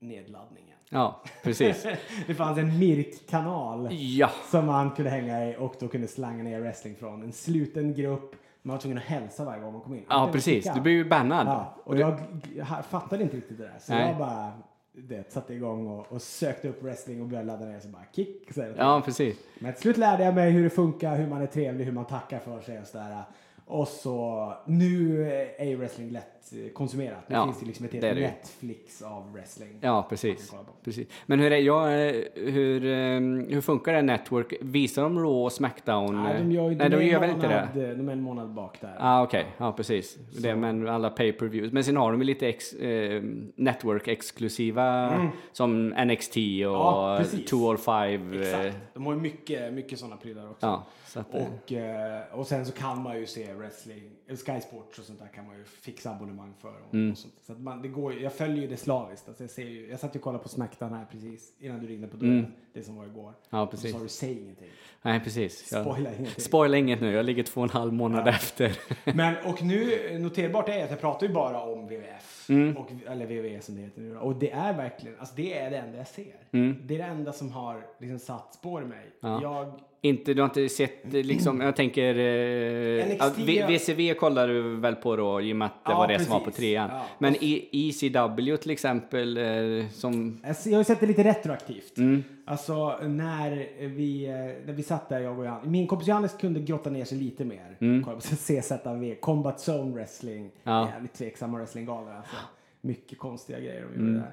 nedladdningen. 0.00 0.76
Ja, 0.90 1.22
precis. 1.44 1.86
det 2.26 2.34
fanns 2.34 2.58
en 2.58 2.78
Mirk-kanal 2.78 3.88
Ja, 3.90 4.30
som 4.50 4.66
man 4.66 4.90
kunde 4.90 5.10
hänga 5.10 5.46
i 5.50 5.56
och 5.58 5.74
då 5.78 5.88
kunde 5.88 6.08
slanga 6.08 6.42
ner 6.42 6.60
wrestling 6.60 6.96
från 6.96 7.22
en 7.22 7.32
sluten 7.32 7.94
grupp. 7.94 8.34
Man 8.62 8.76
var 8.76 8.80
tvungen 8.80 8.98
att 8.98 9.04
hälsa 9.04 9.44
varje 9.44 9.62
gång 9.62 9.72
man 9.72 9.82
kom 9.82 9.94
in. 9.94 10.04
ja 10.08 10.28
precis. 10.32 10.62
klicka. 10.62 10.74
Du 10.74 10.80
blir 10.80 10.92
ju 10.92 11.04
bannad. 11.08 11.46
Ja, 11.46 11.74
och 11.84 11.98
jag 11.98 12.18
g- 12.44 12.60
ha- 12.60 12.82
fattade 12.82 13.22
inte 13.22 13.36
riktigt 13.36 13.58
det 13.58 13.64
där. 13.64 13.76
Så 13.80 13.92
Nej. 13.92 14.08
jag 14.08 14.18
bara 14.18 14.52
det, 14.92 15.32
satte 15.32 15.54
igång 15.54 15.86
och, 15.86 16.12
och 16.12 16.22
sökte 16.22 16.68
upp 16.68 16.82
wrestling 16.82 17.20
och 17.22 17.26
började 17.28 17.46
ladda 17.46 17.64
ner 17.66 17.80
så 17.80 17.88
bara 17.88 18.04
kick. 18.12 18.52
Så. 18.52 18.74
Ja, 18.76 19.02
precis. 19.04 19.36
Men 19.58 19.72
till 19.72 19.82
slut 19.82 19.96
lärde 19.96 20.24
jag 20.24 20.34
mig 20.34 20.50
hur 20.50 20.64
det 20.64 20.70
funkar, 20.70 21.16
hur 21.16 21.26
man 21.26 21.42
är 21.42 21.46
trevlig, 21.46 21.84
hur 21.84 21.92
man 21.92 22.04
tackar 22.04 22.38
för 22.38 22.60
sig 22.60 22.80
och 22.80 22.86
sådär. 22.86 23.22
Och 23.70 23.88
så 23.88 24.52
nu 24.66 25.22
är 25.58 25.64
ju 25.64 25.76
wrestling 25.76 26.10
lätt 26.10 26.52
eh, 26.52 26.72
konsumerat. 26.72 27.18
Nu 27.28 27.34
Ja, 27.34 27.44
finns 27.44 27.60
det 27.60 27.66
liksom 27.66 27.86
ett 27.86 27.92
helt. 27.92 28.18
Netflix 28.18 29.02
av 29.02 29.32
wrestling. 29.32 29.78
Ja, 29.80 30.06
precis. 30.08 30.54
precis. 30.84 31.08
Men 31.26 31.40
hur, 31.40 31.52
är, 31.52 31.56
ja, 31.56 31.86
hur, 32.34 32.84
eh, 32.84 33.20
hur 33.54 33.60
funkar 33.60 33.92
det 33.92 34.02
Network? 34.02 34.52
Visar 34.60 35.02
de 35.02 35.18
Raw 35.18 35.44
och 35.44 35.52
Smackdown? 35.52 36.22
Nej, 36.22 36.36
de 36.38 36.52
gör, 36.52 36.70
ju- 36.70 36.76
Nej, 36.76 36.90
de 36.90 37.04
gör 37.06 37.20
väl 37.20 37.30
inte 37.30 37.48
det? 37.48 37.68
månad, 37.74 37.98
De 37.98 38.08
är 38.08 38.12
en 38.12 38.22
månad 38.22 38.48
bak 38.54 38.80
där. 38.80 38.96
Ah, 38.98 39.22
Okej, 39.22 39.46
ja 39.58 39.72
precis. 39.72 40.18
Det, 40.42 40.56
men 40.56 40.88
alla 40.88 41.10
pay-per-views. 41.10 41.72
Men 41.72 41.84
sen 41.84 41.96
har 41.96 42.12
de 42.12 42.20
ju 42.20 42.26
lite 42.26 42.48
ex, 42.48 42.72
eh, 42.72 43.22
network-exklusiva 43.56 45.12
som 45.52 45.88
NXT 45.88 46.36
och 46.36 46.40
Mm. 46.40 46.72
Ja, 46.72 47.16
precis. 47.18 47.44
205. 47.50 48.32
Eh, 48.32 48.40
Exakt. 48.40 48.76
De 48.94 49.06
har 49.06 49.12
ju 49.14 49.20
mycket, 49.20 49.72
mycket 49.72 49.98
sådana 49.98 50.16
prylar 50.16 50.50
också. 50.50 50.66
ja, 50.66 50.84
så 51.06 51.20
att, 51.20 51.26
Och, 51.34 51.72
eh, 51.72 52.20
och 52.32 52.46
sen 52.46 52.66
så 52.66 52.72
kan 52.72 53.02
man 53.02 53.18
ju 53.20 53.26
se 53.26 53.52
wrestling, 53.58 54.10
Sky 54.28 54.60
Sports 54.60 54.98
och 54.98 55.04
sånt 55.04 55.18
där 55.18 55.28
kan 55.28 55.46
man 55.46 55.58
ju 55.58 55.64
fixa 55.64 56.10
abonnemang 56.10 56.54
för. 56.60 56.68
Och, 56.88 56.94
Mm. 56.94 57.10
och 57.12 57.18
sånt. 57.18 57.34
Så 57.46 57.52
att 57.52 57.60
man, 57.60 57.82
det 57.82 57.88
går, 57.88 58.14
jag 58.20 58.32
följer 58.32 58.62
ju 58.62 58.66
det 58.68 58.76
slaviskt. 58.76 59.28
Alltså 59.28 59.42
jag, 59.44 59.50
ser 59.50 59.64
ju, 59.64 59.90
jag 59.90 60.00
satt 60.00 60.14
ju 60.14 60.18
och 60.18 60.24
kollade 60.24 60.42
på 60.42 60.48
Smackdown 60.48 60.92
här 60.92 61.06
precis 61.10 61.52
innan 61.58 61.80
du 61.80 61.86
ringde 61.86 62.06
på 62.08 62.16
dörren. 62.16 62.52
Det 62.72 62.82
som 62.82 62.96
var 62.96 63.04
igår. 63.06 63.22
Mm. 63.22 63.34
Ja, 63.50 63.62
Och 63.62 63.70
precis. 63.70 63.90
så 63.92 63.96
sa 63.98 64.02
du 64.02 64.08
säg 64.08 64.42
ingenting. 64.42 64.68
nej, 65.02 65.20
precis. 65.20 65.72
Jag- 65.72 65.82
Spoila 65.84 66.10
ingenting. 66.14 66.42
Spoila 66.44 66.76
inget 66.76 67.00
nu. 67.00 67.12
Jag 67.12 67.26
ligger 67.26 67.42
två 67.42 67.60
och 67.60 67.64
en 67.66 67.70
halv 67.70 67.92
månad 67.92 68.28
efter. 68.28 68.78
Men 69.14 69.34
och 69.44 69.62
nu 69.62 70.18
noterbart 70.18 70.68
är 70.68 70.84
att 70.84 70.90
jag 70.90 71.00
pratar 71.00 71.26
ju 71.26 71.32
bara 71.32 71.60
om 71.62 71.86
WWF. 71.86 72.46
Mm. 72.50 72.76
Och, 72.76 72.90
eller 73.06 73.26
WWE 73.26 73.60
som 73.60 73.74
det 73.74 73.80
heter 73.80 74.00
nu. 74.00 74.16
Och 74.16 74.36
det 74.36 74.50
är 74.50 74.76
verkligen, 74.76 75.18
alltså 75.18 75.34
det 75.34 75.58
är 75.58 75.70
det 75.70 75.76
enda 75.76 75.98
jag 75.98 76.06
ser. 76.08 76.36
Mm. 76.52 76.76
Det 76.86 76.94
är 76.94 76.98
det 76.98 77.04
enda 77.04 77.32
som 77.32 77.52
har 77.52 77.86
liksom 77.98 78.18
satt 78.18 78.54
spår 78.54 78.82
i 78.82 78.86
mig. 78.86 79.10
Jag, 79.20 79.80
Inte, 80.00 80.34
du 80.34 80.40
har 80.42 80.48
inte 80.48 80.68
sett 80.68 81.04
eh, 81.14 81.22
liksom, 81.24 81.60
jag 81.60 81.76
tänker... 81.76 82.14
Eh, 82.18 83.16
ja, 83.16 83.30
V- 83.36 83.64
VCV 83.68 84.14
kollar 84.14 84.48
du 84.48 84.76
väl 84.76 84.94
på 84.94 85.16
då 85.16 85.40
i 85.40 85.52
och 85.52 85.56
med 85.56 85.66
att 85.66 85.84
det 85.84 85.90
Ja, 85.92 85.98
var 85.98 86.08
det 86.08 86.18
som 86.20 86.32
var 86.32 86.38
på 86.38 86.44
precis. 86.44 86.60
trean. 86.60 86.90
Ja. 86.92 87.04
Men 87.18 87.34
i 87.40 87.68
ECW 87.72 88.56
till 88.56 88.70
exempel, 88.70 89.36
eh, 89.36 89.88
som... 89.92 90.40
Jag 90.66 90.76
har 90.78 90.84
sett 90.84 91.00
det 91.00 91.06
lite 91.06 91.24
retroaktivt. 91.24 91.98
Mm. 91.98 92.24
Alltså 92.46 92.98
när 93.02 93.68
vi, 93.88 94.24
eh, 94.26 94.66
när 94.66 94.72
vi 94.72 94.82
satt 94.82 95.08
där, 95.08 95.20
jag 95.20 95.38
och 95.38 95.44
Johannes. 95.44 95.66
Min 95.66 95.86
kompis 95.86 96.08
Johannes 96.08 96.36
kunde 96.40 96.60
grotta 96.60 96.90
ner 96.90 97.04
sig 97.04 97.18
lite 97.18 97.44
mer. 97.44 97.76
Kolla 98.04 98.16
på 98.16 98.20
CZW, 98.22 99.14
Combat 99.20 99.68
Zone 99.68 99.94
Wrestling. 99.94 100.38
Mm. 100.40 100.50
Ja. 100.62 100.88
Jävligt 100.94 101.12
tveksamma 101.14 101.58
wrestlinggalor 101.58 102.10
alltså. 102.16 102.36
Mycket 102.80 103.18
konstiga 103.18 103.58
grejer 103.58 103.80
de 103.80 103.86
gjorde 104.00 104.10
Mm. 104.10 104.14
där. 104.14 104.32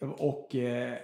Och 0.00 0.54
eh, 0.54 0.94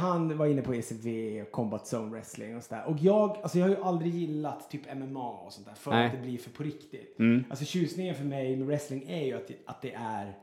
han 0.00 0.38
var 0.38 0.46
inne 0.46 0.62
på 0.62 0.74
ECW 0.74 1.42
och 1.42 1.50
Combat 1.50 1.92
Zone 1.94 2.10
Wrestling 2.10 2.56
och 2.56 2.62
sådär. 2.62 2.84
Och 2.86 2.96
jag, 3.00 3.36
alltså 3.42 3.58
jag 3.58 3.66
har 3.66 3.70
ju 3.70 3.82
aldrig 3.82 4.14
gillat 4.14 4.70
typ 4.70 4.94
MMA 4.94 5.30
och 5.30 5.52
sånt 5.52 5.66
där 5.66 5.74
för 5.74 5.90
Nej. 5.90 6.06
att 6.06 6.12
det 6.12 6.18
blir 6.18 6.38
för 6.38 6.50
på 6.50 6.62
riktigt. 6.62 7.18
Mm. 7.18 7.44
Alltså 7.50 7.64
tjusningen 7.64 8.14
för 8.14 8.24
mig 8.24 8.56
med 8.56 8.66
wrestling 8.66 9.04
är 9.08 9.24
ju 9.24 9.34
att 9.36 9.48
det, 9.48 9.54
att 9.66 9.82
det 9.82 9.92
är 9.92 10.34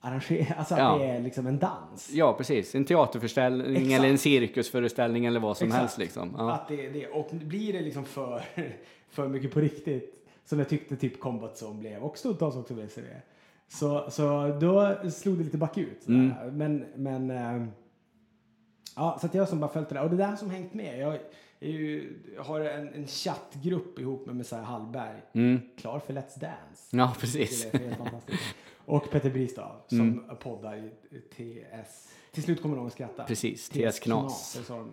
arrangerat, 0.00 0.48
alltså 0.58 0.74
att 0.74 0.80
Ja. 0.80 0.98
det 0.98 1.04
är 1.04 1.20
liksom 1.20 1.46
en 1.46 1.58
dans. 1.58 2.10
Ja, 2.12 2.32
precis. 2.32 2.74
En 2.74 2.84
teaterföreställning 2.84 3.76
Exakt. 3.76 3.92
eller 3.98 4.08
en 4.08 4.18
cirkusföreställning 4.18 5.26
eller 5.26 5.40
vad 5.40 5.56
som 5.56 5.66
Exakt. 5.66 5.80
helst 5.80 5.98
liksom. 5.98 6.34
Ja. 6.38 6.52
Att 6.52 6.68
det 6.68 6.86
är 6.86 6.90
det. 6.92 7.06
Och 7.06 7.28
blir 7.32 7.72
det 7.72 7.80
liksom 7.80 8.04
för, 8.04 8.42
för 9.08 9.28
mycket 9.28 9.52
på 9.52 9.60
riktigt, 9.60 10.26
som 10.44 10.58
jag 10.58 10.68
tyckte 10.68 10.96
typ 10.96 11.20
Combat 11.20 11.62
Zone 11.62 11.80
blev 11.80 12.02
och 12.02 12.18
stundtals 12.18 12.56
också 12.56 12.74
WCW. 12.74 13.20
Så, 13.68 14.10
så 14.10 14.56
då 14.60 14.96
slog 15.10 15.38
det 15.38 15.44
lite 15.44 15.58
bakut. 15.58 16.08
Mm. 16.08 16.56
Men, 16.58 16.86
men 16.96 17.30
eh, 17.30 17.66
ja, 18.96 19.18
så 19.20 19.26
att 19.26 19.34
jag 19.34 19.48
som 19.48 19.60
bara 19.60 19.70
följt 19.70 19.88
det 19.88 19.94
där. 19.94 20.02
Och 20.04 20.10
det 20.10 20.16
där 20.16 20.36
som 20.36 20.50
hängt 20.50 20.74
med. 20.74 20.98
Jag, 20.98 21.18
ju, 21.60 22.14
har 22.38 22.60
en, 22.60 22.88
en 22.94 23.06
chattgrupp 23.06 23.98
ihop 23.98 24.26
med 24.26 24.36
Messiah 24.36 24.64
Hallberg. 24.64 25.22
Klar 25.76 25.98
för 25.98 26.12
Let's 26.12 26.40
Dance. 26.40 26.92
Mm. 26.92 27.06
Ja, 27.06 27.14
precis. 27.20 27.66
Och 28.86 29.10
Petter 29.10 29.30
Bristav 29.30 29.80
som 29.88 30.00
Mm. 30.00 30.36
poddar 30.36 30.76
i 30.76 30.90
TS. 31.20 32.12
Till 32.32 32.42
slut 32.42 32.62
kommer 32.62 32.76
någon 32.76 32.86
att 32.86 32.92
skratta. 32.92 33.24
Precis, 33.24 33.68
TS 33.68 33.98
Knas. 34.00 34.56
det 34.58 34.64
sa 34.64 34.86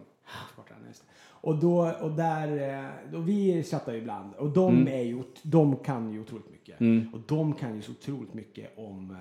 Och 1.42 1.56
då, 1.60 1.92
och 2.02 2.12
där, 2.12 2.70
eh, 3.12 3.16
och 3.20 3.30
vi 3.30 3.64
chattar 3.64 3.92
ju 3.94 3.98
ibland 3.98 4.34
och 4.36 4.50
de 4.50 4.76
Mm. 4.76 4.88
är 4.94 5.02
ju, 5.02 5.24
de 5.44 5.76
kan 5.76 6.14
ju 6.14 6.20
otroligt 6.22 6.52
mycket. 6.52 6.80
Och 7.14 7.20
de 7.28 7.54
kan 7.54 7.76
ju 7.76 7.82
så 7.82 7.92
otroligt 7.92 8.34
mycket 8.34 8.78
om 8.78 9.12
eh, 9.12 9.18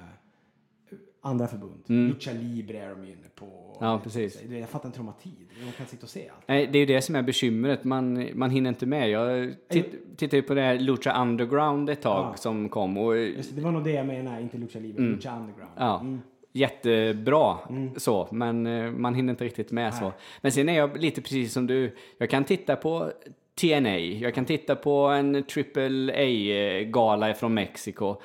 andra 1.23 1.47
förbund. 1.47 1.83
Lucha 1.87 2.33
Libre 2.33 2.79
är 2.79 2.91
de 2.91 3.05
inne 3.05 3.29
på. 3.35 3.45
Mm. 3.45 3.91
Ja, 3.91 4.01
precis. 4.05 4.43
Jag 4.51 4.69
fattar 4.69 4.89
inte 4.89 4.99
hur 4.99 5.05
de 5.07 5.13
har 5.13 5.21
tid. 5.21 5.47
De 5.67 5.73
kan 5.73 5.87
sitta 5.87 6.03
och 6.03 6.09
se 6.11 6.29
allt. 6.29 6.45
Nej, 6.49 6.69
det 6.73 6.79
är 6.79 6.81
ju 6.81 6.87
det 6.87 7.03
som 7.03 7.15
är 7.17 7.23
bekymret. 7.23 7.85
Man, 7.85 8.27
man 8.35 8.51
hinner 8.51 8.69
inte 8.71 8.87
med. 8.87 9.11
Jag 9.11 9.55
titt, 9.69 10.17
tittade 10.17 10.37
ju 10.37 10.43
på 10.43 10.55
det 10.55 10.61
här 10.63 10.79
Lucha 10.79 11.23
Underground 11.23 11.91
ett 11.91 12.03
tag 12.03 12.33
Ja. 12.33 12.37
som 12.37 12.69
kom 12.69 12.99
och 12.99 13.17
Just 13.17 13.57
det, 13.57 13.63
var 13.63 13.71
nog 13.73 13.85
det 13.85 13.91
jag 13.93 14.07
menade, 14.07 14.43
inte 14.43 14.59
Lucha 14.59 14.79
Libre, 14.79 15.03
Lucha 15.03 15.37
Underground. 15.39 15.73
Mm. 16.07 16.21
Ja. 16.53 16.61
Jättebra 16.61 17.59
så, 17.97 18.29
men 18.31 18.67
eh, 18.67 18.91
man 18.91 19.15
hinner 19.15 19.31
inte 19.31 19.45
riktigt 19.45 19.71
med 19.71 19.95
så. 19.95 20.13
Men 20.41 20.53
sen 20.53 20.69
är 20.69 20.77
jag 20.77 20.97
lite 20.97 21.23
precis 21.23 21.53
som 21.53 21.67
du. 21.67 21.97
Jag 22.19 22.31
kan 22.31 22.45
titta 22.45 22.77
på 22.77 23.13
TNA, 23.61 23.99
jag 23.99 24.35
kan 24.35 24.45
titta 24.45 24.77
på 24.77 24.97
en 25.07 25.37
AAA-gala 25.37 27.35
från 27.35 27.55
Mexiko. 27.55 28.17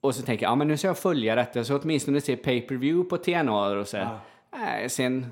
Och 0.00 0.14
så 0.14 0.22
tänker 0.22 0.46
jag, 0.46 0.50
ja 0.50 0.56
men 0.56 0.68
nu 0.68 0.76
ska 0.76 0.86
jag 0.86 0.98
följa 0.98 1.34
detta 1.34 1.64
så 1.64 1.78
åtminstone 1.78 2.20
se 2.20 2.36
pay-per-view 2.36 3.08
på 3.08 3.16
TNA 3.16 3.66
och 3.66 3.88
så. 3.88 3.96
Ja. 3.96 4.20
Nej, 4.52 4.88
sen 4.90 5.26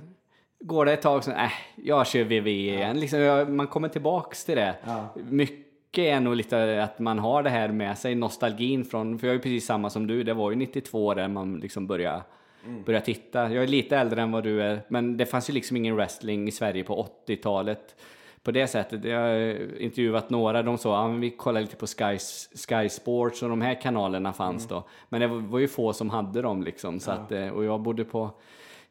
går 0.60 0.84
det 0.84 0.92
ett 0.92 1.02
tag, 1.02 1.24
sen, 1.24 1.34
äh, 1.36 1.52
jag 1.76 2.06
kör 2.06 2.24
VV 2.24 2.48
igen. 2.48 3.00
Liksom, 3.00 3.18
jag, 3.18 3.50
man 3.50 3.66
kommer 3.66 3.88
tillbaks 3.88 4.44
till 4.44 4.56
det. 4.56 4.74
Ja. 4.84 5.14
Mycket 5.92 6.16
är 6.16 6.20
nog 6.20 6.36
lite 6.36 6.82
att 6.82 6.98
man 6.98 7.18
har 7.18 7.42
det 7.42 7.50
här 7.50 7.68
med 7.68 7.98
sig, 7.98 8.14
nostalgin 8.14 8.84
från, 8.84 9.18
för 9.18 9.26
jag 9.26 9.36
är 9.36 9.40
precis 9.40 9.66
samma 9.66 9.90
som 9.90 10.06
du, 10.06 10.22
det 10.22 10.34
var 10.34 10.50
ju 10.50 10.56
92 10.56 11.14
där 11.14 11.28
man 11.28 11.60
liksom 11.60 11.86
började, 11.86 12.22
började 12.86 13.04
titta. 13.04 13.52
Jag 13.52 13.64
är 13.64 13.66
lite 13.66 13.96
äldre 13.96 14.22
än 14.22 14.32
vad 14.32 14.44
du 14.44 14.62
är, 14.62 14.80
men 14.88 15.16
det 15.16 15.26
fanns 15.26 15.50
ju 15.50 15.54
liksom 15.54 15.76
ingen 15.76 15.96
wrestling 15.96 16.48
i 16.48 16.50
Sverige 16.50 16.84
på 16.84 17.08
80-talet. 17.26 17.96
På 18.42 18.50
det 18.50 18.66
sättet, 18.66 19.04
jag 19.04 19.20
har 19.20 19.80
intervjuat 19.80 20.30
några, 20.30 20.62
de 20.62 20.78
sa 20.78 21.02
ja, 21.02 21.08
men 21.08 21.20
vi 21.20 21.30
kollar 21.30 21.60
lite 21.60 21.76
på 21.76 21.86
Sky, 21.86 22.18
Sky 22.68 22.88
Sports 22.88 23.42
och 23.42 23.48
de 23.48 23.60
här 23.60 23.80
kanalerna 23.80 24.32
fanns 24.32 24.68
då. 24.68 24.84
Men 25.08 25.20
det 25.20 25.26
var, 25.26 25.58
ju 25.58 25.68
få 25.68 25.92
som 25.92 26.10
hade 26.10 26.42
dem 26.42 26.62
liksom. 26.62 27.00
Så 27.00 27.10
att, 27.10 27.32
eh, 27.32 27.48
och 27.48 27.64
jag 27.64 27.80
bodde 27.80 28.04
på 28.04 28.30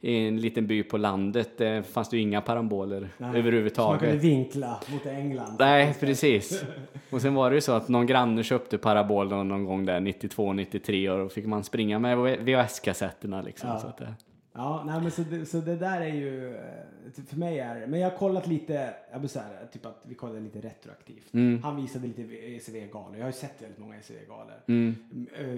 i 0.04 0.28
en 0.28 0.38
liten 0.42 0.68
by 0.68 0.84
på 0.84 0.98
landet, 0.98 1.58
det 1.58 1.84
fanns 1.88 2.10
det 2.10 2.18
ju 2.18 2.22
inga 2.24 2.42
paraboler 2.42 3.00
Nej. 3.00 3.10
Så 3.18 3.24
man 3.24 3.32
kunde 3.34 3.40
överhuvudtaget. 3.40 4.16
vinkla 4.24 4.80
mot 4.92 5.06
England. 5.06 5.56
Nej, 5.60 5.96
precis. 6.00 6.64
Och 7.10 7.22
sen 7.22 7.34
var 7.34 7.50
det 7.50 7.56
ju 7.56 7.62
så 7.62 7.72
att 7.72 7.88
någon 7.88 8.06
granne 8.06 8.44
köpte 8.44 8.78
parabolen 8.78 9.48
någon 9.48 9.66
gång 9.66 9.86
där 9.86 10.00
92, 10.00 10.54
93 10.54 11.10
och 11.10 11.18
då 11.20 11.30
fick 11.30 11.46
man 11.46 11.64
springa 11.64 12.00
med 12.00 12.18
VHS-kassetterna 12.18 13.42
liksom. 13.42 13.70
Ja. 13.70 13.80
Så 13.80 13.88
att, 13.88 13.98
det- 13.98 14.14
Ja, 14.54 14.84
nej, 14.86 15.02
men 15.02 15.12
så, 15.12 15.22
det, 15.22 15.46
så 15.46 15.58
det 15.58 15.76
där 15.76 16.02
är 16.02 16.14
ju, 16.14 16.56
eh, 16.56 17.24
för 17.28 17.38
mig 17.38 17.60
är 17.60 17.88
Men 17.88 18.00
jag 18.00 18.10
har 18.10 18.18
kollat 18.18 18.48
lite, 18.48 18.94
jag 19.12 19.20
vill 19.20 19.30
säga 19.30 19.44
typ 19.74 19.86
att 19.86 20.02
vi 20.08 20.16
kollade 20.16 20.40
lite 20.40 20.60
retroaktivt. 20.62 21.34
Mm. 21.34 21.64
Han 21.64 21.76
visade 21.82 22.08
lite 22.08 22.22
ECV-galor. 22.22 23.16
Jag 23.16 23.22
har 23.24 23.28
ju 23.30 23.34
sett 23.34 23.62
väldigt 23.62 23.80
många 23.80 23.96
ECV-galor. 23.96 24.54
Mm. 24.68 24.96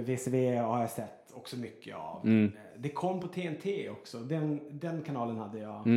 VCV 0.05 0.55
har 0.57 0.79
jag 0.81 0.89
sett 0.89 1.22
också 1.35 1.57
mycket 1.57 1.95
av. 1.95 2.29
Eh, 2.29 2.49
Det 2.77 2.89
kom 2.89 3.19
på 3.19 3.27
TNT 3.27 3.89
också. 3.89 4.19
Den, 4.19 4.61
den 4.79 5.01
kanalen 5.01 5.37
hade 5.37 5.59
jag. 5.59 5.87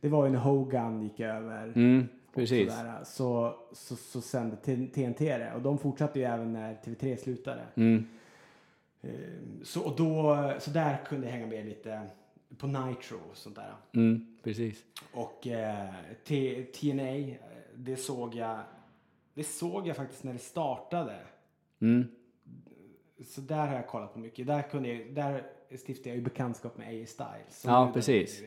Det 0.00 0.08
var 0.08 0.24
ju 0.26 0.32
när 0.32 0.38
Hogan 0.38 1.02
gick 1.02 1.20
över. 1.20 1.72
Mm, 1.76 2.08
och 2.28 2.34
precis. 2.34 2.72
sådär. 2.76 3.04
Så, 3.04 3.54
så, 3.72 3.96
så 3.96 4.20
sände 4.20 4.56
TNT 4.94 5.38
det. 5.38 5.52
Och 5.54 5.62
de 5.62 5.78
fortsatte 5.78 6.18
ju 6.18 6.24
även 6.24 6.52
när 6.52 6.74
TV3 6.74 7.16
slutade. 7.16 7.62
Mm. 7.74 8.06
Eh, 9.02 9.10
Så, 9.62 9.82
och 9.84 9.96
då, 9.96 10.52
så 10.58 10.70
där 10.70 10.96
kunde 11.06 11.26
jag 11.26 11.32
hänga 11.32 11.46
med 11.46 11.66
lite 11.66 12.00
på 12.58 12.66
Nitro 12.66 13.16
och 13.30 13.36
sånt 13.36 13.56
där. 13.56 13.74
Mm, 13.94 14.36
precis. 14.42 14.84
Och 15.12 15.46
eh, 15.46 15.88
T- 16.26 16.62
TNA, 16.64 17.08
eh, 17.16 17.34
det 17.74 17.96
såg 17.96 18.34
jag 18.34 18.58
det 19.34 19.44
såg 19.44 19.86
jag 19.86 19.96
faktiskt 19.96 20.24
när 20.24 20.32
det 20.32 20.38
startade. 20.38 21.16
Mm. 21.80 22.04
Så 23.24 23.40
där 23.40 23.66
har 23.66 23.74
jag 23.74 23.86
kollat 23.86 24.12
på 24.12 24.18
mycket. 24.18 24.46
Där, 24.46 24.62
kunde 24.62 24.88
jag, 24.88 25.14
där 25.14 25.42
stiftade 25.78 26.08
jag 26.08 26.16
ju 26.16 26.22
bekantskap 26.22 26.78
med 26.78 26.88
AJ 26.88 27.06
Styles. 27.06 27.60
som 27.60 27.70
Ja, 27.70 27.90
precis. 27.94 28.42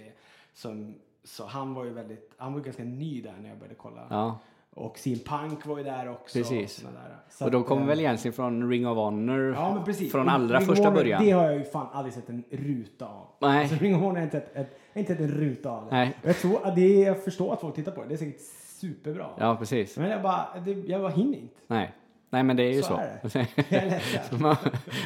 Som, 0.53 0.95
så 1.23 1.45
han 1.45 1.73
var 1.73 1.85
ju 1.85 1.93
väldigt, 1.93 2.33
han 2.37 2.53
var 2.53 2.59
ganska 2.59 2.83
ny 2.83 3.21
där 3.21 3.35
när 3.41 3.49
jag 3.49 3.57
började 3.57 3.75
kolla. 3.75 4.07
Ja. 4.09 4.39
Och 4.73 4.97
CM 4.97 5.19
Punk 5.19 5.65
var 5.65 5.77
ju 5.77 5.83
där 5.83 6.09
också. 6.09 6.39
Precis. 6.39 6.77
Där. 6.77 7.15
Så 7.29 7.45
Och 7.45 7.51
de 7.51 7.63
kommer 7.63 7.81
eh, 7.81 7.87
väl 7.87 7.99
egentligen 7.99 8.33
från 8.33 8.69
Ring 8.69 8.87
of 8.87 8.97
Honor 8.97 9.53
Ja, 9.53 9.73
men 9.75 9.83
precis. 9.83 10.11
från 10.11 10.27
Och 10.27 10.33
allra 10.33 10.59
Ring 10.59 10.67
första 10.67 10.83
Honor, 10.83 10.95
början. 10.95 11.25
Det 11.25 11.31
har 11.31 11.43
jag 11.43 11.55
ju 11.57 11.63
fan 11.63 11.87
aldrig 11.91 12.13
sett 12.13 12.29
en 12.29 12.43
ruta 12.49 13.05
av. 13.07 13.27
Nej. 13.41 13.61
Alltså, 13.61 13.75
Ring 13.75 13.95
of 13.95 14.01
Honor 14.01 14.15
har 14.15 14.23
inte 14.23 14.39
sett 14.39 14.55
ett, 14.55 14.79
inte 14.93 15.13
sett 15.13 15.21
en 15.21 15.31
ruta 15.31 15.69
av 15.71 15.85
det. 15.85 15.91
Nej. 15.91 16.17
Och 16.23 16.29
Jag, 16.29 16.37
tror, 16.37 16.65
att 16.65 16.75
det, 16.75 16.99
jag 17.01 17.23
förstår 17.23 17.53
att 17.53 17.61
folk 17.61 17.75
tittar 17.75 17.91
på 17.91 18.01
det. 18.01 18.07
Det 18.07 18.15
är 18.15 18.17
säkert 18.17 18.41
superbra. 18.65 19.29
Ja, 19.37 19.55
precis. 19.55 19.97
Men 19.97 20.09
jag 20.09 20.21
bara, 20.21 20.59
det, 20.65 20.71
jag 20.71 21.01
bara 21.01 21.11
hinner 21.11 21.37
inte. 21.37 21.55
Nej. 21.67 21.93
Nej, 22.29 22.43
men 22.43 22.57
det 22.57 22.63
är 22.63 22.73
ju 22.73 22.81
så. 22.81 23.01
Så 23.29 23.39
är 23.39 23.89
ledsen. 23.89 24.41
man, 24.41 24.55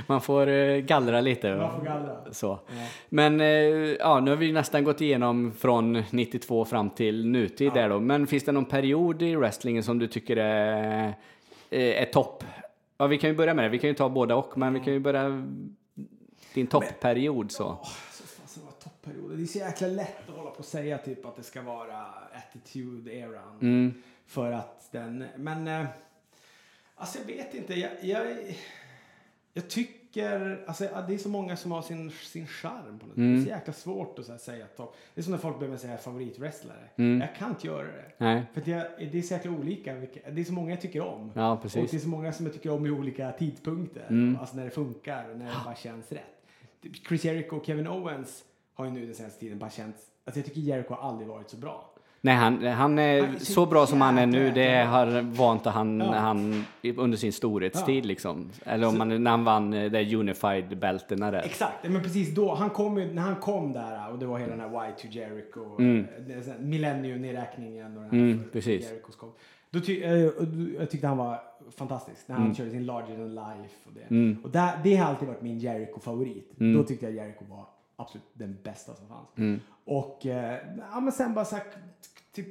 man 0.07 0.21
får 0.21 0.47
eh, 0.47 0.77
gallra 0.77 1.21
lite. 1.21 1.55
Man 1.55 1.79
får 1.79 1.85
gallra. 1.85 2.17
Så. 2.31 2.59
Men 3.09 3.41
eh, 3.41 3.47
ja, 3.99 4.19
nu 4.19 4.31
har 4.31 4.37
vi 4.37 4.51
nästan 4.51 4.83
gått 4.83 5.01
igenom 5.01 5.51
från 5.51 6.03
92 6.09 6.65
fram 6.65 6.89
till 6.89 7.27
nutid 7.27 7.73
där 7.73 7.89
då. 7.89 7.99
Men 7.99 8.27
finns 8.27 8.43
det 8.43 8.51
någon 8.51 8.65
period 8.65 9.21
i 9.21 9.35
wrestlingen 9.35 9.83
som 9.83 9.99
du 9.99 10.07
tycker 10.07 10.37
är, 10.37 11.07
eh, 11.69 12.01
är 12.01 12.05
topp? 12.05 12.43
Ja, 12.97 13.07
vi 13.07 13.17
kan 13.17 13.29
ju 13.29 13.35
börja 13.35 13.53
med 13.53 13.65
det. 13.65 13.69
Vi 13.69 13.79
kan 13.79 13.87
ju 13.87 13.93
ta 13.93 14.09
båda 14.09 14.35
och, 14.35 14.57
men 14.57 14.73
vi 14.73 14.79
kan 14.79 14.93
ju 14.93 14.99
börja 14.99 15.47
din 16.53 16.67
toppperiod 16.67 17.51
så. 17.51 17.77
Så. 18.47 18.59
Det 19.03 19.41
är 19.41 19.45
så 19.45 19.57
jäkla 19.57 19.87
lätt 19.87 20.29
att 20.29 20.35
hålla 20.35 20.49
på 20.49 20.59
och 20.59 20.65
säga 20.65 20.97
typ 20.97 21.25
att 21.25 21.35
det 21.35 21.43
ska 21.43 21.61
vara 21.61 22.05
attitude-eran. 22.33 23.59
Mm. 23.61 23.93
För 24.25 24.51
att 24.51 24.91
den, 24.91 25.25
men 25.35 25.87
alltså 27.01 27.19
jag 27.19 27.25
vet 27.25 27.53
inte. 27.53 27.79
Jag, 27.79 27.91
jag, 28.01 28.27
jag 29.53 29.69
tycker, 29.69 30.63
alltså 30.67 30.83
det 31.07 31.13
är 31.13 31.17
så 31.17 31.29
många 31.29 31.55
som 31.57 31.71
har 31.71 31.81
sin, 31.81 32.11
sin 32.11 32.47
charm 32.47 32.99
på 32.99 33.05
något 33.05 33.17
Mm. 33.17 33.33
Det 33.35 33.41
är 33.41 33.43
så 33.43 33.49
jäkla 33.49 33.73
svårt 33.73 34.19
att 34.19 34.25
så 34.25 34.31
här, 34.31 34.39
säga 34.39 34.65
topp. 34.67 34.95
Det 35.13 35.21
är 35.21 35.23
som 35.23 35.31
när 35.31 35.39
folk 35.39 35.59
behöver 35.59 35.77
säga 35.77 35.97
favoritwrestlare. 35.97 36.89
Mm. 36.95 37.21
Jag 37.21 37.35
kan 37.35 37.49
inte 37.49 37.67
göra 37.67 37.87
det. 37.87 38.11
Nej. 38.17 38.43
För 38.53 38.69
jag, 38.69 38.85
det 39.11 39.17
är 39.17 39.21
så 39.21 39.33
jäkla 39.33 39.51
olika. 39.51 39.93
Det 40.31 40.41
är 40.41 40.45
så 40.45 40.53
många 40.53 40.69
jag 40.69 40.81
tycker 40.81 41.01
om. 41.01 41.31
Ja, 41.35 41.51
Och 41.51 41.61
precis. 41.61 41.91
det 41.91 41.97
är 41.97 42.01
så 42.01 42.09
många 42.09 42.33
som 42.33 42.45
jag 42.45 42.53
tycker 42.55 42.71
om 42.71 42.85
i 42.85 42.89
olika 42.91 43.31
tidpunkter. 43.31 44.07
Mm. 44.09 44.37
Alltså 44.39 44.55
när 44.55 44.65
det 44.65 44.71
funkar 44.71 45.29
och 45.29 45.37
när 45.37 45.45
det 45.45 45.61
bara 45.65 45.75
känns 45.75 46.11
rätt. 46.11 46.23
Chris 47.07 47.25
Jericho 47.25 47.55
och 47.55 47.65
Kevin 47.65 47.87
Owens 47.87 48.43
har 48.73 48.85
ju 48.85 48.91
nu 48.91 49.05
den 49.05 49.15
senaste 49.15 49.39
tiden 49.39 49.59
bara 49.59 49.69
känts... 49.69 50.01
Alltså 50.25 50.39
jag 50.39 50.45
tycker 50.45 50.61
Jericho 50.61 50.93
har 50.93 51.09
aldrig 51.09 51.27
varit 51.27 51.49
så 51.49 51.57
bra. 51.57 51.90
Nej, 52.23 52.35
han, 52.35 52.65
han 52.65 52.99
är 52.99 53.21
Han 53.23 53.39
så 53.39 53.65
bra 53.65 53.85
som 53.87 54.01
han 54.01 54.17
är 54.17 54.25
nu. 54.25 54.51
Det 54.51 54.75
har 54.83 55.21
vant 55.21 55.65
han, 55.65 55.99
Ja. 55.99 56.13
han 56.13 56.65
under 56.97 57.17
sin 57.17 57.33
storhetstid 57.33 58.03
Ja. 58.03 58.07
liksom. 58.07 58.49
Eller 58.65 58.87
om 58.87 58.97
man, 58.97 59.23
när 59.23 59.31
han 59.31 59.43
vann 59.43 59.73
eh, 59.73 59.91
det 59.91 60.15
unified 60.15 60.77
bältena 60.79 61.31
där. 61.31 61.41
Exakt, 61.43 61.89
men 61.89 62.01
precis 62.03 62.35
då. 62.35 62.53
Han 62.55 62.69
kom 62.69 62.97
ju, 62.97 63.13
när 63.13 63.21
han 63.21 63.35
kom 63.35 63.73
där 63.73 64.11
och 64.11 64.19
det 64.19 64.25
var 64.25 64.39
hela 64.39 64.51
den 64.55 64.59
här 64.61 64.69
Y2 64.69 65.07
Jericho. 65.09 65.75
Mm. 65.79 66.07
Mm. 66.27 66.69
Millennium-nedräkningen 66.69 67.97
och 67.97 68.03
den 68.03 68.11
här 68.11 68.17
Mm, 68.31 68.43
precis. 68.53 68.85
Jerichos 68.91 69.15
kom. 69.15 69.31
Då 69.69 69.79
ty, 69.79 70.01
eh, 70.03 70.11
jag 70.79 70.89
tyckte 70.91 71.07
han 71.07 71.17
var 71.17 71.39
fantastisk 71.77 72.27
när 72.27 72.35
han 72.35 72.43
Mm. 72.43 72.55
körde 72.55 72.71
sin 72.71 72.85
Larger 72.85 73.15
than 73.15 73.29
life. 73.35 73.75
Och 73.85 73.93
det, 73.93 74.15
Mm. 74.15 74.37
och 74.43 74.49
där, 74.49 74.71
det 74.83 74.95
har 74.95 75.09
alltid 75.09 75.27
varit 75.27 75.41
min 75.41 75.59
Jericho-favorit. 75.59 76.59
Mm. 76.59 76.77
Då 76.77 76.83
tyckte 76.83 77.05
jag 77.05 77.15
Jericho 77.15 77.45
var 77.49 77.65
absolut 77.95 78.27
den 78.33 78.57
bästa 78.63 78.93
som 78.95 79.07
fanns. 79.07 79.27
Mm. 79.37 79.59
Och 79.85 80.25
eh, 80.25 80.57
ja, 80.93 80.99
men 80.99 81.11
sen 81.11 81.33
bara 81.33 81.45
så 81.45 81.55
här, 81.55 81.63
typ, 82.35 82.47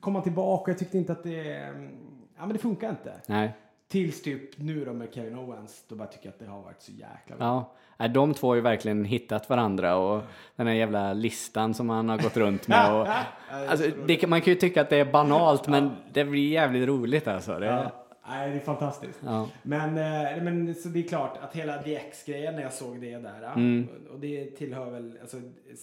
kom 0.00 0.14
han 0.14 0.24
tillbaka. 0.24 0.70
Jag 0.70 0.78
tyckte 0.78 0.98
inte 0.98 1.12
att 1.12 1.22
det... 1.22 1.54
mm, 1.54 1.90
Ja 2.38 2.46
men 2.46 2.52
det 2.52 2.58
funkar 2.58 2.90
inte. 2.90 3.12
Nej. 3.26 3.52
Tills 3.88 4.22
typ 4.22 4.58
nu 4.58 4.84
då 4.84 4.92
med 4.92 5.14
Kevin 5.14 5.38
Owens. 5.38 5.84
Då 5.88 5.94
bara 5.94 6.08
tycker 6.08 6.26
jag 6.26 6.32
att 6.32 6.38
det 6.38 6.46
har 6.46 6.62
varit 6.62 6.82
så 6.82 6.92
jäkla 6.92 7.36
bra. 7.36 7.72
Ja, 7.96 8.08
de 8.08 8.34
två 8.34 8.48
har 8.48 8.54
ju 8.54 8.60
verkligen 8.60 9.04
hittat 9.04 9.48
varandra 9.48 9.96
och 9.96 10.22
den 10.56 10.66
här 10.66 10.74
jävla 10.74 11.12
listan 11.12 11.74
som 11.74 11.90
han 11.90 12.08
har 12.08 12.18
gått 12.18 12.36
runt 12.36 12.68
med. 12.68 12.94
Och, 12.94 13.08
alltså, 13.68 13.90
det, 14.06 14.26
man 14.26 14.40
kan 14.40 14.52
ju 14.52 14.58
tycka 14.60 14.80
att 14.80 14.90
det 14.90 14.96
är 14.96 15.12
banalt 15.12 15.68
men 15.68 15.90
det 16.12 16.24
blir 16.24 16.48
jävligt 16.48 16.88
roligt 16.88 17.28
alltså. 17.28 17.58
Det, 17.58 17.66
Ja. 17.66 17.92
Nej, 18.28 18.50
det 18.50 18.56
är 18.56 18.60
fantastiskt. 18.60 19.20
Ja. 19.24 19.48
Men, 19.62 19.88
eh, 19.88 20.42
men 20.42 20.74
så 20.74 20.88
det 20.88 20.98
är 20.98 21.08
klart 21.08 21.38
att 21.40 21.56
hela 21.56 21.76
DX-grejen 21.82 22.54
när 22.54 22.62
jag 22.62 22.72
såg 22.72 23.00
det 23.00 23.18
där. 23.18 23.52
Mm. 23.54 23.88
Och 24.12 24.20
det 24.20 24.44
tillhör 24.44 24.90
väl 24.90 25.18
alltså, 25.20 25.36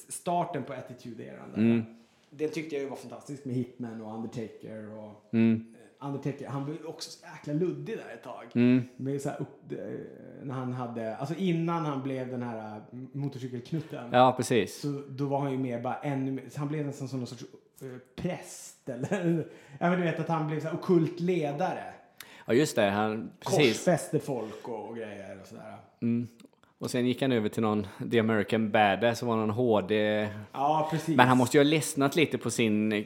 starten 0.09 0.63
på 0.63 0.73
Attitude-eran. 0.73 1.53
Mm. 1.55 1.85
Det 2.35 2.47
tyckte 2.47 2.75
jag 2.75 2.89
var 2.89 2.95
fantastiskt 2.97 3.45
med 3.45 3.55
Hitman 3.55 4.01
och 4.01 4.15
Undertaker. 4.15 4.97
Och, 4.97 5.33
Mm. 5.33 5.73
eh, 5.99 6.07
Undertaker, 6.07 6.47
han 6.47 6.67
ju 6.71 6.85
också 6.85 7.11
så 7.11 7.25
jäkla 7.35 7.53
luddig 7.53 7.97
där 7.97 8.13
ett 8.13 8.23
tag. 8.23 8.45
Mm. 8.55 8.81
Med 8.97 9.21
så 9.21 9.29
upp, 9.29 9.71
eh, 9.71 9.77
när 10.43 10.53
han 10.53 10.73
hade, 10.73 11.15
alltså 11.17 11.35
innan 11.35 11.85
han 11.85 12.03
blev 12.03 12.29
den 12.31 12.43
här 12.43 12.77
eh, 12.77 12.83
motorcykelknutten. 13.11 14.09
Ja, 14.11 14.33
precis. 14.37 14.81
Så 14.81 15.01
då 15.09 15.25
var 15.25 15.39
han 15.39 15.51
ju 15.51 15.57
mer 15.57 15.81
bara 15.81 15.95
ännu 15.95 16.41
han 16.55 16.67
blev 16.67 16.85
nästan 16.85 17.07
som 17.07 17.19
någon 17.19 17.27
sorts 17.27 17.43
präst 18.15 18.89
eller, 18.89 19.47
ja 19.79 19.89
men 19.89 19.99
du 19.99 20.03
vet 20.05 20.19
att 20.19 20.27
han 20.27 20.47
blev 20.47 20.59
så 20.59 20.67
här 20.67 20.75
okult 20.75 21.19
ledare. 21.19 21.93
Ja, 22.45 22.53
just 22.53 22.75
det. 22.75 22.89
Han, 22.89 23.31
precis. 23.39 23.57
Korsfäste 23.77 24.19
folk 24.19 24.67
och, 24.67 24.89
och 24.89 24.95
grejer 24.95 25.39
och 25.41 25.47
sådär. 25.47 25.77
Mm. 26.01 26.27
Och 26.83 26.91
sen 26.91 27.05
gick 27.05 27.21
han 27.21 27.31
över 27.31 27.49
till 27.49 27.61
någon 27.61 27.87
The 28.11 28.19
American 28.19 28.71
Badass 28.71 29.19
som 29.19 29.27
var 29.27 29.35
någon 29.35 29.49
HD... 29.49 30.29
Ja, 30.51 30.87
precis. 30.91 31.17
Men 31.17 31.27
han 31.27 31.37
måste 31.37 31.57
ju 31.57 31.63
ha 31.63 31.69
ledsnat 31.69 32.15
lite 32.15 32.37
på 32.37 32.51
sin 32.51 33.05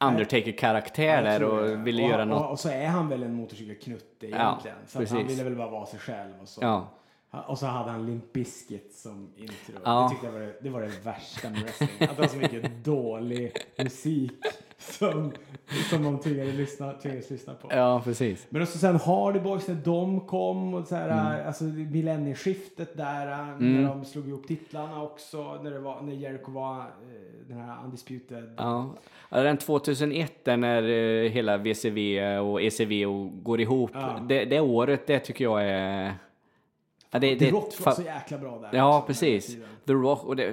Undertaker-karaktär 0.00 1.04
Jag 1.04 1.24
där 1.24 1.42
och 1.42 1.86
ville 1.86 2.02
och, 2.02 2.08
göra 2.08 2.22
och, 2.22 2.28
något. 2.28 2.50
Och 2.50 2.60
så 2.60 2.68
är 2.68 2.86
han 2.86 3.08
väl 3.08 3.22
en 3.22 3.34
motorcykelknutte 3.34 4.26
egentligen. 4.26 4.76
så 4.86 5.02
att 5.02 5.10
han 5.10 5.26
ville 5.26 5.44
väl 5.44 5.56
bara 5.56 5.70
vara 5.70 5.86
sig 5.86 5.98
själv 5.98 6.32
och 6.42 6.48
så. 6.48 6.60
Ja. 6.62 6.88
Och 7.46 7.58
så 7.58 7.66
hade 7.66 7.90
han 7.90 8.06
Limp 8.06 8.32
Bizkit 8.32 8.94
som 8.94 9.32
intro. 9.36 9.74
Ja. 9.84 10.02
Det 10.02 10.10
tyckte 10.10 10.26
jag 10.26 10.32
var 10.32 10.40
det, 10.40 10.54
det 10.60 10.70
var 10.70 10.80
det 10.80 11.04
värsta 11.04 11.50
med 11.50 11.62
wrestling. 11.62 11.90
Att 12.00 12.16
det 12.16 12.22
var 12.22 12.28
så 12.28 12.36
mycket 12.36 12.70
dålig 12.84 13.52
musik 13.78 14.32
som, 14.78 15.32
som 15.90 16.02
de 16.04 16.18
tvingades 16.20 16.54
lyssna, 16.54 16.92
tvingades 16.92 17.30
lyssna 17.30 17.54
på. 17.54 17.68
Ja, 17.70 18.00
precis. 18.04 18.46
Men 18.50 18.62
också 18.62 18.78
sen 18.78 18.96
Hardy 18.96 19.40
Boys 19.40 19.68
när 19.68 19.74
de 19.74 20.20
kom 20.20 20.74
och 20.74 20.86
så 20.86 20.94
här, 20.94 21.08
Mm. 21.08 21.46
alltså 21.46 21.64
millennieskiftet 21.64 22.96
där 22.96 23.26
när 23.58 23.88
de 23.88 24.04
slog 24.04 24.28
ihop 24.28 24.46
titlarna 24.46 25.02
också. 25.02 25.58
När, 25.62 25.70
det 25.70 25.78
var, 25.78 26.02
när 26.02 26.12
Jericho 26.12 26.52
var 26.52 26.76
eh, 26.78 26.84
den 27.48 27.58
här 27.60 27.84
Undisputed. 27.84 28.54
Ja. 28.56 28.94
Den 29.30 29.56
2001 29.56 30.44
där 30.44 30.56
när 30.56 30.82
eh, 30.82 31.30
hela 31.30 31.56
VCV 31.56 32.20
och 32.38 32.62
ECV 32.62 33.06
och 33.06 33.44
går 33.44 33.60
ihop. 33.60 33.90
Ja. 33.94 34.20
Det, 34.28 34.44
det 34.44 34.60
året, 34.60 35.06
det 35.06 35.18
tycker 35.18 35.44
jag 35.44 35.64
är... 35.64 36.12
Ja, 37.10 37.18
det, 37.18 37.36
The 37.36 37.44
det, 37.44 37.50
Rock 37.50 37.80
var 37.80 37.92
så 37.92 38.02
jäkla 38.02 38.38
bra 38.38 38.58
där. 38.58 38.78
Ja, 38.78 38.98
också, 38.98 39.06
precis. 39.06 39.56
The 39.86 39.92
Rock 39.92 40.24
och, 40.24 40.36
det, 40.36 40.52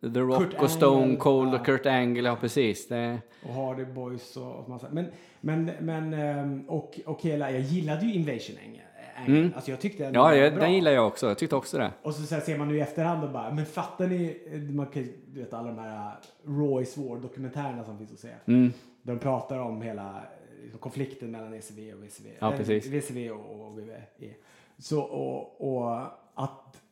The 0.00 0.20
Rock 0.20 0.38
Kurt 0.38 0.62
och 0.62 0.70
Stone 0.70 1.02
Angle, 1.02 1.16
Cold 1.16 1.54
ja. 1.54 1.58
och 1.60 1.66
Kurt 1.66 1.86
Angle, 1.86 2.28
ja 2.28 2.36
precis. 2.40 2.88
Det, 2.88 3.18
Och 3.42 3.54
Hardy 3.54 3.84
Boys 3.84 4.36
och, 4.36 4.54
och 4.56 4.68
massa. 4.68 4.86
Men, 4.90 5.06
men, 5.40 5.70
men 5.80 6.14
ehm, 6.14 6.64
och, 6.68 7.00
och 7.06 7.22
hela, 7.22 7.50
jag 7.50 7.60
gillade 7.60 8.06
ju 8.06 8.14
Invasion 8.14 8.56
Angle. 8.66 8.82
Mm. 9.26 9.52
Alltså 9.54 9.70
jag 9.70 9.80
tyckte 9.80 10.04
den 10.04 10.14
ja, 10.14 10.34
jag, 10.34 10.58
den 10.58 10.74
gillar 10.74 10.92
jag 10.92 11.06
också. 11.06 11.26
Jag 11.26 11.38
tyckte 11.38 11.56
också 11.56 11.78
det. 11.78 11.90
Och 12.02 12.14
så, 12.14 12.22
så 12.22 12.40
ser 12.40 12.58
man 12.58 12.68
nu 12.68 12.76
i 12.76 12.80
efterhand 12.80 13.24
och 13.24 13.30
bara, 13.30 13.54
men 13.54 13.66
fattar 13.66 14.06
ni, 14.06 14.42
eh, 14.52 14.60
man 14.60 14.86
kan, 14.86 15.08
du 15.26 15.40
vet 15.40 15.52
alla 15.52 15.68
de 15.68 15.78
här 15.78 16.16
uh, 16.46 16.58
Raw 16.58 16.82
is 16.82 16.96
War 16.96 17.16
dokumentärerna 17.16 17.84
som 17.84 17.98
finns 17.98 18.12
att 18.12 18.18
se. 18.18 18.28
Mm. 18.46 18.72
De 19.02 19.18
pratar 19.18 19.58
om 19.58 19.82
hela 19.82 20.22
eh, 20.72 20.78
konflikten 20.78 21.30
mellan 21.30 21.54
ECV 21.54 21.94
och 21.94 22.04
VCV. 22.04 22.28
Ja, 22.38 22.52
eh, 22.52 22.58
precis. 22.58 22.86
VCV 22.86 23.30
och, 23.30 23.66
och 23.66 23.72
WWE. 23.72 24.34
Så, 24.82 25.00
och, 25.00 25.60
och 25.74 26.00
att, 26.34 26.82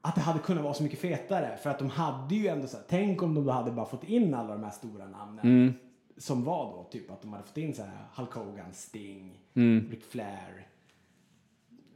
att 0.00 0.14
det 0.14 0.20
hade 0.20 0.38
kunnat 0.38 0.64
vara 0.64 0.74
så 0.74 0.82
mycket 0.82 0.98
fetare. 0.98 1.56
För 1.56 1.70
att 1.70 1.78
de 1.78 1.90
hade 1.90 2.34
ju 2.34 2.48
ändå 2.48 2.66
så 2.66 2.76
här, 2.76 2.84
tänk 2.88 3.22
om 3.22 3.34
de 3.34 3.48
hade 3.48 3.70
bara 3.70 3.86
fått 3.86 4.04
in 4.04 4.34
alla 4.34 4.52
de 4.52 4.64
här 4.64 4.70
stora 4.70 5.06
namnen. 5.06 5.44
Mm. 5.44 5.74
Som 6.16 6.44
var 6.44 6.64
då 6.64 6.84
typ 6.90 7.10
att 7.10 7.22
de 7.22 7.32
hade 7.32 7.44
fått 7.44 7.56
in 7.56 7.74
så 7.74 7.82
här 7.82 8.06
Hulk 8.16 8.32
Hogan, 8.32 8.72
Sting, 8.72 9.36
Mm. 9.54 9.90
Ric 9.90 10.04
Flair, 10.04 10.68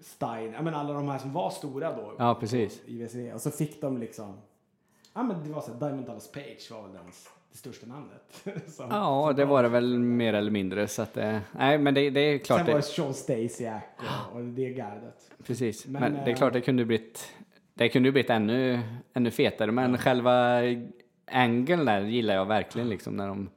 Stein, 0.01 0.53
ja 0.53 0.63
men 0.63 0.75
alla 0.75 0.93
de 0.93 1.09
här 1.09 1.19
som 1.19 1.33
var 1.33 1.51
stora 1.51 1.97
då. 1.97 2.15
Ja, 2.19 2.35
precis. 2.41 2.83
I 2.87 3.03
VCV. 3.03 3.33
Och 3.33 3.41
så 3.41 3.51
fick 3.51 3.81
de 3.81 3.99
liksom, 3.99 4.39
ja 5.15 5.23
men 5.23 5.45
det 5.45 5.53
var 5.53 5.61
så 5.61 5.73
här, 5.73 5.81
Diamond 5.81 6.07
Dallas 6.07 6.33
Page 6.33 6.69
var 6.71 6.83
väl 6.83 6.93
den, 6.93 7.13
det 7.55 7.59
största 7.59 7.87
namnet. 7.87 8.43
som, 8.67 8.87
Ja, 8.91 9.27
som 9.27 9.37
det 9.37 9.45
var 9.45 9.63
det 9.63 9.69
väl 9.69 9.99
mer 9.99 10.35
eller 10.35 10.51
mindre. 10.51 10.89
Så 10.89 11.03
att, 11.03 11.17
eh, 11.17 11.39
nej, 11.53 11.79
men 11.79 11.95
det, 11.95 12.11
det 12.11 12.21
är 12.21 12.39
klart. 12.39 12.59
Sen 12.59 12.67
var 12.67 12.75
det 12.75 12.83
Sean 12.83 13.15
Stasiak 13.15 13.83
och, 14.33 14.37
och 14.37 14.45
det 14.45 14.71
gardet. 14.71 15.31
precis. 15.47 15.87
Men, 15.87 16.03
Men, 16.03 16.13
det 16.13 16.21
är 16.21 16.29
eh, 16.29 16.37
klart 16.37 16.53
det 16.53 16.61
kunde 16.61 16.85
blivit, 16.85 17.33
det 17.75 17.89
kunde 17.89 18.13
blivit 18.13 18.31
ännu, 18.31 18.81
ännu 19.15 19.31
fetare. 19.31 19.73
Men 19.73 19.99
själva 19.99 20.61
angeln 21.27 21.85
där 21.85 22.01
gillar 22.01 22.35
jag 22.35 22.47
verkligen 22.47 22.89
liksom 22.89 23.17
när 23.17 23.29
de, 23.29 23.51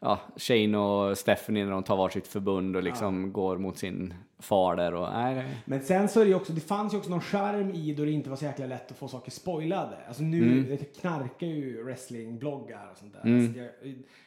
ja, 0.00 0.20
Shane 0.36 0.78
och 0.78 1.18
Stephanie 1.18 1.64
när 1.64 1.72
de 1.72 1.82
tar 1.82 1.96
varsitt 1.96 2.26
förbund 2.26 2.76
och 2.76 2.82
liksom 2.82 3.32
går 3.32 3.58
mot 3.58 3.78
sin 3.78 4.14
far 4.44 4.76
där 4.76 4.94
och, 4.94 5.12
nej, 5.12 5.34
det- 5.34 5.44
Men 5.64 5.80
sen 5.80 6.08
så 6.08 6.20
är 6.20 6.24
det 6.24 6.28
ju 6.28 6.34
också, 6.36 6.52
det 6.52 6.60
fanns 6.60 6.94
ju 6.94 6.98
också 6.98 7.10
någon 7.10 7.20
charm 7.20 7.70
i 7.70 7.94
då 7.94 8.04
det 8.04 8.10
inte 8.10 8.30
var 8.30 8.36
så 8.36 8.44
jäkla 8.44 8.66
lätt 8.66 8.90
att 8.90 8.98
få 8.98 9.08
saker 9.08 9.30
spoilade. 9.30 9.96
Alltså 10.08 10.22
nu 10.22 10.42
Mm. 10.42 10.66
det 10.68 11.00
knarkar 11.00 11.46
ju 11.46 11.82
wrestlingbloggar 11.84 12.88
och 12.92 12.98
sånt 12.98 13.12
där. 13.12 13.20
Mm. 13.30 13.44
Alltså 13.44 13.60
jag, 13.60 13.70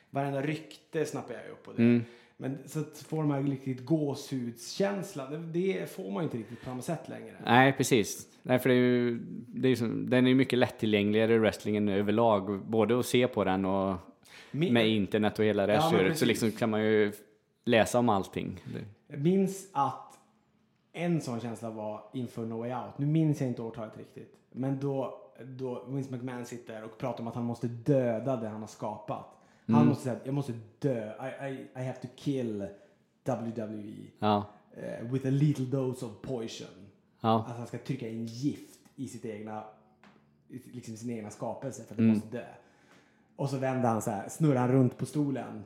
varenda 0.10 0.42
rykte 0.42 1.06
snappar 1.06 1.34
jag 1.34 1.44
ju 1.46 1.52
upp 1.52 1.64
på 1.64 1.72
det. 1.72 1.84
Mm. 1.84 2.04
Men 2.40 2.58
så 2.66 2.80
att 2.80 2.98
få 3.10 3.22
de 3.22 3.32
här 3.32 3.44
riktigt 3.44 3.86
gåshudskänslan, 3.86 5.52
det, 5.54 5.92
får 5.96 6.12
man 6.12 6.24
ju 6.24 6.24
inte 6.24 6.38
riktigt 6.38 6.60
på 6.60 6.66
samma 6.66 6.82
sätt 6.82 7.10
längre. 7.10 7.36
Nej, 7.46 7.74
precis. 7.74 8.28
Nej, 8.44 8.60
för 8.60 8.70
det 8.70 8.76
är 8.76 8.80
ju, 8.80 9.20
det 9.48 9.68
är 9.70 9.76
som, 9.76 10.10
den 10.10 10.26
är 10.26 10.30
ju 10.30 10.36
mycket 10.36 10.60
lättillgängligare 10.60 11.38
wrestlingen 11.38 11.90
överlag. 11.90 12.60
Både 12.66 13.00
att 13.00 13.06
se 13.06 13.28
på 13.28 13.44
den 13.44 13.66
och 13.66 13.96
Me- 14.52 14.72
med 14.72 14.88
internet 14.90 15.40
och 15.40 15.46
hela 15.46 15.68
det 15.68 15.74
Ja, 15.74 15.90
men 15.92 16.00
köret. 16.00 16.18
Så 16.18 16.26
liksom 16.26 16.52
kan 16.52 16.70
man 16.70 16.82
ju 16.84 17.12
läsa 17.66 18.00
om 18.00 18.10
allting. 18.10 18.64
Minns 19.08 19.70
att 19.74 20.07
en 20.98 21.22
sån 21.22 21.40
känsla 21.40 21.70
var 21.70 22.02
inför 22.14 22.46
No 22.46 22.54
Way 22.54 22.74
Out. 22.74 22.98
Nu 22.98 23.06
minns 23.06 23.42
jag 23.42 23.50
inte 23.50 23.62
årtalet 23.62 23.98
riktigt. 23.98 24.34
Men 24.52 24.80
då, 24.80 25.20
då 25.46 25.84
Vince 25.88 26.12
McMahon 26.12 26.46
sitter 26.46 26.84
och 26.84 26.98
pratar 26.98 27.22
om 27.22 27.28
att 27.28 27.36
han 27.36 27.44
måste 27.46 27.68
döda 27.68 28.36
det 28.36 28.48
han 28.48 28.62
har 28.62 28.68
skapat. 28.68 29.26
Han 29.68 29.88
måste 29.88 30.04
säga 30.04 30.20
jag 30.24 30.34
måste 30.34 30.54
dö. 30.80 31.12
I, 31.12 31.46
I, 31.54 31.68
I 31.82 31.84
have 31.86 31.98
to 32.02 32.08
kill 32.16 32.68
WWE. 33.24 34.08
Ja, 34.20 34.46
eh, 34.78 35.12
with 35.12 35.28
a 35.28 35.32
little 35.32 35.66
dose 35.66 36.06
of 36.06 36.12
poison. 36.22 36.68
ja, 37.22 37.46
Att 37.50 37.58
han 37.58 37.68
ska 37.68 37.78
trycka 37.78 38.10
in 38.10 38.26
gift 38.26 38.80
i 38.96 39.08
sitt 39.08 39.26
egna, 39.26 39.64
liksom 40.48 40.98
sin 40.98 41.10
egna 41.10 41.30
skapelse 41.30 41.84
för 41.84 41.94
att 41.94 42.00
Mm. 42.00 42.10
det 42.12 42.16
måste 42.20 42.38
dö. 42.38 42.46
Och 43.36 43.50
så 43.50 43.58
vänder 43.58 43.90
han 43.90 44.02
så 44.02 44.12
här, 44.12 44.30
snurrar 44.30 44.60
han 44.60 44.72
runt 44.72 44.98
på 44.98 45.06
stolen. 45.06 45.64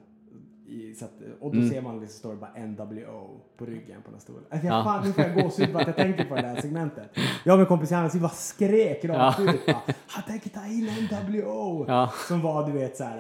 I, 0.68 0.94
så 0.96 1.06
att, 1.06 1.12
och 1.40 1.52
då 1.52 1.58
Mm. 1.58 1.70
ser 1.70 1.82
man 1.82 2.00
liksom 2.00 2.20
står 2.20 2.30
det 2.32 2.36
bara 2.38 2.66
NWO 2.66 3.40
på 3.58 3.66
ryggen 3.66 4.02
på 4.06 4.12
den 4.12 4.20
stolen. 4.20 4.44
Alltså 4.50 4.68
jag, 4.68 4.76
Ja. 4.80 4.84
fan, 4.84 5.08
nu 5.08 5.14
får 5.14 5.24
jag 5.24 5.34
gåshud 5.44 5.74
bara 5.74 5.82
att 5.82 5.88
jag 5.88 5.96
tänker 5.96 6.26
på 6.26 6.36
det 6.36 6.42
här 6.48 6.62
segmentet. 6.62 7.10
Jag 7.46 7.54
och 7.54 7.60
min 7.60 7.68
kompis 7.68 7.92
Johannes, 7.92 8.16
vi 8.16 8.20
bara 8.20 8.30
skrek 8.30 9.06
rakt 9.06 9.40
Ja. 9.40 9.54
ut. 9.54 9.76
Han 10.08 10.24
tänker 10.28 10.50
ta 10.50 10.66
in 10.66 10.90
NWO. 11.12 11.86
Ja. 11.88 12.12
Som 12.28 12.42
var 12.42 12.66
du 12.68 12.72
vet 12.72 12.98
så 12.98 13.04
här. 13.04 13.18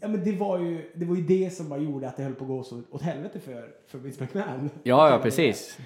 Ja, 0.00 0.08
men 0.08 0.24
det, 0.24 0.32
var 0.32 0.58
ju, 0.58 0.90
det 0.94 1.04
var 1.04 1.16
ju 1.16 1.22
det 1.22 1.50
som 1.50 1.68
bara 1.68 1.78
gjorde 1.78 2.08
att 2.08 2.16
det 2.16 2.22
höll 2.22 2.34
på 2.34 2.44
att 2.44 2.48
gå 2.48 2.62
så 2.62 2.82
åt 2.90 3.02
helvete 3.02 3.40
för, 3.40 3.68
för 3.86 3.98
Vince 3.98 4.22
McMahon. 4.24 4.70
ja, 4.82 5.10
ja 5.10 5.18
precis. 5.22 5.78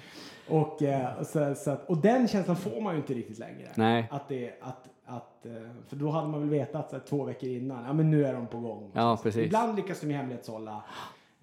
Och, 0.47 0.81
eh, 0.83 1.23
så, 1.23 1.55
så 1.55 1.71
att, 1.71 1.89
och 1.89 1.97
den 1.97 2.27
känslan 2.27 2.55
får 2.57 2.81
man 2.81 2.93
ju 2.93 2.99
inte 2.99 3.13
riktigt 3.13 3.39
längre. 3.39 3.69
Nej. 3.75 4.07
Att 4.11 4.27
det, 4.29 4.51
att, 4.61 4.89
att, 5.09 5.45
eh, 5.45 5.51
för 5.87 5.95
då 5.95 6.09
hade 6.09 6.27
man 6.27 6.39
väl 6.39 6.49
vetat 6.49 6.89
så 6.89 6.95
här, 6.95 7.03
två 7.03 7.23
veckor 7.23 7.49
innan, 7.49 7.85
ja 7.85 7.93
men 7.93 8.11
nu 8.11 8.25
är 8.25 8.33
de 8.33 8.47
på 8.47 8.59
gång. 8.59 8.91
Ja, 8.93 9.19
precis. 9.23 9.45
Ibland 9.45 9.75
lyckas 9.75 10.01
de 10.01 10.13
hemlighetshålla 10.13 10.83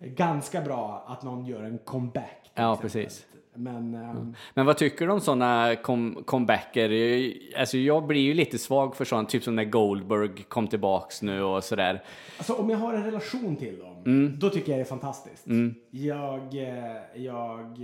ganska 0.03 0.61
bra 0.61 1.05
att 1.09 1.23
någon 1.23 1.47
gör 1.47 1.63
en 1.63 1.79
comeback. 1.79 2.51
Ja, 2.55 2.73
exempel. 2.75 2.91
precis. 2.91 3.27
Men 3.59 3.95
ehm, 3.95 4.35
Men 4.55 4.67
vad 4.67 4.77
tycker 4.77 5.07
du 5.07 5.13
om 5.13 5.21
sådana 5.21 5.77
com 5.83 6.23
comebacker? 6.27 6.91
Alltså 7.59 7.79
jag 7.79 8.07
blir 8.07 8.21
ju 8.21 8.35
lite 8.35 8.59
svag 8.59 8.97
för 8.97 9.05
sånt, 9.05 9.29
typ 9.29 9.43
som 9.43 9.57
när 9.57 9.65
Goldberg 9.65 10.43
kom 10.49 10.67
tillbaks 10.69 11.23
nu 11.23 11.43
och 11.43 11.65
sådär. 11.65 12.03
alltså, 12.39 12.55
om 12.55 12.71
jag 12.71 12.79
har 12.79 12.95
en 12.95 13.05
relation 13.05 13.57
till 13.57 13.79
dem, 13.79 13.93
Mm. 14.07 14.39
då 14.39 14.51
tycker 14.51 14.73
jag 14.73 14.79
det 14.79 14.83
är 14.83 14.85
fantastiskt. 14.85 15.47
Jag, 15.91 16.55
eh, 16.55 16.97
jag, 17.23 17.79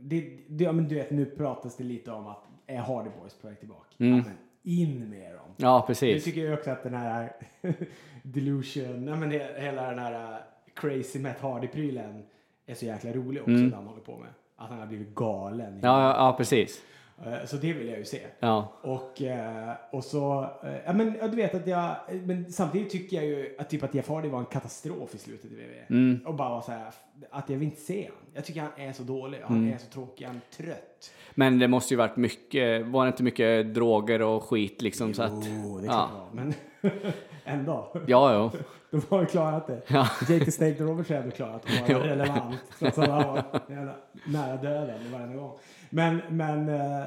det, 0.00 0.30
det, 0.48 0.64
ja, 0.64 0.72
men 0.72 0.88
du 0.88 0.94
vet 0.94 1.10
nu 1.10 1.24
pratas 1.24 1.76
det 1.76 1.84
lite 1.84 2.10
om 2.12 2.26
att 2.26 2.44
är 2.66 2.78
Hardy 2.78 3.10
Boys 3.20 3.34
på 3.34 3.46
väg 3.48 3.58
tillbaka? 3.58 3.86
Ja, 3.96 4.06
men 4.06 4.24
in 4.64 5.10
med 5.10 5.32
dem. 5.34 5.40
Ja, 5.56 5.66
Jag 5.76 5.86
precis. 5.86 6.24
tycker 6.24 6.40
ju 6.40 6.54
också 6.54 6.70
att 6.70 6.82
den 6.82 6.94
här 6.94 7.32
delusion, 8.22 9.04
nej 9.04 9.16
men 9.16 9.32
he- 9.32 9.60
hela 9.60 9.90
den 9.90 9.98
här 9.98 10.32
uh, 10.32 10.38
crazy 10.74 11.18
Matt 11.18 11.40
Hardy-prylen 11.40 12.22
är 12.66 12.74
så 12.74 12.84
jäkla 12.84 13.12
rolig 13.12 13.42
också 13.42 13.52
det 13.54 13.74
han 13.76 13.86
håller 13.86 14.02
på 14.02 14.16
med. 14.16 14.28
Att 14.56 14.68
han 14.70 14.78
har 14.78 14.86
blivit 14.86 15.14
galen. 15.14 15.66
Mm. 15.68 15.80
Ja, 15.82 16.02
ja, 16.02 16.16
ja 16.16 16.34
precis. 16.36 16.82
Eh, 17.26 17.44
Så 17.46 17.56
det 17.56 17.72
vill 17.72 17.88
jag 17.88 17.98
ju 17.98 18.04
se. 18.04 18.20
Ja, 18.40 18.72
Och, 18.82 19.22
eh, 19.22 19.72
och 19.90 20.04
så, 20.04 20.42
eh, 20.64 20.72
ja 20.86 20.92
men 20.92 21.16
ja, 21.20 21.28
du 21.28 21.36
vet 21.36 21.54
att 21.54 21.66
jag, 21.66 21.96
men 22.26 22.52
samtidigt 22.52 22.90
tycker 22.90 23.16
jag 23.16 23.26
ju 23.26 23.54
att 23.58 23.70
typ 23.70 23.82
att 23.82 23.94
Jeff 23.94 24.08
Hardy 24.08 24.28
var 24.28 24.38
en 24.38 24.44
katastrof 24.46 25.14
i 25.14 25.18
slutet 25.18 25.44
i 25.52 25.54
WWE. 25.54 25.86
Mm. 25.88 26.20
Och 26.26 26.34
bara 26.34 26.48
var 26.48 26.60
så 26.62 26.70
här, 26.72 26.90
att 27.30 27.48
jag 27.50 27.56
vill 27.56 27.68
inte 27.68 27.80
se 27.80 28.02
han. 28.08 28.26
Jag 28.34 28.44
tycker 28.44 28.60
han 28.60 28.70
är 28.88 28.92
så 28.92 29.02
dålig, 29.02 29.38
han 29.44 29.56
Mm. 29.58 29.74
är 29.74 29.78
så 29.78 29.86
tråkig, 29.86 30.24
han 30.24 30.36
är 30.36 30.56
trött. 30.64 31.12
men 31.34 31.58
det 31.58 31.68
måste 31.68 31.94
ju 31.94 31.98
varit 31.98 32.16
mycket, 32.16 32.86
var 32.86 33.04
det 33.04 33.08
inte 33.08 33.22
mycket 33.22 33.74
droger 33.74 34.22
och 34.22 34.42
skit 34.44 34.82
liksom 34.82 35.14
så 35.14 35.22
att... 35.22 35.32
Jo, 35.32 35.78
det 35.78 35.86
är 35.86 35.90
ja. 35.90 36.10
klart 36.10 36.30
det 36.32 36.36
var, 36.44 36.52
men 37.02 37.12
ändå. 37.44 37.92
Ja, 38.06 38.32
ja. 38.32 38.52
De 38.90 39.02
har 39.08 39.20
ju 39.20 39.26
klarat 39.26 39.66
det. 39.66 39.82
Ja. 39.86 40.08
Jake 40.28 40.44
the 40.44 40.50
Snake 40.50 40.82
Roberts 40.82 41.08
har 41.08 41.16
ändå 41.16 41.30
klarat 41.30 41.64
att 41.64 41.88
Jo. 41.88 41.98
vara 41.98 42.08
relevant. 42.08 42.56
Trots 42.78 42.98
att 42.98 43.08
han 43.08 43.26
var 43.26 43.44
nära 44.26 44.56
döden 44.56 45.12
varje 45.12 45.34
gång. 45.34 45.58
Men, 45.90 46.20
men, 46.28 46.68
uh, 46.68 47.06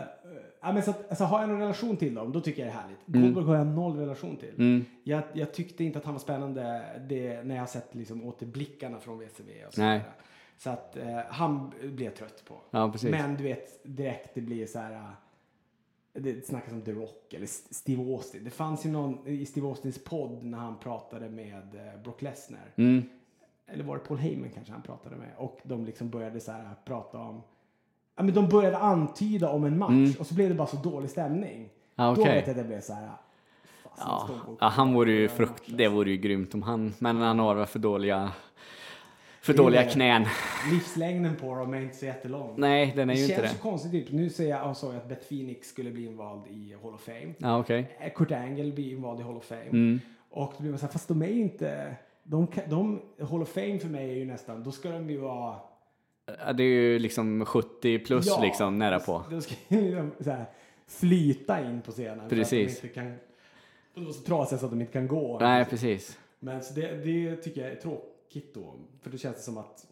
ja, 0.61 0.71
men 0.71 0.83
så 0.83 0.91
att, 0.91 1.09
alltså, 1.09 1.23
har 1.23 1.39
jag 1.39 1.49
någon 1.49 1.59
relation 1.59 1.97
till 1.97 2.15
dem, 2.15 2.31
då 2.31 2.41
tycker 2.41 2.65
jag 2.65 2.73
det 2.73 2.77
är 2.77 2.81
härligt. 2.81 2.99
Goldberg 3.05 3.45
har 3.45 3.55
jag 3.55 3.67
noll 3.67 3.97
relation 3.97 4.37
till. 4.37 4.53
Mm. 4.57 4.85
Jag, 5.03 5.23
jag 5.33 5.53
tyckte 5.53 5.83
inte 5.83 5.99
att 5.99 6.05
han 6.05 6.13
var 6.13 6.19
spännande 6.19 6.81
det, 7.07 7.43
när 7.43 7.55
jag 7.55 7.61
har 7.61 7.67
sett 7.67 7.95
liksom, 7.95 8.23
återblickarna 8.23 8.99
från 8.99 9.19
WCW. 9.19 9.65
Och 9.67 9.73
så 9.73 9.81
Nej. 9.81 9.99
där. 9.99 10.11
Så 10.57 10.69
att 10.69 10.97
eh, 10.97 11.19
han 11.29 11.73
blev 11.81 12.01
jag 12.01 12.15
trött 12.15 12.43
på. 12.47 12.55
Ja. 12.71 12.93
Men 13.03 13.35
du 13.35 13.43
vet, 13.43 13.83
direkt 13.83 14.29
det 14.35 14.41
blir 14.41 14.65
så 14.65 14.79
här... 14.79 15.01
Det 16.19 16.47
snackas 16.47 16.73
om 16.73 16.81
The 16.81 16.91
Rock 16.91 17.33
eller 17.33 17.47
Steve 17.73 18.01
Austin. 18.01 18.43
Det 18.43 18.49
fanns 18.49 18.85
ju 18.85 18.89
någon 18.89 19.27
i 19.27 19.45
Steve 19.45 19.67
Austins 19.67 20.03
podd 20.03 20.43
när 20.43 20.57
han 20.57 20.79
pratade 20.79 21.29
med 21.29 21.75
eh, 21.75 22.01
Brock 22.03 22.21
Lesnar. 22.21 22.73
Mm. 22.75 23.03
Eller 23.67 23.83
var 23.83 23.95
det 23.95 24.03
Paul 24.03 24.17
Heyman 24.17 24.49
kanske 24.49 24.73
han 24.73 24.81
pratade 24.81 25.15
med? 25.15 25.29
Och 25.37 25.59
de 25.63 25.85
liksom 25.85 26.09
började 26.09 26.39
så 26.39 26.51
här 26.51 26.75
prata 26.85 27.17
om... 27.17 27.41
Ja 28.15 28.23
men 28.23 28.33
de 28.33 28.49
började 28.49 28.77
antyda 28.77 29.49
om 29.49 29.63
en 29.63 29.77
match 29.77 30.17
och 30.19 30.27
så 30.27 30.35
blev 30.35 30.49
det 30.49 30.55
bara 30.55 30.67
så 30.67 30.77
dålig 30.77 31.09
stämning. 31.09 31.55
Mm. 31.55 31.69
Ja, 31.95 32.13
Då 32.15 32.23
vet 32.23 32.47
jag 32.47 32.49
att 32.49 32.55
det 32.57 32.63
blev 32.63 32.81
så 32.81 32.93
här... 32.93 33.09
fasen, 33.83 34.05
Ja, 34.05 34.29
ja, 34.59 34.67
han 34.67 34.93
vore 34.93 35.11
ju 35.11 35.29
frukt, 35.29 35.63
det 35.67 35.87
vore 35.87 36.11
ju 36.11 36.17
grymt 36.17 36.53
om 36.53 36.61
han, 36.61 36.93
men 36.99 37.17
han 37.17 37.39
har 37.39 37.55
väl 37.55 37.65
för 37.65 37.79
dåliga, 37.79 38.31
för 39.41 39.53
Det 39.53 39.57
dåliga 39.57 39.83
det. 39.83 39.89
knän. 39.89 40.25
Livslängden 40.71 41.35
på 41.35 41.55
dem 41.55 41.73
är 41.73 41.81
inte 41.81 41.95
så 41.97 42.05
jättelång. 42.05 42.53
Nej, 42.57 42.93
den 42.95 43.09
är 43.09 43.13
det 43.13 43.19
ju 43.19 43.25
inte 43.25 43.35
känns 43.35 43.51
det. 43.51 43.57
så 43.57 43.63
konstigt 43.63 43.93
ut. 43.93 44.11
Nu 44.11 44.29
ser 44.29 44.49
jag, 44.49 44.69
och 44.69 44.77
såg 44.77 44.93
jag 44.93 44.97
att 44.97 45.09
Beth 45.09 45.27
Phoenix 45.27 45.67
skulle 45.69 45.91
bli 45.91 46.05
invald 46.05 46.47
i 46.47 46.75
Hall 46.83 46.93
of 46.93 47.01
Fame. 47.01 47.33
Ja, 47.37 47.59
okej. 47.59 47.97
Eh, 47.99 48.11
Kurt 48.13 48.31
Angle 48.31 48.71
blir 48.71 48.91
invald 48.91 49.19
i 49.19 49.23
Hall 49.23 49.37
of 49.37 49.45
Fame. 49.45 49.61
Mm. 49.69 49.99
Och 50.29 50.53
då 50.57 50.61
blir 50.61 50.71
man 50.71 50.79
så 50.79 50.85
här, 50.85 50.93
fast 50.93 51.07
de 51.07 51.21
är 51.21 51.27
inte... 51.27 51.95
De, 52.23 52.47
de, 52.69 53.01
Hall 53.29 53.41
of 53.41 53.49
Fame 53.49 53.79
för 53.79 53.87
mig 53.89 54.09
är 54.11 54.15
ju 54.15 54.25
nästan, 54.25 54.63
då 54.63 54.71
ska 54.71 54.89
de 54.89 55.09
ju 55.09 55.17
vara... 55.17 55.55
Ja, 56.45 56.53
Det 56.53 56.63
är 56.63 56.67
ju 56.67 56.99
liksom 56.99 57.45
70 57.45 57.99
plus 57.99 58.27
Ja, 58.27 58.41
liksom 58.41 58.79
nära 58.79 58.99
på. 58.99 59.23
Då 59.29 59.41
ska 59.41 59.55
liksom 59.69 60.11
så 60.19 60.29
här, 60.31 60.45
flyta 60.87 61.65
in 61.69 61.81
på 61.81 61.91
scenen. 61.91 62.29
Precis. 62.29 62.79
För 62.79 62.87
att 62.87 62.93
de 62.93 63.01
inte 63.01 63.15
kan... 63.15 63.17
De 63.93 64.07
är 64.07 64.11
så 64.11 64.21
trasiga 64.21 64.59
så 64.59 64.65
att 64.65 64.71
de 64.71 64.81
inte 64.81 64.93
kan 64.93 65.07
gå. 65.07 65.39
Nej, 65.39 65.65
precis. 65.65 66.17
Men 66.39 66.63
så 66.63 66.73
det, 66.73 67.05
det 67.05 67.35
tycker 67.35 67.61
jag 67.61 67.71
är 67.71 67.75
tråkigt 67.75 68.13
då. 68.53 68.75
För 69.01 69.09
då 69.09 69.17
känns 69.17 69.35
det 69.35 69.41
som 69.41 69.57
att... 69.57 69.85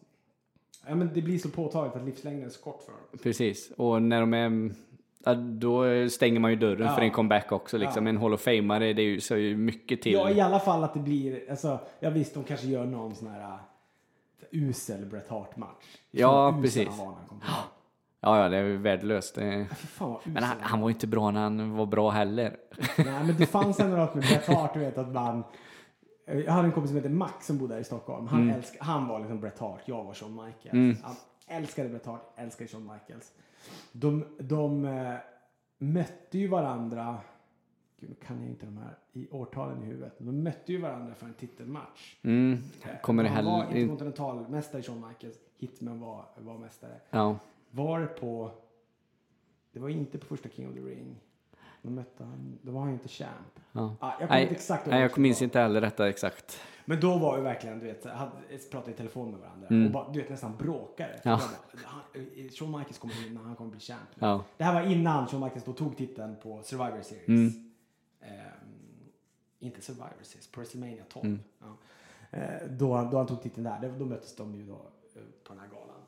Ja, 0.88 0.95
men 0.95 1.13
det 1.13 1.21
blir 1.21 1.38
så 1.38 1.49
påtagligt 1.49 1.95
att 1.95 2.05
livslängden 2.05 2.45
är 2.45 2.49
så 2.49 2.61
kort 2.61 2.81
för 2.81 2.91
dem. 2.91 3.01
Precis. 3.23 3.71
Och 3.77 4.01
när 4.01 4.19
de 4.19 4.33
är... 4.33 4.71
Ja, 5.23 5.33
då 5.33 6.09
stänger 6.09 6.39
man 6.39 6.51
ju 6.51 6.57
dörren 6.57 6.88
Ja. 6.88 6.95
för 6.95 7.01
en 7.01 7.11
comeback 7.11 7.51
också. 7.51 7.77
Liksom. 7.77 8.05
Ja. 8.05 8.09
En 8.09 8.17
Hall 8.17 8.33
of 8.33 8.41
Famare, 8.41 8.93
det 8.93 9.01
är 9.01 9.05
ju, 9.05 9.21
så 9.21 9.36
ju 9.36 9.57
mycket 9.57 10.01
till. 10.01 10.13
Ja, 10.13 10.29
i 10.29 10.41
alla 10.41 10.59
fall 10.59 10.83
att 10.83 10.93
det 10.93 10.99
blir... 10.99 11.49
Alltså, 11.49 11.79
ja 11.99 12.09
visst, 12.09 12.33
de 12.33 12.43
kanske 12.43 12.67
gör 12.67 12.86
någon 12.86 13.15
sån 13.15 13.27
här 13.27 13.41
äh, 13.41 13.57
usel 14.51 15.05
Bret 15.05 15.27
Hart-match. 15.27 15.97
Ja, 16.11 16.59
precis. 16.61 16.88
Ja, 18.21 18.43
ja, 18.43 18.49
det 18.49 18.57
är 18.57 18.63
värdelöst. 18.63 19.36
Det... 19.36 19.67
Fan 19.75 20.17
Men 20.23 20.43
han, 20.43 20.57
han 20.59 20.69
han 20.69 20.81
var 20.81 20.89
ju 20.89 20.93
inte 20.93 21.07
bra 21.07 21.31
när 21.31 21.41
han 21.41 21.75
var 21.75 21.86
bra 21.86 22.09
heller. 22.09 22.57
Nej, 22.97 23.23
men 23.25 23.36
det 23.38 23.45
fanns 23.45 23.79
ändå 23.79 23.97
något 23.97 24.15
med 24.15 24.23
Bret 24.23 24.47
Hart, 24.47 24.73
du 24.73 24.79
vet 24.79 24.97
att 24.97 25.13
man... 25.13 25.43
Jag 26.26 26.51
hade 26.51 26.67
en 26.67 26.71
kompis 26.71 26.89
som 26.89 26.97
heter 26.97 27.09
Max 27.09 27.45
som 27.47 27.57
bodde 27.57 27.73
här 27.73 27.82
i 27.82 27.84
Stockholm. 27.84 28.28
Han, 28.28 28.41
Mm. 28.41 28.55
älsk, 28.55 28.78
han 28.80 29.07
var 29.07 29.19
liksom 29.19 29.39
Bret 29.39 29.59
Hart, 29.59 29.82
jag 29.86 30.03
var 30.03 30.13
Shawn 30.13 30.45
Michaels. 30.45 31.01
Han 31.03 31.15
älskade 31.47 31.89
Bret 31.89 32.05
Hart, 32.05 32.21
älskade 32.36 32.67
Shawn 32.67 32.91
Michaels. 32.93 33.34
De, 33.91 34.26
de 34.39 34.86
eh, 34.86 35.15
mötte 35.78 36.38
ju 36.38 36.47
varandra, 36.47 37.17
gud 37.99 38.09
nu 38.09 38.15
kan 38.28 38.39
jag 38.41 38.49
inte 38.49 38.65
de 38.65 38.78
här 38.78 38.97
i 39.13 39.28
årtalen 39.32 39.84
i 39.84 39.86
huvudet, 39.86 40.15
de 40.17 40.43
mötte 40.43 40.71
ju 40.71 40.82
varandra 40.82 41.15
för 41.15 41.26
en 41.26 41.34
titelmatch. 41.34 42.15
Mm. 42.21 42.57
Kommer 43.01 43.23
det 43.23 43.30
Han 43.30 43.45
var 43.45 43.63
interkontinentalmästare 43.63 44.82
Shawn 44.82 45.07
Michaels, 45.07 45.36
Hitman 45.57 45.99
var, 45.99 46.26
var 46.38 46.57
mästare. 46.57 46.99
Ja. 47.09 47.38
Var 47.71 48.05
på, 48.05 48.51
det 49.71 49.80
var 49.80 49.89
inte 49.89 50.17
på 50.17 50.26
första 50.26 50.49
King 50.49 50.67
of 50.69 50.73
the 50.73 50.80
Ring. 50.82 51.15
Då 51.86 51.91
mötte 51.91 52.23
han, 52.23 52.59
då 52.61 52.71
var 52.71 52.79
han 52.79 52.89
ju 52.89 52.93
inte 52.93 53.07
champ. 53.07 53.59
ja. 53.71 53.95
Ah, 53.99 54.11
jag 54.19 54.29
kommer 54.29 54.41
inte 54.41 54.55
exakt 54.55 54.86
nej, 54.86 55.01
jag 55.01 55.17
minns 55.17 55.41
inte 55.41 55.59
heller 55.59 55.81
detta 55.81 56.09
exakt. 56.09 56.59
Men 56.86 56.99
då 56.99 57.17
var 57.17 57.38
ju 57.38 57.43
verkligen, 57.43 57.79
du 57.79 57.86
vet, 57.86 58.05
hade, 58.05 58.31
pratade 58.71 58.91
i 58.91 58.95
telefon 58.95 59.31
med 59.31 59.39
varandra 59.39 59.86
och 59.86 59.91
bara, 59.91 60.11
du 60.11 60.21
vet, 60.21 60.29
nästan 60.29 60.57
bråkade. 60.57 61.09
Mm. 61.09 61.19
Ja. 61.23 61.41
bara, 61.71 62.23
eh, 62.23 62.49
Shawn 62.49 62.71
Michaels 62.71 62.97
kommer 62.97 63.13
vinna, 63.13 63.39
han 63.43 63.55
kommer 63.55 63.71
bli 63.71 63.79
champ. 63.79 64.09
Ja. 64.19 64.43
Det 64.57 64.63
här 64.63 64.73
var 64.73 64.91
innan 64.91 65.27
Shawn 65.27 65.43
Michaels 65.43 65.65
då 65.65 65.73
tog 65.73 65.97
titeln 65.97 66.36
på 66.43 66.61
Survivor 66.63 67.01
Series. 67.01 67.27
Mm. 67.27 67.71
Ehm, 68.21 69.09
inte 69.59 69.81
Survivor 69.81 70.23
Series, 70.23 70.47
på 70.47 70.59
WrestleMania 70.59 71.03
12. 71.09 71.25
Mm. 71.25 71.39
Ja. 71.59 71.77
Eh, 72.38 72.67
då, 72.69 73.09
då 73.11 73.17
han 73.17 73.27
tog 73.27 73.41
titeln 73.41 73.63
där, 73.63 73.93
då, 73.99 74.05
möttes 74.05 74.36
de 74.36 74.55
ju 74.55 74.65
då 74.65 74.73
eh, 75.15 75.21
på 75.43 75.53
den 75.53 75.59
här 75.59 75.67
galan. 75.67 76.01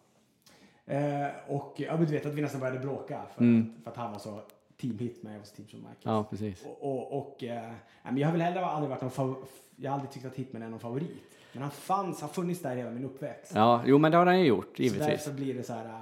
Eh, 0.86 1.56
och 1.56 1.74
ja, 1.78 1.98
men 1.98 2.06
du 2.06 2.12
vet 2.12 2.26
att 2.26 2.34
vi 2.34 2.42
nästan 2.42 2.60
började 2.60 2.80
bråka 2.80 3.22
för, 3.36 3.44
att, 3.44 3.84
för 3.84 3.92
att 3.92 3.98
han 3.98 4.12
var 4.12 4.20
så 4.20 4.42
team 4.78 4.98
hit 5.00 5.24
med 5.24 5.42
oss 5.42 5.52
team 5.52 5.68
Michaels. 5.72 6.06
Mm. 6.06 6.16
ja, 6.16 6.24
precis. 6.30 6.66
Och, 6.66 6.82
och, 6.82 7.18
och 7.18 7.44
eh, 7.44 7.72
men 8.04 8.18
jag 8.18 8.28
har 8.28 8.32
väl 8.32 8.42
heller 8.42 8.62
aldrig 8.62 8.90
varit 8.90 9.02
någon 9.02 9.12
fav- 9.12 9.46
Jag 9.76 9.92
har 9.92 9.96
aldrig 9.96 10.12
tyckt 10.12 10.26
att 10.26 10.36
Hitman 10.36 10.62
är 10.62 10.70
någon 10.70 10.80
favorit. 10.80 11.24
Men 11.54 11.62
han 11.62 11.72
fanns, 11.72 12.22
har 12.22 12.28
funnits 12.28 12.62
där 12.62 12.76
hela 12.76 12.92
min 12.92 13.04
uppväxt. 13.06 13.52
Ja, 13.56 13.84
jo 13.86 13.98
men 13.98 14.12
det 14.12 14.18
har 14.18 14.26
han 14.26 14.40
ju 14.40 14.46
gjort, 14.46 14.78
Så 14.78 14.84
givetvis. 14.84 15.08
därför 15.08 15.32
blir 15.32 15.54
det 15.54 15.64
så 15.64 15.74
här... 15.74 16.02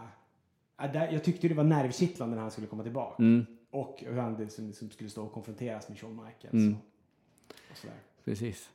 äh, 0.82 0.91
där, 0.91 1.11
jag 1.11 1.23
tyckte 1.23 1.47
det 1.47 1.53
var 1.53 1.63
nervkittlande 1.63 2.36
när 2.36 2.41
han 2.41 2.51
skulle 2.51 2.67
komma 2.67 2.84
tillbaka. 2.84 3.23
Mm, 3.23 3.45
Och 3.69 4.03
hur 4.07 4.17
han 4.17 4.36
liksom, 4.36 4.67
liksom 4.67 4.89
skulle 4.89 5.09
stå 5.09 5.23
och 5.26 5.32
konfronteras 5.34 5.89
med 5.89 5.99
Shawn 5.99 6.15
Michaels. 6.26 6.53
Mm. 6.53 6.73
Och, 6.73 7.53
och 7.71 7.78
sådär. 7.78 7.95
precis. 8.26 8.69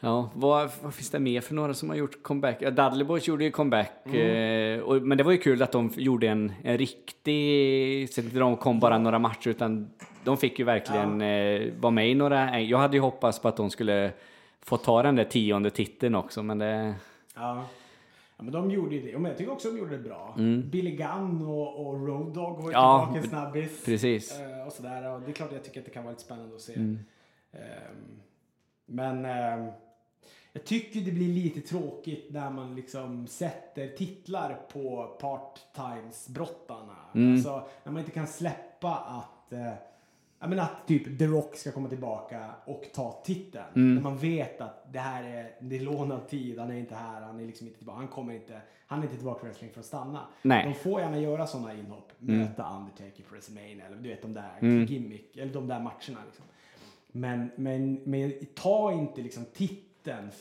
Ja, 0.00 0.30
vad, 0.34 0.70
vad 0.82 0.94
finns 0.94 1.10
det 1.10 1.18
mer 1.18 1.40
för 1.40 1.54
några 1.54 1.74
som 1.74 1.88
har 1.88 1.96
gjort 1.96 2.22
comeback? 2.22 2.56
Ja, 2.60 2.70
Dudley 2.70 3.04
Boys 3.04 3.28
gjorde 3.28 3.44
ju 3.44 3.50
comeback, 3.50 3.92
Mm. 4.04 4.78
eh, 4.78 4.84
och, 4.84 5.02
men 5.02 5.18
det 5.18 5.24
var 5.24 5.32
ju 5.32 5.38
kul 5.38 5.62
att 5.62 5.72
de 5.72 5.90
gjorde 5.96 6.28
en, 6.28 6.52
en 6.62 6.78
riktig... 6.78 8.10
Så 8.10 8.20
inte 8.20 8.38
de 8.38 8.56
kom 8.56 8.80
bara 8.80 8.98
några 8.98 9.18
matcher, 9.18 9.48
utan 9.50 9.90
de 10.24 10.36
fick 10.36 10.58
ju 10.58 10.64
verkligen 10.64 11.20
eh, 11.22 11.72
vara 11.80 11.90
med 11.90 12.10
i 12.10 12.14
några... 12.14 12.60
Jag 12.60 12.78
hade 12.78 12.96
ju 12.96 13.00
hoppats 13.00 13.38
på 13.42 13.48
att 13.48 13.56
de 13.56 13.70
skulle 13.70 14.12
få 14.62 14.76
ta 14.76 15.02
den 15.02 15.16
där 15.16 15.24
tionde 15.24 15.70
titeln 15.70 16.14
också, 16.14 16.42
men 16.42 16.58
det... 16.58 16.94
Ja. 17.34 17.64
ja, 18.36 18.42
men 18.42 18.52
de 18.52 18.70
gjorde 18.70 18.94
ju 18.94 19.12
det. 19.12 19.18
Men 19.18 19.24
jag 19.28 19.38
tycker 19.38 19.52
också 19.52 19.70
de 19.70 19.78
gjorde 19.78 19.96
det 19.96 20.02
bra. 20.02 20.34
Billy 20.64 20.90
Gunn 20.96 21.42
och, 21.46 21.86
och 21.86 22.06
Road 22.08 22.34
Dogg 22.34 22.56
var 22.62 22.62
ju 22.62 22.66
Mm. 22.68 22.72
Ja, 22.72 23.08
tillbaka 23.12 23.28
snabbis. 23.28 23.84
precis. 23.84 24.40
Eh, 24.40 24.66
och 24.66 24.72
sådär. 24.72 25.10
Och 25.14 25.20
det 25.20 25.30
är 25.30 25.32
klart 25.32 25.52
jag 25.52 25.64
tycker 25.64 25.80
att 25.80 25.86
det 25.86 25.92
kan 25.92 26.04
vara 26.04 26.12
lite 26.12 26.22
spännande 26.24 26.54
att 26.54 26.60
se. 26.60 26.74
Mm. 26.74 26.98
Ehm, 27.52 28.20
men 28.86 29.24
ehm, 29.24 29.70
jag 30.56 30.64
tycker 30.64 31.00
det 31.00 31.12
blir 31.12 31.28
lite 31.28 31.60
tråkigt 31.60 32.26
när 32.30 32.50
man 32.50 32.74
liksom 32.74 33.26
sätter 33.26 33.88
titlar 33.88 34.60
på 34.72 35.16
part-times-brottarna. 35.20 36.96
Mm. 37.14 37.34
Alltså 37.34 37.68
när 37.84 37.92
man 37.92 38.00
inte 38.00 38.12
kan 38.12 38.26
släppa 38.26 38.94
att 38.94 39.52
eh, 39.52 39.72
Ja, 40.38 40.46
men 40.46 40.60
att 40.60 40.86
typ 40.86 41.18
The 41.18 41.26
Rock 41.26 41.56
ska 41.56 41.72
komma 41.72 41.88
tillbaka 41.88 42.50
och 42.64 42.84
ta 42.94 43.22
titeln. 43.24 43.64
Mm. 43.74 43.94
När 43.94 44.02
man 44.02 44.18
vet 44.18 44.60
att 44.60 44.92
det 44.92 44.98
här 44.98 45.24
är, 45.24 45.50
det 45.60 45.76
är 45.76 45.80
lånad 45.80 46.28
tid, 46.28 46.58
han 46.58 46.70
är 46.70 46.74
inte 46.74 46.94
här, 46.94 47.20
han 47.20 47.40
är 47.40 47.46
liksom 47.46 47.66
inte 47.66 47.78
tillbaka. 47.78 47.98
Han 47.98 48.08
kommer 48.08 48.34
inte, 48.34 48.60
han 48.86 48.98
är 48.98 49.02
inte 49.02 49.16
tillbaka 49.16 49.40
för 49.40 49.46
wrestling 49.46 49.70
för 49.70 49.80
att 49.80 49.86
stanna. 49.86 50.20
Nej. 50.42 50.62
Mm. 50.62 50.72
De 50.72 50.78
får 50.78 51.00
gärna 51.00 51.18
göra 51.18 51.46
sådana 51.46 51.74
inhopp. 51.74 52.12
Möta 52.18 52.76
Undertaker 52.76 53.22
på 53.22 53.34
WrestleMania 53.34 53.86
eller 53.86 53.96
du 53.96 54.08
vet 54.08 54.22
de 54.22 54.34
där 54.34 54.84
gimmick, 54.88 55.36
eller 55.36 55.52
de 55.52 55.68
där 55.68 55.80
matcherna 55.80 56.20
liksom. 56.26 56.44
Men, 57.08 57.50
men, 57.56 58.00
men 58.04 58.32
ta 58.54 58.92
inte 58.92 59.22
liksom 59.22 59.44
titeln 59.44 59.85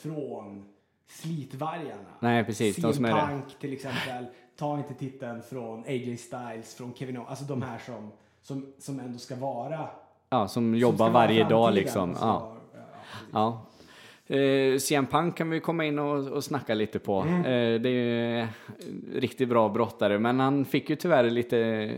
från 0.02 0.66
slitvargarna. 1.08 2.10
Nej, 2.20 2.44
precis, 2.44 2.76
de 2.76 2.82
CM 2.82 2.94
som 2.94 3.06
är 3.06 3.10
det. 3.10 3.42
Till 3.60 3.74
exempel. 3.74 4.26
Ta 4.58 4.78
inte 4.78 4.94
titeln 4.94 5.42
från 5.42 5.84
AJ 5.84 6.18
Styles, 6.18 6.76
från 6.76 6.94
Kevin 6.94 7.18
Owens. 7.18 7.30
Alltså 7.30 7.46
de 7.46 7.62
här 7.62 7.80
som, 7.86 8.12
som, 8.42 8.74
som 8.80 9.00
ändå 9.00 9.18
ska 9.18 9.36
vara 9.36 9.90
Ja, 10.30 10.48
som 10.48 10.48
som 10.48 10.76
jobbar 10.76 10.98
vara 10.98 11.10
varje 11.10 11.44
dag 11.44 11.74
liksom. 11.74 12.16
Ja. 12.22 12.56
ja, 12.74 12.82
Ja. 13.32 13.66
Eh, 14.36 14.78
CM 14.78 15.06
Punk 15.06 15.38
kan 15.38 15.50
vi 15.50 15.60
komma 15.60 15.86
in 15.86 16.00
och, 16.00 16.28
och 16.28 16.44
snacka 16.44 16.74
lite 16.74 17.00
på. 17.00 17.22
Mm. 17.22 17.40
Eh, 17.40 17.82
det 17.82 17.90
är 17.90 17.94
ju 17.94 18.40
en 18.40 18.48
riktigt 19.14 19.50
bra 19.50 19.70
brottare, 19.70 20.20
men 20.20 20.40
han 20.40 20.66
fick 20.66 20.90
ju 20.90 20.96
tyvärr 20.96 21.30
lite... 21.30 21.92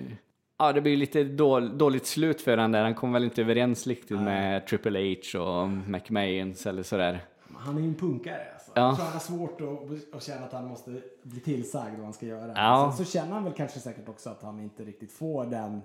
Ja, 0.59 0.73
det 0.73 0.81
blir 0.81 0.97
lite 0.97 1.23
dål, 1.23 1.77
dåligt 1.77 2.05
slut 2.05 2.41
för 2.41 2.57
han 2.57 2.71
där. 2.71 2.83
Han 2.83 2.95
kom 2.95 3.11
väl 3.11 3.23
inte 3.23 3.41
överens 3.41 3.87
riktigt 3.87 4.19
med 4.19 4.67
Triple 4.67 5.15
H 5.33 5.39
och 5.39 5.69
McMahons 5.69 6.67
eller 6.67 6.83
sådär. 6.83 7.19
Han 7.55 7.77
är 7.77 7.81
ju 7.81 7.87
en 7.87 7.95
punkare 7.95 8.53
alltså. 8.53 8.71
Ja. 8.75 8.81
Jag 8.81 8.95
tror 8.95 9.05
han 9.05 9.13
har 9.13 9.19
svårt 9.19 9.61
att, 9.61 10.15
att 10.15 10.23
känna 10.23 10.45
att 10.45 10.53
han 10.53 10.67
måste 10.67 11.01
bli 11.23 11.39
tillsagd 11.39 11.95
vad 11.95 12.03
han 12.03 12.13
ska 12.13 12.25
göra. 12.25 12.53
Ja. 12.55 12.93
Sen 12.97 13.05
så 13.05 13.11
känner 13.11 13.33
han 13.33 13.43
väl 13.43 13.53
kanske 13.53 13.79
säkert 13.79 14.09
också 14.09 14.29
att 14.29 14.41
han 14.41 14.59
inte 14.59 14.83
riktigt 14.83 15.11
får 15.11 15.45
den, 15.45 15.81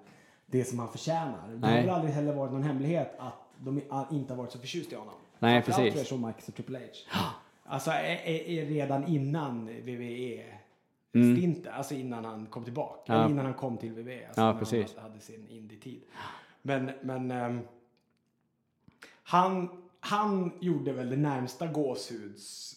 det 0.47 0.65
som 0.65 0.79
han 0.79 0.89
förtjänar. 0.89 1.49
Det 1.49 1.67
har 1.67 1.75
Nej. 1.75 1.87
väl 1.87 1.95
aldrig 1.95 2.15
heller 2.15 2.35
varit 2.35 2.53
någon 2.53 2.63
hemlighet 2.63 3.15
att 3.19 3.35
de 3.59 3.83
inte 4.11 4.33
har 4.33 4.39
varit 4.39 4.53
så 4.53 4.59
förtjusta 4.59 4.95
i 4.95 4.99
honom. 4.99 5.15
Nej, 5.39 5.63
Framförallt 5.63 5.93
precis. 5.93 6.09
Shawn 6.11 6.21
Michaels 6.21 6.49
och 6.49 6.55
Triple 6.55 6.79
H. 6.79 7.19
Alltså 7.65 7.91
är, 7.91 8.05
är, 8.05 8.49
är 8.49 8.67
redan 8.67 9.07
innan 9.07 9.67
WWE 9.67 10.43
stinten, 11.11 11.73
alltså 11.73 11.95
innan 11.95 12.25
han 12.25 12.47
kom 12.47 12.65
tillbaka. 12.65 13.13
Mm. 13.13 13.25
Ja. 13.25 13.31
Innan 13.31 13.45
han 13.45 13.55
kom 13.55 13.77
till 13.77 13.93
WWE. 13.93 14.27
Alltså 14.27 14.41
Ja, 14.41 14.53
när 14.53 14.59
precis. 14.59 14.95
Han 14.97 15.11
hade 15.11 15.21
sin 15.21 15.49
indie-tid. 15.49 16.03
Men, 16.63 16.91
men 17.03 17.31
ehm, 17.31 17.61
han, 19.23 19.82
han 20.05 20.53
gjorde 20.61 20.93
väl 20.93 21.11
det 21.11 21.17
närmsta 21.17 21.67
gåshuds 21.67 22.75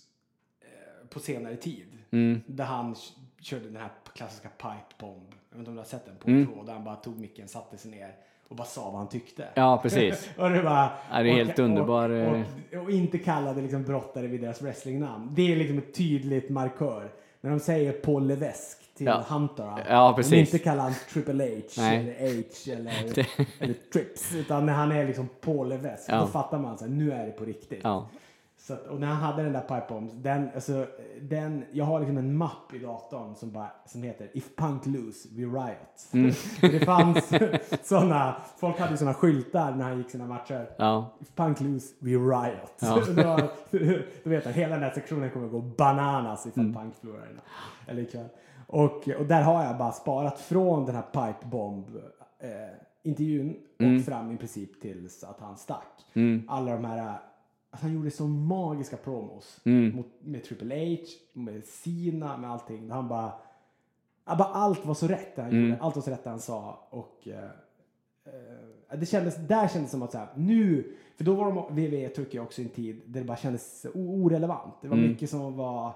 eh, 0.61 1.07
på 1.09 1.19
senare 1.19 1.55
tid. 1.55 1.88
Mm. 2.11 2.41
Där 2.47 2.65
han 2.65 2.95
körde 3.41 3.65
den 3.65 3.76
här 3.76 3.89
klassiska 4.15 4.49
pipe 4.49 4.95
bomb. 4.99 5.28
Jag 5.49 5.57
vet 5.57 5.59
inte 5.59 5.69
om 5.69 5.76
du 5.76 5.80
har 5.82 5.86
sett 5.86 6.05
den 6.05 6.15
på 6.15 6.30
Mm. 6.30 6.47
tråd. 6.47 6.65
Där 6.65 6.73
han 6.73 6.84
bara 6.84 6.95
tog 6.95 7.19
micken, 7.19 7.47
satte 7.47 7.78
sig 7.78 7.91
ner 7.91 8.15
och 8.47 8.55
bara 8.55 8.67
sa 8.67 8.89
vad 8.89 8.97
han 8.99 9.09
tyckte. 9.09 9.47
Ja, 9.53 9.80
precis. 9.84 10.30
och 10.38 10.49
det 10.49 10.61
var, 10.61 10.89
Ja, 11.11 11.23
det 11.23 11.30
är 11.30 11.34
helt 11.34 11.59
underbar, 11.59 12.09
Och, 12.09 12.15
eh. 12.38 12.43
och, 12.73 12.84
och 12.84 12.91
inte 12.91 13.17
kallade 13.17 13.61
liksom 13.61 13.84
brottare 13.84 14.28
vid 14.28 14.41
deras 14.41 14.61
wrestlingnamn. 14.61 15.32
Det 15.36 15.51
är 15.51 15.55
liksom 15.55 15.78
ett 15.78 15.93
tydligt 15.93 16.49
markör. 16.49 17.11
När 17.45 17.51
de 17.51 17.59
säger 17.59 17.91
Paul 17.91 18.27
Levesque 18.27 18.81
till 18.97 19.05
Ja. 19.05 19.23
Hunter. 19.29 19.85
Ja, 19.89 20.07
De 20.07 20.15
precis. 20.15 20.33
inte 20.53 20.59
kallar 20.59 20.83
han 20.83 20.93
Triple 21.13 21.33
H 21.43 21.61
Nej. 21.77 22.15
eller 22.19 22.35
H 22.37 22.71
eller, 22.73 23.27
eller 23.59 23.73
Trips. 23.93 24.35
Utan 24.35 24.65
när 24.65 24.73
han 24.73 24.91
är 24.91 25.07
liksom 25.07 25.29
Paul 25.41 25.69
Levesque. 25.69 26.13
Ja. 26.13 26.19
Då 26.21 26.27
fattar 26.27 26.59
man 26.59 26.73
att 26.73 26.89
nu 26.89 27.11
är 27.11 27.25
det 27.25 27.31
på 27.31 27.45
riktigt. 27.45 27.79
Ja. 27.83 28.07
Så 28.68 28.74
att, 28.74 28.88
och 28.88 28.99
när 28.99 29.07
han 29.07 29.18
hade 29.18 29.43
den 29.43 29.53
där 29.53 29.61
pipe 29.61 29.86
bombs, 29.89 30.13
den, 30.13 30.49
alltså, 30.55 30.88
den, 31.22 31.66
jag 31.72 31.86
har 31.86 31.99
liksom 31.99 32.18
en 32.18 32.38
mapp 32.38 32.74
i 32.74 32.80
datorn 32.80 33.36
som, 33.36 33.51
bara, 33.51 33.72
som 33.86 34.03
heter 34.03 34.30
If 34.34 34.55
Punk 34.55 34.86
Lose, 34.86 35.30
We 35.32 35.41
Riot. 35.41 36.11
Mm. 36.11 36.32
det 36.61 36.86
fanns 36.86 37.32
sådana, 37.88 38.36
folk 38.57 38.80
hade 38.80 38.97
sådana 38.97 39.13
skyltar 39.13 39.76
när 39.76 39.84
han 39.84 39.97
gick 39.97 40.09
sina 40.09 40.26
matcher. 40.26 40.70
Ja. 40.78 41.09
If 41.22 41.36
Punk 41.36 41.59
Lose, 41.61 41.93
We 41.99 42.11
Riot. 42.11 42.72
Ja. 42.82 43.01
då, 43.16 43.49
då 44.24 44.30
vet 44.30 44.45
jag, 44.45 44.53
hela 44.53 44.76
den 44.76 44.84
här 44.84 44.91
sektionen 44.91 45.32
kommer 45.32 45.47
gå 45.47 45.61
bananas 45.61 46.45
ifall 46.45 46.63
Mm. 46.63 46.74
Punk 46.76 46.95
förlorar. 46.95 47.28
Eller 47.88 48.01
ikväll. 48.01 48.28
Och, 48.68 49.09
och 49.20 49.26
där 49.26 49.41
har 49.41 49.63
jag 49.63 49.78
bara 49.78 49.91
sparat 49.91 50.39
från 50.39 50.86
den 50.86 50.95
här 50.95 51.03
pipe 51.11 51.47
bomb 51.47 51.86
eh, 52.39 52.49
intervjun 53.03 53.55
och 53.76 53.82
Mm. 53.82 54.03
fram 54.03 54.32
i 54.32 54.38
princip 54.38 54.82
tills 54.82 55.24
att 55.24 55.39
han 55.39 55.57
stack. 55.57 56.05
Alla 56.47 56.72
de 56.72 56.86
här 56.86 57.20
Alltså 57.76 57.86
han 57.88 57.95
gjorde 57.95 58.11
så 58.11 58.28
magiska 58.28 58.97
promos 58.97 59.59
Mm. 59.65 59.95
mot, 59.95 60.05
med 60.19 60.43
Triple 60.43 60.76
H, 60.95 61.03
med 61.34 61.65
Cena, 61.65 62.38
med 62.38 62.51
allting. 62.51 62.91
Han 62.91 63.07
bara, 63.07 63.32
ja, 64.26 64.36
bara 64.36 64.47
allt 64.47 64.86
var 64.86 64.93
så 64.93 65.07
rätt 65.07 65.36
det 65.36 65.41
han 65.41 65.51
Mm. 65.51 65.63
gjorde. 65.69 65.82
Allt 65.82 65.95
var 65.95 66.03
så 66.03 66.11
rätt 66.11 66.23
det 66.23 66.30
han 66.30 66.39
sa. 66.39 66.88
Och 66.89 67.28
eh, 67.28 67.43
eh, 68.26 68.97
det 68.99 69.05
kändes, 69.05 69.36
där 69.36 69.67
kändes 69.67 69.91
det 69.91 69.91
som 69.91 70.01
att 70.03 70.11
så 70.11 70.17
här, 70.17 70.28
nu, 70.36 70.93
för 71.17 71.23
då 71.23 71.34
var 71.36 71.45
de, 71.45 71.76
WWE 71.76 72.09
tycker 72.09 72.38
jag 72.38 72.45
också 72.45 72.61
i 72.61 72.63
en 72.63 72.69
tid 72.69 73.01
där 73.05 73.19
det 73.19 73.26
bara 73.26 73.38
kändes 73.38 73.86
orelevant. 73.93 74.73
Det 74.82 74.88
var 74.88 74.97
Mm. 74.97 75.09
mycket 75.09 75.30
som 75.30 75.57
var 75.57 75.93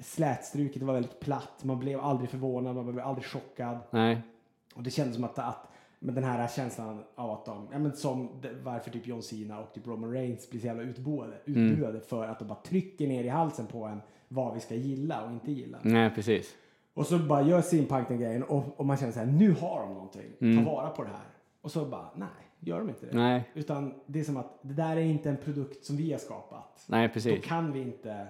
slätstruket, 0.00 0.80
det 0.80 0.86
var 0.86 0.94
väldigt 0.94 1.20
platt. 1.20 1.64
Man 1.64 1.78
blev 1.78 2.00
aldrig 2.00 2.30
förvånad, 2.30 2.76
man 2.76 2.92
blev 2.92 3.06
aldrig 3.06 3.24
chockad. 3.26 3.78
Nej. 3.90 4.22
Och 4.74 4.82
det 4.82 4.90
kändes 4.90 5.14
som 5.14 5.24
att, 5.24 5.38
att 5.38 5.68
med 6.04 6.14
den 6.14 6.24
här 6.24 6.48
känslan 6.48 7.04
av 7.14 7.30
att 7.30 7.44
de, 7.44 7.68
ja 7.72 7.78
men 7.78 7.92
som 7.92 8.28
varför 8.62 8.90
typ 8.90 9.06
John 9.06 9.22
Cena 9.22 9.60
och 9.60 9.72
typ 9.74 9.86
Roman 9.86 10.12
Reigns 10.12 10.50
blir 10.50 10.60
så 10.60 10.66
jävla 10.66 10.82
utbuade, 10.82 11.36
Mm. 11.46 11.72
utbuade 11.72 12.00
för 12.00 12.26
att 12.28 12.38
de 12.38 12.44
bara 12.48 12.58
trycker 12.62 13.06
ner 13.08 13.24
i 13.24 13.28
halsen 13.28 13.66
på 13.66 13.84
en 13.84 14.00
vad 14.28 14.54
vi 14.54 14.60
ska 14.60 14.74
gilla 14.74 15.24
och 15.24 15.30
inte 15.32 15.52
gilla. 15.52 15.78
Nej, 15.82 16.10
precis. 16.14 16.54
Och 16.94 17.06
så 17.06 17.18
bara 17.18 17.42
gör 17.42 17.60
CM 17.62 17.86
Punk 17.86 18.08
den 18.08 18.18
grejen 18.20 18.42
och, 18.42 18.64
och 18.80 18.86
man 18.86 18.96
känner 18.96 19.12
så 19.12 19.18
här, 19.18 19.26
nu 19.26 19.50
har 19.52 19.80
de 19.80 19.94
någonting, 19.94 20.56
ta 20.64 20.70
vara 20.70 20.90
på 20.90 21.02
det 21.02 21.08
här. 21.08 21.26
Och 21.60 21.70
så 21.70 21.84
bara, 21.84 22.08
nej, 22.16 22.28
gör 22.60 22.78
de 22.78 22.88
inte 22.88 23.06
det. 23.06 23.12
Mm. 23.12 23.22
Nej. 23.24 23.50
Utan 23.54 23.94
det 24.06 24.20
är 24.20 24.24
som 24.24 24.36
att 24.36 24.58
det 24.62 24.74
där 24.74 24.96
är 24.96 25.00
inte 25.00 25.30
en 25.30 25.36
produkt 25.36 25.84
som 25.84 25.96
vi 25.96 26.12
har 26.12 26.18
skapat. 26.18 26.84
Nej, 26.88 27.08
Då 27.08 27.14
precis. 27.14 27.44
kan 27.44 27.72
vi 27.72 27.80
inte, 27.80 28.26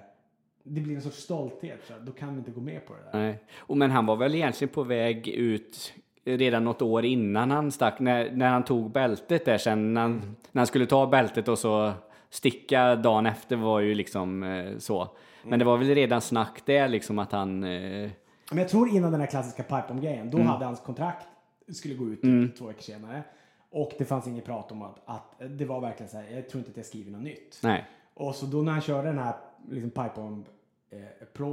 det 0.63 0.81
blir 0.81 0.95
en 0.97 1.03
sorts 1.03 1.17
stolthet, 1.23 1.81
så 1.89 1.93
då 2.03 2.13
kan 2.13 2.33
vi 2.33 2.39
inte 2.39 2.51
gå 2.51 2.61
med 2.61 2.87
på 2.87 2.93
det 2.95 3.01
där. 3.13 3.19
Nej. 3.25 3.39
Och 3.57 3.77
men 3.77 3.91
han 3.91 4.07
var 4.07 4.17
väl 4.17 4.35
egentligen 4.35 4.75
på 4.75 4.83
väg 4.83 5.29
ut 5.29 5.93
redan 6.25 6.65
något 6.65 6.83
år 6.83 7.05
innan 7.05 7.51
han 7.51 7.73
stack, 7.73 8.01
när, 8.01 8.31
när 8.33 8.49
han 8.49 8.65
tog 8.65 8.91
bältet 8.91 9.45
där 9.45 9.59
sen, 9.59 9.95
när 9.95 10.01
han, 10.01 10.37
när 10.53 10.61
han 10.61 10.67
skulle 10.67 10.87
ta 10.87 11.07
bältet 11.07 11.49
och 11.49 11.59
så 11.59 11.93
sticka 12.31 12.97
dagen 12.97 13.27
efter 13.27 13.57
var 13.57 13.81
ju 13.81 13.95
liksom 13.95 14.43
eh, 14.43 14.79
så. 14.79 15.09
Men 15.43 15.59
det 15.59 15.65
var 15.65 15.77
väl 15.77 15.89
redan 15.95 16.21
snack 16.21 16.63
där 16.65 16.89
liksom 16.89 17.19
att 17.19 17.33
han... 17.33 17.65
Eh, 17.65 18.11
Men 18.51 18.59
jag 18.59 18.69
tror 18.69 18.89
innan 18.89 19.13
den 19.13 19.21
här 19.21 19.29
klassiska 19.29 19.63
pipe 19.63 20.01
grejen 20.03 20.31
då 20.31 20.37
Mm. 20.37 20.49
hade 20.49 20.65
hans 20.65 20.81
kontrakt 20.81 21.27
skulle 21.73 21.95
gå 21.95 22.05
ut 22.05 22.23
typ 22.23 22.57
två 22.59 22.67
veckor 22.67 22.83
senare. 22.83 23.23
Och 23.71 23.93
det 23.99 24.05
fanns 24.05 24.27
inget 24.27 24.45
prat 24.45 24.73
om 24.73 24.83
att, 24.83 25.03
att 25.05 25.41
det 25.59 25.65
var 25.65 25.81
verkligen 25.81 26.11
så 26.11 26.17
här, 26.17 26.25
jag 26.35 26.49
tror 26.49 26.59
inte 26.59 26.71
att 26.71 26.77
jag 26.77 26.87
skriver 26.87 27.11
något 27.11 27.23
nytt. 27.23 27.59
nej. 27.63 27.85
Och 28.15 28.35
så 28.35 28.47
då 28.47 28.63
när 28.63 28.73
han 28.73 28.81
körde 28.81 29.09
den 29.09 29.19
här 29.19 29.35
liksom 29.71 29.91
pipe 29.91 30.11
bomb 30.17 30.47
eh, 30.91 31.45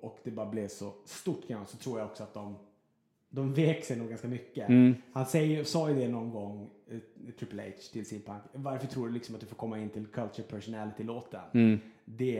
och 0.00 0.18
det 0.24 0.30
bara 0.30 0.46
blev 0.46 0.68
så 0.68 0.92
stort 1.04 1.48
grann 1.48 1.66
så 1.66 1.76
tror 1.76 1.98
jag 1.98 2.06
också 2.06 2.22
att 2.22 2.34
de 2.34 2.56
de 3.36 3.52
vek 3.54 3.84
sig 3.84 3.96
nog 3.96 4.08
ganska 4.08 4.28
mycket. 4.28 4.68
Mm. 4.68 4.94
Han 5.12 5.26
säger, 5.26 5.64
sa 5.64 5.88
ju 5.90 5.94
det 5.96 6.08
någon 6.08 6.30
gång, 6.30 6.70
eh, 6.90 6.98
Triple 7.38 7.62
H 7.62 7.70
till 7.92 8.06
sin 8.06 8.20
punk. 8.22 8.42
Varför 8.52 8.86
tror 8.86 9.06
du 9.06 9.12
liksom 9.12 9.34
att 9.34 9.40
du 9.40 9.46
får 9.46 9.56
komma 9.56 9.78
in 9.78 9.88
till 9.88 10.06
Culture 10.06 10.42
Personality-låten? 10.48 11.40
Mm. 11.54 11.78
Det 12.04 12.38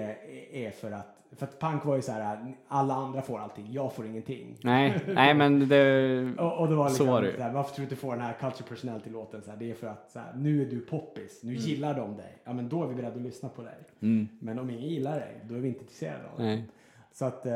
är- 0.53 0.70
för 0.70 0.92
att, 0.92 1.16
för 1.32 1.47
att 1.47 1.61
punk 1.61 1.84
var 1.84 1.97
ju 1.97 2.03
så 2.03 2.12
här, 2.12 2.55
alla 2.68 2.94
andra 2.94 3.22
får 3.22 3.38
allting, 3.38 3.66
jag 3.72 3.92
får 3.94 4.07
ingenting. 4.07 4.57
Nej, 4.62 5.01
nej 5.14 5.34
men 5.34 5.68
det... 5.68 6.32
Och, 6.38 6.59
och 6.59 6.68
det 6.68 6.74
var 6.74 6.88
liksom, 6.88 7.07
Så 7.07 7.12
var 7.12 7.22
det 7.22 7.36
så 7.36 7.42
här, 7.42 7.53
varför 7.53 7.74
tror 7.74 7.82
du 7.82 7.90
inte 7.90 7.97
får 7.97 8.12
den 8.12 8.20
här 8.24 8.32
Culture 8.40 8.68
Personality-låten? 8.68 9.42
Så 9.42 9.51
här, 9.51 9.59
det 9.59 9.70
är 9.70 9.74
för 9.74 9.86
att 9.86 10.11
så 10.11 10.18
här, 10.18 10.32
nu 10.36 10.62
är 10.62 10.66
du 10.70 10.80
poppis, 10.80 11.42
Mm. 11.42 11.55
nu 11.55 11.61
gillar 11.61 11.94
de 11.94 12.16
dig. 12.16 12.38
Ja 12.44 12.53
men 12.53 12.68
då 12.68 12.82
är 12.84 12.86
vi 12.88 12.94
beredda 12.94 13.16
att 13.16 13.22
lyssna 13.22 13.49
på 13.49 13.62
dig. 13.62 13.74
Men 14.40 14.59
om 14.59 14.70
ingen 14.70 14.88
gillar 14.88 15.20
dig, 15.20 15.40
då 15.49 15.55
är 15.55 15.59
vi 15.59 15.68
inte 15.68 15.80
intresserade 15.80 16.24
av 16.34 16.38
dig. 16.38 16.64
Så 17.18 17.24
att, 17.24 17.46
eh, 17.46 17.52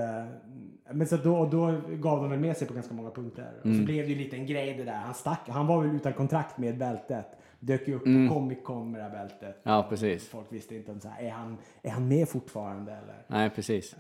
men 0.93 1.07
så 1.07 1.17
då, 1.17 1.47
då 1.47 1.75
gav 1.89 2.21
de 2.21 2.31
väl 2.31 2.39
med 2.41 2.57
sig 2.57 2.69
på 2.69 2.75
ganska 2.75 2.95
många 2.95 3.11
punkter. 3.11 3.53
Och 3.61 3.67
Mm. 3.67 3.79
så 3.79 3.85
blev 3.85 4.05
det 4.07 4.13
ju 4.13 4.19
lite 4.19 4.37
en 4.37 4.47
grej 4.47 4.75
det 4.75 4.85
där. 4.85 4.93
Han 4.95 5.15
stack, 5.15 5.41
han 5.49 5.67
var 5.67 5.83
väl 5.83 5.97
utan 5.97 6.13
kontrakt 6.13 6.59
med 6.59 6.79
bältet. 6.79 7.27
Dök 7.61 7.89
ju 7.89 7.95
upp 7.95 8.05
på 8.05 8.35
Comic 8.35 8.59
Con 8.65 8.91
med 8.91 9.01
det 9.01 9.05
här 9.05 9.11
bältet. 9.11 9.43
Mm. 9.43 9.77
Ja, 9.77 9.87
precis. 9.89 10.29
Folk 10.29 10.47
visste 10.53 10.75
inte 10.77 10.93
om 10.93 11.01
så 11.01 11.09
här, 11.09 11.23
är 11.27 11.31
han, 11.31 11.57
är 11.83 11.91
han 11.91 12.09
med 12.09 12.29
fortfarande 12.29 12.93
eller? 12.93 13.23
Nej, 13.27 13.51
precis. 13.51 13.97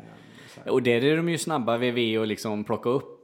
Och 0.70 0.82
där 0.82 1.04
är 1.04 1.16
de 1.16 1.28
ju 1.28 1.38
snabba 1.38 1.76
VV 1.76 2.18
och 2.18 2.26
liksom 2.26 2.64
plocka 2.64 2.88
upp 2.88 3.19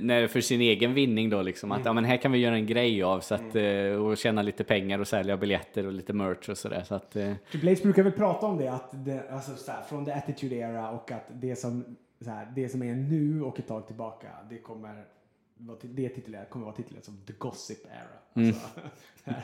när, 0.00 0.26
för 0.26 0.40
sin 0.40 0.60
egen 0.60 0.94
vinning 0.94 1.30
då 1.30 1.42
liksom. 1.42 1.72
Att 1.72 1.84
ja, 1.84 1.92
men 1.92 2.04
här 2.04 2.16
kan 2.16 2.32
vi 2.32 2.38
göra 2.38 2.54
en 2.54 2.66
grej 2.66 3.02
av 3.02 3.20
så 3.20 3.34
att, 3.34 3.56
eh, 3.56 4.04
och 4.04 4.16
tjäna 4.16 4.42
lite 4.42 4.64
pengar 4.64 4.98
och 4.98 5.08
sälja 5.08 5.36
biljetter 5.36 5.86
och 5.86 5.92
lite 5.92 6.12
merch 6.12 6.48
och 6.48 6.58
sådär. 6.58 6.82
Så 6.82 6.94
att, 6.94 7.16
eh, 7.16 7.32
Triple 7.50 7.70
H 7.70 7.76
brukar 7.82 8.02
väl 8.02 8.12
prata 8.12 8.46
om 8.46 8.58
det, 8.58 8.68
att 8.68 8.88
det, 8.92 9.30
alltså 9.30 9.56
så 9.56 9.72
här, 9.72 9.82
från 9.82 10.04
the 10.04 10.12
attitude 10.12 10.54
era 10.56 10.90
och 10.90 11.12
att 11.12 11.24
det 11.32 11.56
som, 11.56 11.96
så 12.20 12.30
här, 12.30 12.52
det 12.56 12.68
som 12.68 12.82
är 12.82 12.94
nu 12.94 13.42
och 13.42 13.58
ett 13.58 13.68
tag 13.68 13.86
tillbaka, 13.86 14.28
det 14.50 14.58
kommer 14.58 15.04
det 15.82 16.08
titulerat, 16.08 16.50
kommer 16.50 16.64
vara 16.66 16.76
titulerat 16.76 17.04
som 17.04 17.20
the 17.26 17.32
gossip 17.38 17.86
era. 17.86 18.42
Mm. 18.42 18.48
Alltså, 18.48 18.68
så 19.24 19.30
här, 19.30 19.42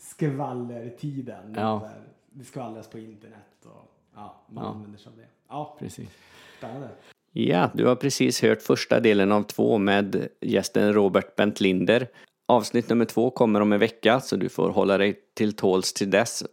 skvallertiden. 0.00 1.54
Ja. 1.56 1.90
Det 2.30 2.44
skvallras 2.44 2.88
på 2.88 2.98
internet 2.98 3.64
och 3.64 3.94
ja, 4.14 4.42
man 4.48 4.64
Ja. 4.64 4.70
använder 4.70 4.98
sig 4.98 5.10
av 5.10 5.16
det. 5.18 5.26
Ja, 5.48 5.76
precis. 5.78 6.10
spännande. 6.58 6.88
Ja, 7.36 7.70
du 7.74 7.86
har 7.86 7.96
precis 7.96 8.42
hört 8.42 8.62
första 8.62 9.00
delen 9.00 9.32
av 9.32 9.42
två 9.42 9.78
med 9.78 10.28
gästen 10.40 10.92
Robert 10.92 11.36
Bent 11.36 11.60
Linder. 11.60 12.08
Avsnitt 12.48 12.88
nummer 12.88 13.04
två 13.04 13.30
kommer 13.30 13.60
om 13.60 13.72
en 13.72 13.80
vecka, 13.80 14.20
så 14.20 14.36
du 14.36 14.48
får 14.48 14.70
hålla 14.70 14.98
dig 14.98 15.18
till 15.36 15.52
tåls 15.52 15.92
till 15.92 16.10
dess. 16.10 16.44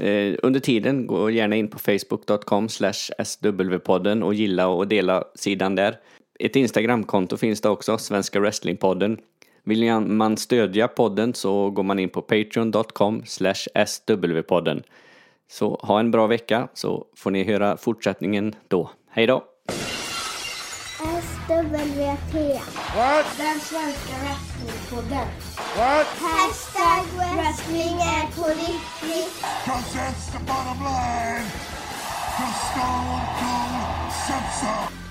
Eh, 0.00 0.34
under 0.42 0.60
tiden, 0.60 1.06
gå 1.06 1.30
gärna 1.30 1.56
in 1.56 1.68
på 1.68 1.78
facebook.com 1.78 2.68
swpodden 3.24 4.22
och 4.22 4.34
gilla 4.34 4.68
och 4.68 4.88
dela 4.88 5.24
sidan 5.34 5.74
där. 5.74 5.98
Ett 6.40 6.56
Instagramkonto 6.56 7.36
finns 7.36 7.60
det 7.60 7.68
också, 7.68 7.98
Svenska 7.98 8.40
Wrestlingpodden. 8.40 9.18
Vill 9.64 10.00
man 10.00 10.36
stödja 10.36 10.88
podden 10.88 11.34
så 11.34 11.70
går 11.70 11.82
man 11.82 11.98
in 11.98 12.08
på 12.08 12.22
patreon.com 12.22 13.22
swpodden. 13.86 14.82
Så 15.50 15.80
ha 15.82 16.00
en 16.00 16.10
bra 16.10 16.26
vecka 16.26 16.68
så 16.74 17.06
får 17.16 17.30
ni 17.30 17.44
höra 17.44 17.76
fortsättningen 17.76 18.54
då. 18.68 18.90
Hej 19.10 19.26
då! 19.26 19.55
SWT. 22.16 22.60
What? 22.94 23.26
Den 23.38 23.60
svenska 23.60 24.14
wrestlingpodden. 24.22 25.28
What? 25.76 26.06
Hashtag 26.06 27.04
wrestling 27.16 27.98
är 28.00 28.26
på 28.36 28.48
riktigt. 28.48 29.44
Cause 29.64 29.98
that's 29.98 30.32
the 30.32 30.38
bottom 30.46 30.78
line. 30.84 31.46
Cause 32.36 32.56
Stone 32.70 33.22
Cold 33.38 34.12
said 34.26 34.46
so. 34.60 35.05